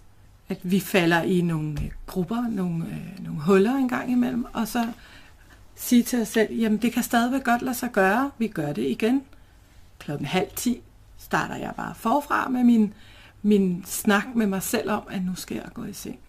at 0.50 0.60
vi 0.64 0.80
falder 0.80 1.22
i 1.22 1.42
nogle 1.42 1.82
øh, 1.82 1.92
grupper, 2.08 2.48
nogle, 2.50 2.86
øh, 2.86 3.26
nogle 3.26 3.42
huller 3.42 3.76
en 3.76 3.90
gang 3.90 4.12
imellem, 4.12 4.46
og 4.54 4.68
så 4.68 4.92
sige 5.76 6.04
til 6.04 6.22
os 6.22 6.28
selv, 6.28 6.54
jamen 6.54 6.82
det 6.82 6.94
kan 6.94 7.04
stadigvæk 7.04 7.44
godt 7.44 7.62
lade 7.62 7.76
sig 7.76 7.92
gøre, 7.92 8.32
vi 8.38 8.48
gør 8.48 8.74
det 8.74 8.86
igen. 8.86 9.24
Klokken 10.00 10.26
halv 10.26 10.48
ti 10.56 10.82
starter 11.18 11.56
jeg 11.56 11.74
bare 11.78 11.96
forfra 11.96 12.50
med 12.50 12.64
min, 12.64 12.94
min 13.42 13.84
snak 13.86 14.26
med 14.36 14.48
mig 14.48 14.64
selv 14.64 14.92
om, 14.92 15.04
at 15.10 15.26
nu 15.26 15.36
skal 15.36 15.56
jeg 15.56 15.70
gå 15.74 15.84
i 15.84 15.94
seng. 15.94 16.20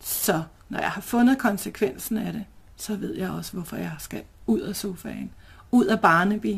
Så 0.00 0.42
når 0.68 0.78
jeg 0.78 0.90
har 0.90 1.00
fundet 1.00 1.38
konsekvensen 1.38 2.16
af 2.16 2.32
det, 2.32 2.44
så 2.76 2.96
ved 2.96 3.14
jeg 3.14 3.30
også, 3.30 3.52
hvorfor 3.52 3.76
jeg 3.76 3.92
skal 3.98 4.22
ud 4.46 4.60
af 4.60 4.76
sofaen, 4.76 5.30
ud 5.70 5.86
af 5.86 6.00
Barnaby 6.00 6.56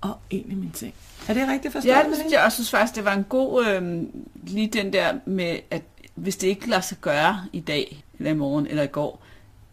og 0.00 0.18
ind 0.30 0.52
i 0.52 0.54
min 0.54 0.74
seng. 0.74 0.94
Er 1.28 1.34
det 1.34 1.48
rigtigt 1.48 1.72
forstået? 1.72 1.92
Ja, 1.92 2.02
det 2.08 2.16
synes 2.16 2.32
jeg 2.32 2.44
også 2.44 2.56
synes 2.56 2.70
faktisk, 2.70 2.96
det 2.96 3.04
var 3.04 3.12
en 3.12 3.24
god, 3.24 3.66
øh, 3.66 4.02
lige 4.46 4.68
den 4.68 4.92
der 4.92 5.18
med, 5.26 5.58
at 5.70 5.82
hvis 6.14 6.36
det 6.36 6.48
ikke 6.48 6.68
lader 6.68 6.82
sig 6.82 6.98
gøre 7.00 7.44
i 7.52 7.60
dag, 7.60 8.04
eller 8.18 8.30
i 8.30 8.34
morgen, 8.34 8.66
eller 8.66 8.82
i 8.82 8.86
går, 8.86 9.22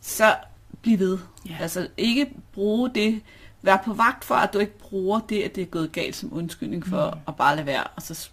så 0.01 0.35
bliv 0.81 0.99
ved. 0.99 1.17
Ja. 1.49 1.57
Altså 1.59 1.87
ikke 1.97 2.29
bruge 2.53 2.89
det, 2.95 3.21
vær 3.61 3.77
på 3.85 3.93
vagt 3.93 4.23
for, 4.23 4.35
at 4.35 4.53
du 4.53 4.59
ikke 4.59 4.77
bruger 4.79 5.19
det, 5.19 5.43
at 5.43 5.55
det 5.55 5.61
er 5.61 5.65
gået 5.65 5.91
galt 5.91 6.15
som 6.15 6.33
undskyldning 6.33 6.87
for 6.87 7.09
mm. 7.09 7.19
at 7.27 7.35
bare 7.35 7.55
lade 7.55 7.65
være, 7.65 7.83
og 7.83 8.01
så 8.01 8.29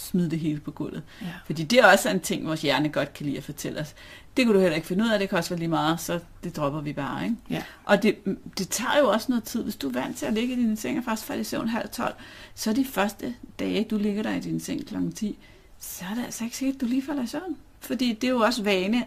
smide 0.00 0.30
det 0.30 0.38
hele 0.38 0.60
på 0.60 0.70
gulvet. 0.70 1.02
Ja. 1.22 1.26
Fordi 1.46 1.64
det 1.64 1.78
er 1.78 1.86
også 1.86 2.08
en 2.10 2.20
ting, 2.20 2.46
vores 2.46 2.62
hjerne 2.62 2.88
godt 2.88 3.14
kan 3.14 3.26
lide 3.26 3.36
at 3.36 3.44
fortælle 3.44 3.80
os. 3.80 3.94
Det 4.36 4.46
kunne 4.46 4.54
du 4.54 4.60
heller 4.60 4.76
ikke 4.76 4.88
finde 4.88 5.04
ud 5.04 5.08
af, 5.08 5.18
det 5.18 5.28
kan 5.28 5.38
også 5.38 5.50
være 5.50 5.58
lige 5.58 5.68
meget, 5.68 6.00
så 6.00 6.20
det 6.44 6.56
dropper 6.56 6.80
vi 6.80 6.92
bare. 6.92 7.24
Ikke? 7.24 7.36
Ja. 7.50 7.62
Og 7.84 8.02
det, 8.02 8.16
det 8.58 8.68
tager 8.68 8.98
jo 8.98 9.08
også 9.08 9.26
noget 9.28 9.44
tid. 9.44 9.62
Hvis 9.62 9.76
du 9.76 9.88
er 9.88 9.92
vant 9.92 10.16
til 10.16 10.26
at 10.26 10.32
ligge 10.32 10.54
i 10.54 10.56
din 10.56 10.76
seng 10.76 10.98
og 10.98 11.04
først 11.04 11.24
falde 11.24 11.40
i 11.40 11.44
søvn 11.44 11.68
halv 11.68 11.88
12, 11.88 12.14
så 12.54 12.72
de 12.72 12.84
første 12.84 13.34
dage, 13.58 13.84
du 13.84 13.98
ligger 13.98 14.22
der 14.22 14.34
i 14.34 14.40
din 14.40 14.60
seng 14.60 14.86
kl. 14.86 14.94
10, 15.14 15.38
så 15.80 16.04
er 16.10 16.14
det 16.14 16.24
altså 16.24 16.44
ikke 16.44 16.56
sikkert, 16.56 16.74
at 16.74 16.80
du 16.80 16.86
lige 16.86 17.02
falder 17.02 17.22
i 17.22 17.26
søvn. 17.26 17.56
Fordi 17.80 18.12
det 18.12 18.26
er 18.26 18.30
jo 18.30 18.40
også 18.40 18.62
vane, 18.62 19.04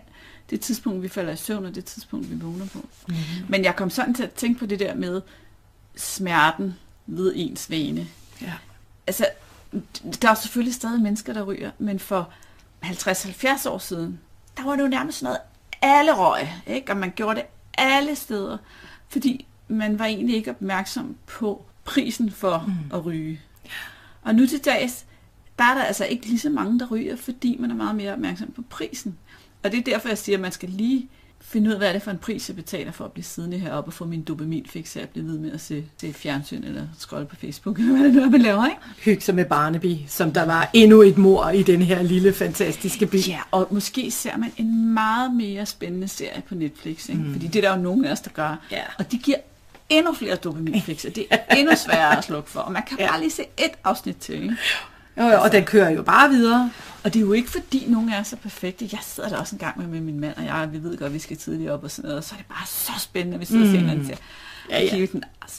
det 0.49 0.61
tidspunkt, 0.61 1.03
vi 1.03 1.07
falder 1.07 1.33
i 1.33 1.37
søvn, 1.37 1.65
og 1.65 1.75
det 1.75 1.85
tidspunkt, 1.85 2.31
vi 2.31 2.35
vågner 2.35 2.65
på. 2.65 2.79
Mm-hmm. 3.07 3.45
Men 3.49 3.63
jeg 3.63 3.75
kom 3.75 3.89
sådan 3.89 4.13
til 4.13 4.23
at 4.23 4.31
tænke 4.31 4.59
på 4.59 4.65
det 4.65 4.79
der 4.79 4.95
med 4.95 5.21
smerten 5.95 6.75
ved 7.07 7.33
ens 7.35 7.69
vane. 7.69 8.07
Ja. 8.41 8.53
Altså, 9.07 9.25
der 10.21 10.29
er 10.29 10.33
selvfølgelig 10.33 10.73
stadig 10.73 11.01
mennesker, 11.01 11.33
der 11.33 11.43
ryger, 11.43 11.71
men 11.77 11.99
for 11.99 12.29
50-70 12.85 13.69
år 13.69 13.77
siden, 13.77 14.19
der 14.57 14.63
var 14.63 14.75
det 14.75 14.83
jo 14.83 14.87
nærmest 14.87 15.17
sådan 15.17 15.25
noget, 15.25 15.41
alle 15.81 16.15
røg, 16.15 16.47
ikke? 16.67 16.91
og 16.91 16.97
man 16.97 17.13
gjorde 17.15 17.35
det 17.35 17.45
alle 17.77 18.15
steder, 18.15 18.57
fordi 19.09 19.45
man 19.67 19.99
var 19.99 20.05
egentlig 20.05 20.35
ikke 20.35 20.51
opmærksom 20.51 21.15
på 21.25 21.65
prisen 21.85 22.31
for 22.31 22.63
mm. 22.67 22.97
at 22.97 23.05
ryge. 23.05 23.41
Og 24.21 24.35
nu 24.35 24.47
til 24.47 24.65
dags, 24.65 25.05
der 25.59 25.63
er 25.63 25.73
der 25.73 25.83
altså 25.83 26.05
ikke 26.05 26.25
lige 26.25 26.39
så 26.39 26.49
mange, 26.49 26.79
der 26.79 26.87
ryger, 26.87 27.15
fordi 27.15 27.57
man 27.59 27.71
er 27.71 27.75
meget 27.75 27.95
mere 27.95 28.13
opmærksom 28.13 28.51
på 28.51 28.61
prisen. 28.69 29.17
Og 29.63 29.71
det 29.71 29.79
er 29.79 29.83
derfor, 29.83 30.07
jeg 30.07 30.17
siger, 30.17 30.37
at 30.37 30.41
man 30.41 30.51
skal 30.51 30.69
lige 30.69 31.09
finde 31.45 31.67
ud 31.67 31.73
af, 31.73 31.79
hvad 31.79 31.89
er 31.89 31.93
det 31.93 32.01
for 32.01 32.11
en 32.11 32.17
pris, 32.17 32.49
jeg 32.49 32.55
betaler 32.55 32.91
for 32.91 33.05
at 33.05 33.11
blive 33.11 33.23
siddende 33.23 33.57
heroppe 33.59 33.89
og 33.89 33.93
få 33.93 34.05
min 34.05 34.23
dopaminfix, 34.23 34.89
så 34.89 34.99
jeg 34.99 35.09
bliver 35.09 35.27
ved 35.27 35.37
med 35.39 35.51
at 35.51 35.61
se, 35.61 35.85
se 36.01 36.13
fjernsyn 36.13 36.63
eller 36.63 36.87
scrolle 36.99 37.25
på 37.25 37.35
Facebook, 37.35 37.77
eller 37.79 37.97
hvad 37.97 38.05
det 38.05 38.13
nu 38.13 38.21
er, 38.21 38.29
man 38.29 38.41
laver, 38.41 38.65
ikke? 38.65 38.77
Hygge 38.97 39.21
sig 39.21 39.35
med 39.35 39.45
Barnaby, 39.45 39.95
som 40.07 40.31
der 40.31 40.45
var 40.45 40.69
endnu 40.73 41.01
et 41.01 41.17
mor 41.17 41.49
i 41.49 41.63
den 41.63 41.81
her 41.81 42.03
lille, 42.03 42.33
fantastiske 42.33 43.05
by. 43.05 43.27
Ja, 43.27 43.39
og 43.51 43.67
måske 43.71 44.11
ser 44.11 44.37
man 44.37 44.51
en 44.57 44.93
meget 44.93 45.33
mere 45.33 45.65
spændende 45.65 46.07
serie 46.07 46.41
på 46.49 46.55
Netflix, 46.55 47.09
ikke? 47.09 47.21
Mm. 47.21 47.31
fordi 47.33 47.47
det 47.47 47.65
er 47.65 47.69
der 47.69 47.77
jo 47.77 47.83
nogen 47.83 48.05
af 48.05 48.11
os, 48.11 48.21
der 48.21 48.31
gør. 48.31 48.59
Ja. 48.71 48.83
Og 48.99 49.11
de 49.11 49.17
giver 49.17 49.37
endnu 49.89 50.13
flere 50.13 50.35
dopaminfixer. 50.35 51.09
Det 51.09 51.25
er 51.29 51.37
endnu 51.57 51.75
sværere 51.75 52.17
at 52.17 52.23
slukke 52.23 52.49
for, 52.49 52.59
og 52.59 52.71
man 52.71 52.83
kan 52.87 52.99
ja. 52.99 53.07
bare 53.09 53.19
lige 53.19 53.31
se 53.31 53.43
et 53.57 53.71
afsnit 53.83 54.17
til. 54.17 54.35
Ikke? 54.35 54.57
Jo, 55.17 55.23
jo, 55.23 55.41
og 55.41 55.51
den 55.51 55.65
kører 55.65 55.89
jo 55.89 56.01
bare 56.01 56.29
videre. 56.29 56.71
Og 57.03 57.13
det 57.13 57.19
er 57.19 57.21
jo 57.21 57.33
ikke 57.33 57.49
fordi, 57.49 57.85
nogen 57.87 58.09
er 58.09 58.23
så 58.23 58.35
perfekte. 58.35 58.89
Jeg 58.91 58.99
sidder 59.03 59.29
der 59.29 59.37
også 59.37 59.55
en 59.55 59.59
gang 59.59 59.79
med, 59.79 59.87
med 59.87 60.01
min 60.01 60.19
mand, 60.19 60.37
og 60.37 60.45
jeg, 60.45 60.69
vi 60.71 60.83
ved 60.83 60.97
godt, 60.97 61.07
at 61.07 61.13
vi 61.13 61.19
skal 61.19 61.37
tidligt 61.37 61.69
op 61.69 61.83
og 61.83 61.91
sådan 61.91 62.07
noget, 62.07 62.17
og 62.17 62.23
så 62.23 62.35
er 62.35 62.37
det 62.37 62.45
bare 62.45 62.67
så 62.67 62.91
spændende, 62.99 63.35
at 63.35 63.41
vi 63.41 63.45
sidder 63.45 63.63
mm. 63.63 63.69
og 63.69 63.75
ser 63.75 63.83
en 63.83 63.89
anden 63.89 64.17
Ja, 64.69 64.81
ja. 64.81 64.97
ja. 64.97 65.07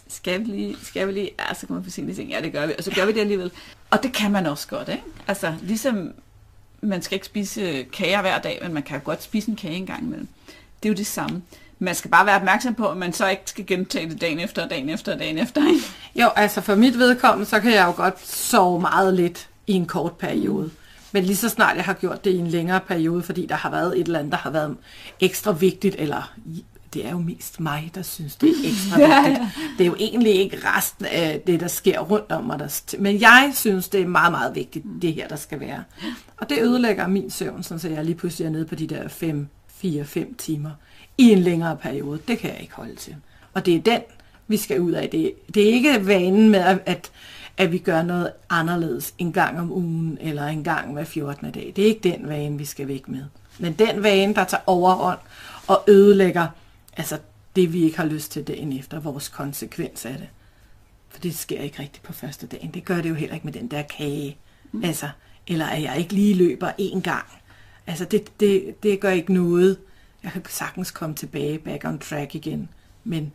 Skal 0.08 0.40
vi 0.40 0.44
lige, 0.44 0.76
skal 0.82 1.08
vi 1.08 1.12
lige, 1.12 1.30
ja, 1.38 1.54
så 1.54 1.66
kommer 1.66 1.80
vi 1.80 1.84
for 1.84 1.90
sent 1.90 2.10
i 2.10 2.14
seng. 2.14 2.30
Ja, 2.30 2.40
det 2.40 2.52
gør 2.52 2.66
vi, 2.66 2.72
og 2.78 2.84
så 2.84 2.90
gør 2.90 3.06
vi 3.06 3.12
det 3.12 3.20
alligevel. 3.20 3.50
Og 3.90 4.02
det 4.02 4.12
kan 4.12 4.30
man 4.30 4.46
også 4.46 4.68
godt, 4.68 4.88
ikke? 4.88 5.02
Altså, 5.28 5.54
ligesom 5.62 6.12
man 6.80 7.02
skal 7.02 7.16
ikke 7.16 7.26
spise 7.26 7.84
kager 7.92 8.20
hver 8.20 8.38
dag, 8.38 8.58
men 8.62 8.74
man 8.74 8.82
kan 8.82 9.00
godt 9.00 9.22
spise 9.22 9.48
en 9.48 9.56
kage 9.56 9.74
en 9.74 9.86
gang 9.86 10.02
imellem. 10.02 10.28
Det 10.82 10.88
er 10.88 10.92
jo 10.92 10.96
det 10.96 11.06
samme. 11.06 11.42
Man 11.78 11.94
skal 11.94 12.10
bare 12.10 12.26
være 12.26 12.36
opmærksom 12.36 12.74
på, 12.74 12.88
at 12.88 12.96
man 12.96 13.12
så 13.12 13.28
ikke 13.28 13.42
skal 13.46 13.66
gentage 13.66 14.08
det 14.08 14.20
dagen 14.20 14.40
efter, 14.40 14.68
dagen 14.68 14.88
efter, 14.88 15.16
dagen 15.16 15.38
efter. 15.38 15.68
Ikke? 15.68 15.80
Jo, 16.14 16.28
altså 16.36 16.60
for 16.60 16.74
mit 16.74 16.98
vedkommende, 16.98 17.50
så 17.50 17.60
kan 17.60 17.72
jeg 17.72 17.86
jo 17.86 17.92
godt 17.92 18.26
sove 18.28 18.80
meget 18.80 19.14
lidt 19.14 19.48
i 19.66 19.72
en 19.72 19.86
kort 19.86 20.12
periode. 20.12 20.70
Men 21.14 21.24
lige 21.24 21.36
så 21.36 21.48
snart 21.48 21.76
jeg 21.76 21.84
har 21.84 21.92
gjort 21.92 22.24
det 22.24 22.30
i 22.30 22.36
en 22.38 22.46
længere 22.46 22.80
periode, 22.80 23.22
fordi 23.22 23.46
der 23.46 23.54
har 23.54 23.70
været 23.70 24.00
et 24.00 24.06
eller 24.06 24.18
andet, 24.18 24.32
der 24.32 24.38
har 24.38 24.50
været 24.50 24.76
ekstra 25.20 25.52
vigtigt, 25.52 25.96
eller 25.98 26.32
det 26.94 27.06
er 27.06 27.10
jo 27.10 27.18
mest 27.18 27.60
mig, 27.60 27.90
der 27.94 28.02
synes, 28.02 28.36
det 28.36 28.48
er 28.48 28.54
ekstra 28.70 29.00
Ja, 29.00 29.22
vigtigt. 29.28 29.38
ja. 29.40 29.50
Det 29.78 29.84
er 29.84 29.86
jo 29.88 29.96
egentlig 29.98 30.34
ikke 30.34 30.58
resten 30.64 31.04
af 31.06 31.40
det, 31.46 31.60
der 31.60 31.68
sker 31.68 32.00
rundt 32.00 32.32
om 32.32 32.44
mig. 32.44 32.58
Der, 32.58 32.94
men 32.98 33.20
jeg 33.20 33.52
synes, 33.54 33.88
det 33.88 34.00
er 34.00 34.06
meget, 34.06 34.32
meget 34.32 34.54
vigtigt, 34.54 34.84
det 35.02 35.12
her, 35.14 35.28
der 35.28 35.36
skal 35.36 35.60
være. 35.60 35.84
Og 36.36 36.50
det 36.50 36.58
ødelægger 36.62 37.06
min 37.08 37.30
søvn, 37.30 37.62
sådan 37.62 37.78
så 37.78 37.88
jeg 37.88 38.04
lige 38.04 38.14
pludselig 38.14 38.46
er 38.46 38.50
nede 38.50 38.64
på 38.64 38.74
de 38.74 38.86
der 38.86 39.08
5, 39.08 39.48
4-5 39.84 40.34
timer 40.38 40.70
i 41.18 41.30
en 41.30 41.38
længere 41.38 41.76
periode. 41.76 42.18
Det 42.28 42.38
kan 42.38 42.50
jeg 42.50 42.60
ikke 42.60 42.74
holde 42.74 42.94
til. 42.96 43.16
Og 43.54 43.66
det 43.66 43.74
er 43.74 43.80
den, 43.80 44.00
vi 44.48 44.56
skal 44.56 44.80
ud 44.80 44.92
af. 44.92 45.08
Det, 45.10 45.32
det 45.54 45.62
er 45.68 45.72
ikke 45.72 46.06
vanen 46.06 46.48
med, 46.48 46.60
at, 46.60 46.78
at, 46.86 47.10
at 47.56 47.72
vi 47.72 47.78
gør 47.78 48.02
noget 48.02 48.32
anderledes 48.50 49.14
en 49.18 49.32
gang 49.32 49.60
om 49.60 49.72
ugen, 49.72 50.18
eller 50.20 50.46
en 50.46 50.64
gang 50.64 50.92
hver 50.92 51.04
14. 51.04 51.50
dag. 51.50 51.72
Det 51.76 51.84
er 51.84 51.88
ikke 51.88 52.10
den 52.10 52.28
vane, 52.28 52.58
vi 52.58 52.64
skal 52.64 52.88
væk 52.88 53.08
med. 53.08 53.24
Men 53.58 53.72
den 53.72 54.02
vane, 54.02 54.34
der 54.34 54.44
tager 54.44 54.62
overhånd 54.66 55.18
og 55.66 55.84
ødelægger 55.88 56.46
altså 56.96 57.18
det, 57.56 57.72
vi 57.72 57.82
ikke 57.82 57.96
har 57.96 58.06
lyst 58.06 58.32
til 58.32 58.44
dagen 58.46 58.72
efter, 58.72 59.00
vores 59.00 59.28
konsekvens 59.28 60.06
af 60.06 60.14
det. 60.18 60.28
For 61.08 61.20
det 61.20 61.34
sker 61.34 61.60
ikke 61.60 61.82
rigtigt 61.82 62.02
på 62.02 62.12
første 62.12 62.46
dagen. 62.46 62.70
Det 62.70 62.84
gør 62.84 63.00
det 63.00 63.08
jo 63.08 63.14
heller 63.14 63.34
ikke 63.34 63.46
med 63.46 63.52
den 63.52 63.68
der 63.68 63.82
kage. 63.82 64.36
Mm. 64.72 64.84
Altså, 64.84 65.08
eller 65.46 65.66
at 65.66 65.82
jeg 65.82 65.98
ikke 65.98 66.12
lige 66.12 66.34
løber 66.34 66.70
én 66.80 67.00
gang. 67.00 67.26
Altså, 67.86 68.04
det, 68.04 68.40
det, 68.40 68.82
det 68.82 69.00
gør 69.00 69.10
ikke 69.10 69.32
noget. 69.32 69.78
Jeg 70.22 70.32
kan 70.32 70.42
sagtens 70.48 70.90
komme 70.90 71.14
tilbage, 71.14 71.58
back 71.58 71.84
on 71.84 71.98
track 71.98 72.34
igen. 72.34 72.68
Men 73.04 73.34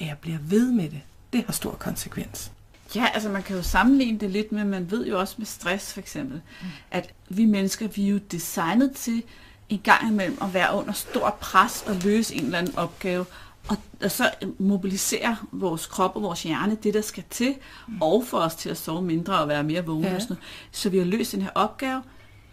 at 0.00 0.06
jeg 0.06 0.16
bliver 0.20 0.38
ved 0.42 0.72
med 0.72 0.84
det, 0.84 1.00
det 1.32 1.44
har 1.46 1.52
stor 1.52 1.70
konsekvens. 1.70 2.52
Ja, 2.94 3.06
altså 3.14 3.28
man 3.28 3.42
kan 3.42 3.56
jo 3.56 3.62
sammenligne 3.62 4.18
det 4.18 4.30
lidt 4.30 4.52
med, 4.52 4.64
man 4.64 4.90
ved 4.90 5.06
jo 5.06 5.20
også 5.20 5.34
med 5.38 5.46
stress 5.46 5.92
for 5.92 6.00
eksempel, 6.00 6.40
mm. 6.62 6.66
at 6.90 7.14
vi 7.28 7.44
mennesker, 7.44 7.88
vi 7.88 8.04
er 8.04 8.08
jo 8.08 8.18
designet 8.18 8.92
til 8.92 9.22
en 9.68 9.80
gang 9.84 10.08
imellem 10.08 10.38
at 10.42 10.54
være 10.54 10.74
under 10.74 10.92
stort 10.92 11.34
pres 11.34 11.84
og 11.86 11.96
løse 12.04 12.34
en 12.34 12.44
eller 12.44 12.58
anden 12.58 12.76
opgave, 12.76 13.24
og, 13.68 13.76
og 14.02 14.10
så 14.10 14.30
mobilisere 14.58 15.36
vores 15.52 15.86
krop 15.86 16.16
og 16.16 16.22
vores 16.22 16.42
hjerne 16.42 16.76
det, 16.82 16.94
der 16.94 17.00
skal 17.00 17.24
til, 17.30 17.54
mm. 17.88 18.02
og 18.02 18.24
få 18.26 18.38
os 18.38 18.54
til 18.54 18.70
at 18.70 18.76
sove 18.76 19.02
mindre 19.02 19.38
og 19.38 19.48
være 19.48 19.62
mere 19.62 19.86
vågne. 19.86 20.08
Ja. 20.08 20.14
Og 20.14 20.22
sådan 20.22 20.36
noget. 20.36 20.44
Så 20.72 20.88
vi 20.88 20.98
har 20.98 21.04
løst 21.04 21.32
den 21.32 21.42
her 21.42 21.50
opgave, 21.54 22.02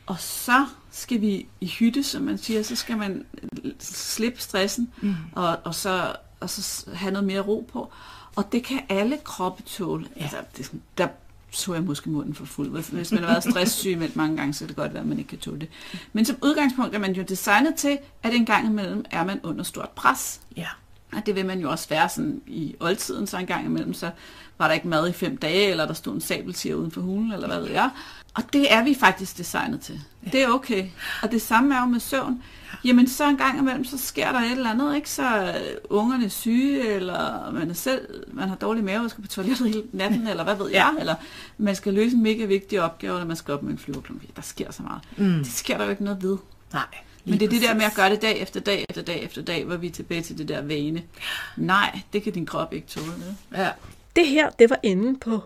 og 0.05 0.19
så 0.19 0.65
skal 0.91 1.21
vi 1.21 1.47
i 1.61 1.67
hytte, 1.67 2.03
som 2.03 2.21
man 2.21 2.37
siger, 2.37 2.63
så 2.63 2.75
skal 2.75 2.97
man 2.97 3.25
slippe 3.79 4.41
stressen, 4.41 4.91
mm. 5.01 5.15
og, 5.35 5.57
og, 5.63 5.75
så, 5.75 6.15
og 6.39 6.49
så 6.49 6.89
have 6.93 7.11
noget 7.11 7.27
mere 7.27 7.41
ro 7.41 7.69
på. 7.73 7.91
Og 8.35 8.51
det 8.51 8.63
kan 8.63 8.79
alle 8.89 9.17
kroppe 9.23 9.63
tåle. 9.63 10.05
Ja. 10.17 10.21
Altså, 10.21 10.37
det, 10.57 10.67
er 10.67 10.73
der 10.97 11.07
så 11.51 11.73
jeg 11.73 11.83
måske 11.83 12.09
munden 12.09 12.35
for 12.35 12.45
fuld. 12.45 12.69
Hvis- 12.69 13.11
man 13.11 13.23
har 13.23 13.27
været 13.31 13.43
stresssyg 13.43 14.11
mange 14.15 14.37
gange, 14.37 14.53
så 14.53 14.59
kan 14.59 14.67
det 14.67 14.75
godt 14.75 14.93
være, 14.93 15.01
at 15.01 15.07
man 15.07 15.17
ikke 15.17 15.27
kan 15.29 15.37
tåle 15.37 15.59
det. 15.59 15.69
Men 16.13 16.25
som 16.25 16.35
udgangspunkt 16.43 16.95
er 16.95 16.99
man 16.99 17.13
jo 17.13 17.23
designet 17.23 17.75
til, 17.75 17.97
at 18.23 18.33
en 18.33 18.45
gang 18.45 18.67
imellem 18.67 19.05
er 19.11 19.23
man 19.25 19.39
under 19.43 19.63
stort 19.63 19.89
pres. 19.89 20.41
Ja. 20.57 20.67
Og 21.13 21.25
det 21.25 21.35
vil 21.35 21.45
man 21.45 21.59
jo 21.59 21.71
også 21.71 21.89
være 21.89 22.09
sådan 22.09 22.41
i 22.47 22.75
oldtiden, 22.79 23.27
så 23.27 23.37
en 23.37 23.45
gang 23.45 23.65
imellem, 23.65 23.93
så 23.93 24.11
var 24.57 24.67
der 24.67 24.73
ikke 24.73 24.87
mad 24.87 25.09
i 25.09 25.11
fem 25.11 25.37
dage, 25.37 25.69
eller 25.71 25.85
der 25.85 25.93
stod 25.93 26.13
en 26.13 26.21
sabeltiger 26.21 26.75
uden 26.75 26.91
for 26.91 27.01
hulen, 27.01 27.31
eller 27.31 27.47
hvad 27.47 27.59
ved 27.61 27.69
jeg. 27.69 27.89
Og 28.33 28.43
det 28.53 28.73
er 28.73 28.83
vi 28.83 28.95
faktisk 28.99 29.37
designet 29.37 29.81
til. 29.81 30.01
Det 30.31 30.43
er 30.43 30.47
okay. 30.47 30.87
Og 31.23 31.31
det 31.31 31.41
samme 31.41 31.75
er 31.75 31.79
jo 31.79 31.85
med 31.85 31.99
søvn. 31.99 32.43
Jamen 32.83 33.07
så 33.07 33.29
en 33.29 33.37
gang 33.37 33.59
imellem, 33.59 33.85
så 33.85 33.97
sker 33.97 34.31
der 34.31 34.39
et 34.39 34.51
eller 34.51 34.69
andet, 34.69 34.95
ikke? 34.95 35.09
Så 35.09 35.23
er 35.23 35.55
ungerne 35.89 36.29
syge, 36.29 36.87
eller 36.87 37.51
man 37.51 37.69
er 37.69 37.73
selv, 37.73 38.07
man 38.33 38.49
har 38.49 38.55
dårlig 38.55 38.83
mave 38.83 39.03
og 39.03 39.09
skal 39.09 39.21
på 39.21 39.27
toilettet 39.27 39.67
hele 39.67 39.83
natten, 39.93 40.27
eller 40.27 40.43
hvad 40.43 40.55
ved 40.55 40.69
jeg, 40.69 40.95
eller 40.99 41.15
man 41.57 41.75
skal 41.75 41.93
løse 41.93 42.15
en 42.15 42.23
mega 42.23 42.45
vigtig 42.45 42.81
opgave, 42.81 43.13
eller 43.13 43.27
man 43.27 43.35
skal 43.35 43.53
op 43.53 43.63
med 43.63 43.71
en 43.71 43.77
flyver 43.77 44.01
klokken 44.01 44.21
fire. 44.21 44.31
Der 44.35 44.41
sker 44.41 44.71
så 44.71 44.83
meget. 44.83 45.01
Mm. 45.17 45.37
Det 45.43 45.53
sker 45.53 45.77
der 45.77 45.83
jo 45.83 45.89
ikke 45.89 46.03
noget 46.03 46.23
ved. 46.23 46.37
Nej. 46.73 46.85
Men 47.25 47.39
det 47.39 47.45
er 47.45 47.49
det 47.49 47.61
der 47.61 47.73
med 47.73 47.83
at 47.83 47.93
gøre 47.95 48.09
det 48.09 48.21
dag 48.21 48.39
efter 48.39 48.59
dag 48.59 48.85
efter 48.89 49.01
dag 49.01 49.23
efter 49.23 49.41
dag, 49.41 49.65
hvor 49.65 49.75
vi 49.75 49.87
er 49.87 49.91
tilbage 49.91 50.21
til 50.21 50.37
det 50.37 50.47
der 50.47 50.61
vane. 50.61 51.03
Nej, 51.57 51.99
det 52.13 52.23
kan 52.23 52.33
din 52.33 52.45
krop 52.45 52.73
ikke 52.73 52.87
tåle. 52.87 53.11
Ja. 53.55 53.69
Det 54.15 54.27
her, 54.27 54.49
det 54.49 54.69
var 54.69 54.79
inde 54.83 55.19
på 55.19 55.43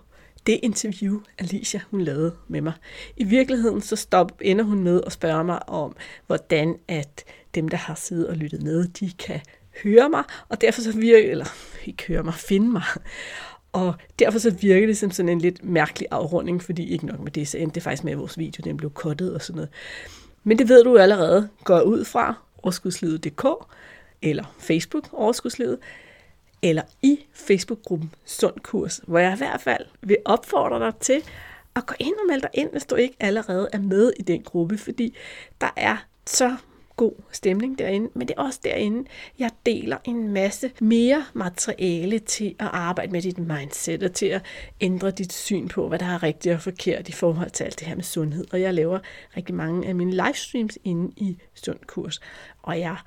det 0.48 0.60
interview, 0.64 1.20
Alicia 1.38 1.82
hun 1.92 2.02
lavede 2.02 2.36
med 2.48 2.62
mig. 2.62 2.74
I 3.18 3.24
virkeligheden 3.24 3.82
så 3.82 3.96
stop, 3.96 4.32
ender 4.42 4.64
hun 4.64 4.84
med 4.84 5.02
at 5.06 5.12
spørge 5.12 5.44
mig 5.44 5.70
om, 5.70 5.96
hvordan 6.28 6.76
at 6.88 7.24
dem, 7.56 7.70
der 7.70 7.78
har 7.78 7.96
siddet 7.96 8.28
og 8.28 8.36
lyttet 8.36 8.64
med, 8.64 8.88
de 8.88 9.12
kan 9.20 9.42
høre 9.84 10.10
mig, 10.10 10.24
og 10.50 10.62
derfor 10.62 10.82
så 10.82 10.92
virker, 10.92 11.32
eller 11.32 11.46
ikke 11.86 12.04
høre 12.08 12.24
mig, 12.24 12.34
finde 12.34 12.72
mig. 12.72 12.84
Og 13.72 13.94
derfor 14.20 14.40
så 14.40 14.50
virker 14.52 14.88
det 14.88 14.98
som 14.98 15.12
sådan 15.12 15.30
en 15.30 15.42
lidt 15.42 15.64
mærkelig 15.64 16.08
afrunding, 16.12 16.64
fordi 16.64 16.90
ikke 16.90 17.06
nok 17.06 17.20
med 17.20 17.32
det, 17.32 17.48
så 17.48 17.58
endte 17.58 17.76
det 17.76 17.84
faktisk 17.84 18.04
med, 18.04 18.12
at 18.12 18.20
vores 18.20 18.38
video 18.38 18.62
den 18.64 18.78
blev 18.78 18.92
kottet 18.92 19.34
og 19.34 19.42
sådan 19.42 19.56
noget. 19.56 19.70
Men 20.44 20.60
det 20.60 20.70
ved 20.70 20.84
du 20.84 20.98
allerede, 20.98 21.50
går 21.64 21.82
ud 21.82 22.06
fra 22.06 22.34
overskudslivet.dk, 22.64 23.46
eller 24.22 24.56
Facebook 24.60 25.10
Overskudslivet, 25.12 25.78
eller 26.66 26.84
i 27.02 27.20
Facebook-gruppen 27.34 28.12
Sund 28.26 28.60
Kurs, 28.64 29.02
hvor 29.08 29.20
jeg 29.20 29.34
i 29.34 29.38
hvert 29.38 29.62
fald 29.62 29.86
vil 30.02 30.18
opfordre 30.26 30.80
dig 30.80 30.96
til 31.00 31.24
at 31.76 31.86
gå 31.86 31.94
ind 32.00 32.14
og 32.14 32.28
melde 32.28 32.42
dig 32.42 32.50
ind, 32.54 32.72
hvis 32.72 32.86
du 32.86 32.96
ikke 32.96 33.16
allerede 33.20 33.70
er 33.74 33.80
med 33.80 34.12
i 34.20 34.22
den 34.22 34.44
gruppe, 34.44 34.78
fordi 34.78 35.16
der 35.62 35.74
er 35.76 35.98
så 36.26 36.56
god 36.96 37.14
stemning 37.32 37.80
derinde, 37.80 38.10
men 38.14 38.28
det 38.28 38.34
er 38.38 38.42
også 38.42 38.60
derinde, 38.64 39.10
jeg 39.40 39.52
deler 39.66 39.98
en 40.04 40.34
masse 40.34 40.72
mere 40.82 41.26
materiale 41.34 42.20
til 42.20 42.56
at 42.60 42.70
arbejde 42.72 43.12
med 43.12 43.22
dit 43.22 43.38
mindset 43.38 44.04
og 44.04 44.14
til 44.14 44.26
at 44.26 44.46
ændre 44.82 45.12
dit 45.12 45.34
syn 45.34 45.68
på, 45.68 45.88
hvad 45.88 46.00
der 46.00 46.06
er 46.06 46.24
rigtigt 46.24 46.56
og 46.56 46.62
forkert 46.62 47.10
i 47.10 47.12
forhold 47.12 47.50
til 47.50 47.64
alt 47.64 47.80
det 47.80 47.88
her 47.88 47.96
med 47.96 48.04
sundhed. 48.04 48.46
Og 48.52 48.62
jeg 48.62 48.74
laver 48.74 49.00
rigtig 49.38 49.56
mange 49.56 49.88
af 49.88 49.96
mine 49.96 50.12
livestreams 50.12 50.78
inde 50.84 51.14
i 51.18 51.38
Sund 51.54 51.80
Kurs, 51.88 52.20
og 52.64 52.80
jeg 52.80 52.98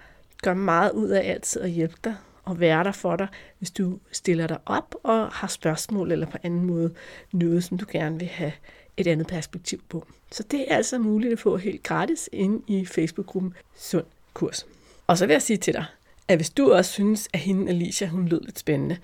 gør 0.43 0.55
meget 0.55 0.93
ud 0.93 1.09
af 1.09 1.31
altid 1.31 1.61
at 1.63 1.71
hjælpe 1.71 1.97
dig 2.05 2.15
at 2.51 2.61
være 2.61 2.85
der 2.85 2.93
for 2.93 3.17
dig, 3.17 3.29
hvis 3.59 3.71
du 3.71 3.99
stiller 4.13 4.47
dig 4.47 4.59
op 4.67 4.95
og 5.03 5.29
har 5.29 5.49
spørgsmål 5.49 6.13
eller 6.13 6.27
på 6.27 6.39
anden 6.43 6.65
måde 6.65 6.95
noget, 7.33 7.65
som 7.65 7.79
du 7.79 7.87
gerne 7.93 8.19
vil 8.19 8.29
have 8.29 8.53
et 8.97 9.07
andet 9.07 9.27
perspektiv 9.27 9.81
på. 9.89 10.07
Så 10.33 10.43
det 10.43 10.73
er 10.73 10.77
altså 10.77 10.99
muligt 10.99 11.33
at 11.33 11.39
få 11.39 11.57
helt 11.57 11.83
gratis 11.83 12.29
inde 12.33 12.63
i 12.67 12.87
Facebook-gruppen 12.87 13.55
Sund 13.77 14.05
Kurs. 14.35 14.67
Og 15.07 15.19
så 15.19 15.27
vil 15.27 15.33
jeg 15.35 15.43
sige 15.43 15.57
til 15.57 15.75
dig, 15.75 15.85
at 16.29 16.39
hvis 16.39 16.51
du 16.51 16.73
også 16.73 16.93
synes, 16.93 17.29
at 17.33 17.41
hende 17.41 17.69
Alicia, 17.69 18.07
hun 18.07 18.29
lød 18.29 18.41
lidt 18.41 18.59
spændende, 18.59 18.99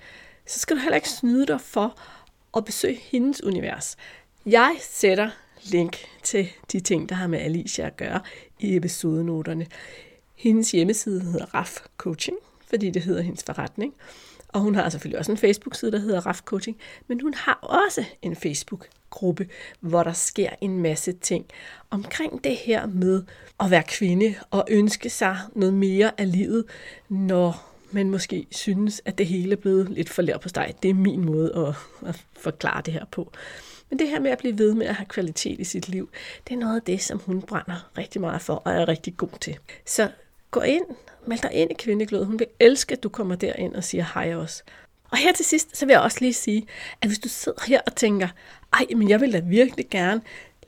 så 0.45 0.59
skal 0.59 0.75
du 0.75 0.81
heller 0.81 0.95
ikke 0.95 1.09
snyde 1.09 1.45
dig 1.47 1.61
for 1.61 1.99
at 2.57 2.65
besøge 2.65 2.99
hendes 3.01 3.43
univers. 3.43 3.97
Jeg 4.45 4.75
sætter 4.81 5.29
link 5.63 5.97
til 6.23 6.49
de 6.71 6.79
ting, 6.79 7.09
der 7.09 7.15
har 7.15 7.27
med 7.27 7.39
Alicia 7.39 7.85
at 7.85 7.97
gøre 7.97 8.19
i 8.59 8.75
episodenoterne. 8.75 9.67
Hendes 10.35 10.71
hjemmeside 10.71 11.21
hedder 11.21 11.55
RAF 11.55 11.77
Coaching, 11.97 12.37
fordi 12.69 12.89
det 12.89 13.01
hedder 13.01 13.21
hendes 13.21 13.43
forretning. 13.43 13.93
Og 14.47 14.61
hun 14.61 14.75
har 14.75 14.89
selvfølgelig 14.89 15.19
også 15.19 15.31
en 15.31 15.37
Facebook-side, 15.37 15.91
der 15.91 15.99
hedder 15.99 16.25
RAF 16.25 16.41
Coaching, 16.41 16.77
men 17.07 17.21
hun 17.21 17.33
har 17.33 17.53
også 17.53 18.05
en 18.21 18.35
Facebook-gruppe, 18.35 19.47
hvor 19.79 20.03
der 20.03 20.13
sker 20.13 20.49
en 20.61 20.79
masse 20.79 21.11
ting 21.11 21.45
omkring 21.89 22.43
det 22.43 22.55
her 22.55 22.85
med 22.85 23.23
at 23.59 23.71
være 23.71 23.83
kvinde 23.83 24.35
og 24.51 24.65
ønske 24.69 25.09
sig 25.09 25.37
noget 25.53 25.73
mere 25.73 26.11
af 26.17 26.31
livet, 26.31 26.65
når 27.09 27.75
man 27.91 28.09
måske 28.09 28.47
synes, 28.51 29.01
at 29.05 29.17
det 29.17 29.27
hele 29.27 29.51
er 29.51 29.55
blevet 29.55 29.89
lidt 29.89 30.09
for 30.09 30.21
lær 30.21 30.37
på 30.37 30.49
steg. 30.49 30.73
Det 30.83 30.89
er 30.89 30.93
min 30.93 31.25
måde 31.25 31.55
at, 31.55 32.07
at 32.09 32.23
forklare 32.33 32.81
det 32.81 32.93
her 32.93 33.05
på. 33.11 33.31
Men 33.89 33.99
det 33.99 34.09
her 34.09 34.19
med 34.19 34.31
at 34.31 34.37
blive 34.37 34.57
ved 34.57 34.73
med 34.73 34.85
at 34.85 34.95
have 34.95 35.05
kvalitet 35.05 35.59
i 35.59 35.63
sit 35.63 35.89
liv, 35.89 36.09
det 36.47 36.53
er 36.53 36.59
noget 36.59 36.75
af 36.75 36.81
det, 36.81 37.01
som 37.01 37.19
hun 37.19 37.41
brænder 37.41 37.89
rigtig 37.97 38.21
meget 38.21 38.41
for 38.41 38.53
og 38.53 38.71
er 38.71 38.87
rigtig 38.87 39.17
god 39.17 39.39
til. 39.41 39.57
Så 39.85 40.09
gå 40.55 40.61
ind, 40.61 40.85
meld 41.27 41.41
dig 41.41 41.53
ind 41.53 41.71
i 41.71 41.73
Kvindeglød. 41.73 42.23
Hun 42.25 42.39
vil 42.39 42.47
elske, 42.59 42.93
at 42.93 43.03
du 43.03 43.09
kommer 43.09 43.35
derind 43.35 43.75
og 43.75 43.83
siger 43.83 44.05
hej 44.13 44.35
også. 44.35 44.63
Og 45.11 45.17
her 45.17 45.33
til 45.33 45.45
sidst, 45.45 45.77
så 45.77 45.85
vil 45.85 45.93
jeg 45.93 46.01
også 46.01 46.17
lige 46.21 46.33
sige, 46.33 46.67
at 47.01 47.09
hvis 47.09 47.19
du 47.19 47.29
sidder 47.29 47.65
her 47.67 47.81
og 47.85 47.95
tænker, 47.95 48.27
ej, 48.73 48.85
men 48.95 49.09
jeg 49.09 49.21
vil 49.21 49.33
da 49.33 49.39
virkelig 49.39 49.89
gerne 49.89 50.21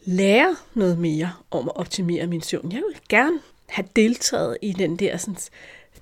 lære 0.05 0.55
noget 0.73 0.99
mere 0.99 1.33
om 1.51 1.69
at 1.69 1.75
optimere 1.75 2.27
min 2.27 2.41
søvn. 2.41 2.71
Jeg 2.71 2.81
vil 2.81 2.99
gerne 3.09 3.39
have 3.69 3.87
deltaget 3.95 4.57
i 4.61 4.73
den 4.73 4.95
der, 4.95 5.17
sådan, 5.17 5.35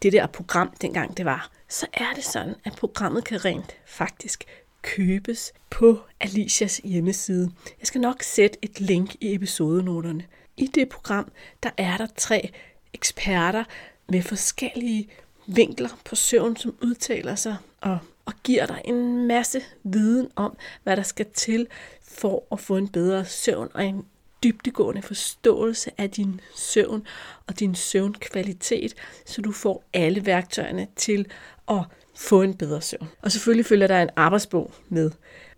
det 0.02 0.14
der 0.14 0.28
program, 0.28 0.74
dengang 0.82 1.18
det 1.18 1.26
var. 1.26 1.50
Så 1.70 1.88
er 1.94 2.14
det 2.16 2.24
sådan, 2.24 2.56
at 2.64 2.76
programmet 2.76 3.24
kan 3.24 3.46
rent 3.46 3.76
faktisk 3.86 4.44
købes 4.82 5.54
på 5.70 6.00
Alicias 6.20 6.82
hjemmeside. 6.84 7.52
Jeg 7.80 7.88
skal 7.88 8.02
nok 8.02 8.24
sætte 8.24 8.58
et 8.62 8.80
link 8.80 9.16
i 9.22 9.36
episodenoterne. 9.36 10.26
I 10.58 10.68
det 10.68 10.90
program, 10.90 11.32
der 11.64 11.70
er 11.78 11.98
der 11.98 12.08
tre 12.18 12.52
eksperter 12.96 13.64
med 14.10 14.22
forskellige 14.22 15.10
vinkler 15.48 15.90
på 16.06 16.16
søvn, 16.16 16.58
som 16.58 16.76
udtaler 16.82 17.36
sig 17.36 17.58
og, 17.82 17.98
og 18.26 18.34
giver 18.44 18.66
dig 18.66 18.82
en 18.86 19.28
masse 19.28 19.62
viden 19.84 20.28
om, 20.36 20.58
hvad 20.84 20.98
der 20.98 21.04
skal 21.04 21.26
til 21.34 21.68
for 22.04 22.44
at 22.52 22.60
få 22.60 22.78
en 22.78 22.88
bedre 22.88 23.26
søvn 23.26 23.70
og 23.74 23.86
en 23.86 24.06
dybdegående 24.44 25.02
forståelse 25.02 25.92
af 25.98 26.10
din 26.10 26.42
søvn 26.56 27.08
og 27.48 27.60
din 27.60 27.76
søvnkvalitet, 27.76 28.94
så 29.26 29.42
du 29.42 29.52
får 29.52 29.84
alle 29.94 30.26
værktøjerne 30.26 30.88
til 30.96 31.28
at 31.70 31.82
få 32.16 32.42
en 32.42 32.54
bedre 32.54 32.82
søvn. 32.82 33.10
Og 33.22 33.32
selvfølgelig 33.32 33.66
følger 33.66 33.88
der 33.88 34.02
en 34.02 34.10
arbejdsbog 34.16 34.72
med. 34.90 35.12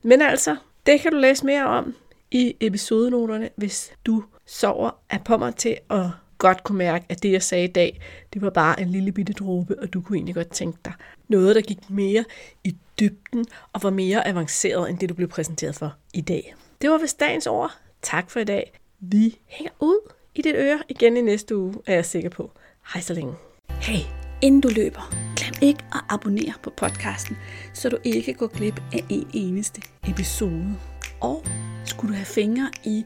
Men 0.03 0.21
altså, 0.21 0.55
det 0.85 1.01
kan 1.01 1.11
du 1.11 1.17
læse 1.17 1.45
mere 1.45 1.65
om 1.65 1.95
i 2.31 2.55
episodenoterne, 2.59 3.49
hvis 3.55 3.91
du 4.05 4.23
sover 4.45 4.91
af 5.09 5.23
på 5.23 5.37
mig 5.37 5.55
til 5.55 5.77
at 5.89 6.09
godt 6.37 6.63
kunne 6.63 6.77
mærke, 6.77 7.05
at 7.09 7.23
det, 7.23 7.31
jeg 7.31 7.43
sagde 7.43 7.63
i 7.63 7.71
dag, 7.71 8.01
det 8.33 8.41
var 8.41 8.49
bare 8.49 8.81
en 8.81 8.89
lille 8.89 9.11
bitte 9.11 9.33
dråbe, 9.33 9.79
og 9.79 9.93
du 9.93 10.01
kunne 10.01 10.17
egentlig 10.17 10.35
godt 10.35 10.51
tænke 10.51 10.79
dig 10.85 10.93
noget, 11.27 11.55
der 11.55 11.61
gik 11.61 11.89
mere 11.89 12.25
i 12.63 12.75
dybden 12.99 13.45
og 13.73 13.83
var 13.83 13.89
mere 13.89 14.27
avanceret, 14.27 14.89
end 14.89 14.99
det, 14.99 15.09
du 15.09 15.13
blev 15.13 15.27
præsenteret 15.27 15.75
for 15.75 15.93
i 16.13 16.21
dag. 16.21 16.55
Det 16.81 16.89
var 16.89 16.97
vist 16.97 17.19
dagens 17.19 17.47
ord. 17.47 17.77
Tak 18.01 18.29
for 18.29 18.39
i 18.39 18.43
dag. 18.43 18.79
Vi 18.99 19.39
hænger 19.45 19.71
ud 19.79 20.11
i 20.35 20.41
dit 20.41 20.55
øre 20.55 20.79
igen 20.89 21.17
i 21.17 21.21
næste 21.21 21.57
uge, 21.57 21.73
er 21.85 21.93
jeg 21.93 22.05
sikker 22.05 22.29
på. 22.29 22.51
Hej 22.93 23.01
så 23.01 23.13
længe. 23.13 23.33
Hey, 23.69 23.99
inden 24.41 24.61
du 24.61 24.69
løber, 24.75 25.13
glem 25.35 25.69
ikke 25.69 25.83
at 25.93 26.01
abonnere 26.09 26.53
på 26.63 26.69
podcasten, 26.69 27.37
så 27.73 27.89
du 27.89 27.97
ikke 28.03 28.33
går 28.33 28.47
glip 28.47 28.81
af 28.93 29.03
en 29.09 29.27
eneste 29.33 29.81
episode. 30.09 30.75
Og 31.21 31.43
skulle 31.85 32.13
du 32.13 32.15
have 32.15 32.25
fingre 32.25 32.71
i 32.83 33.05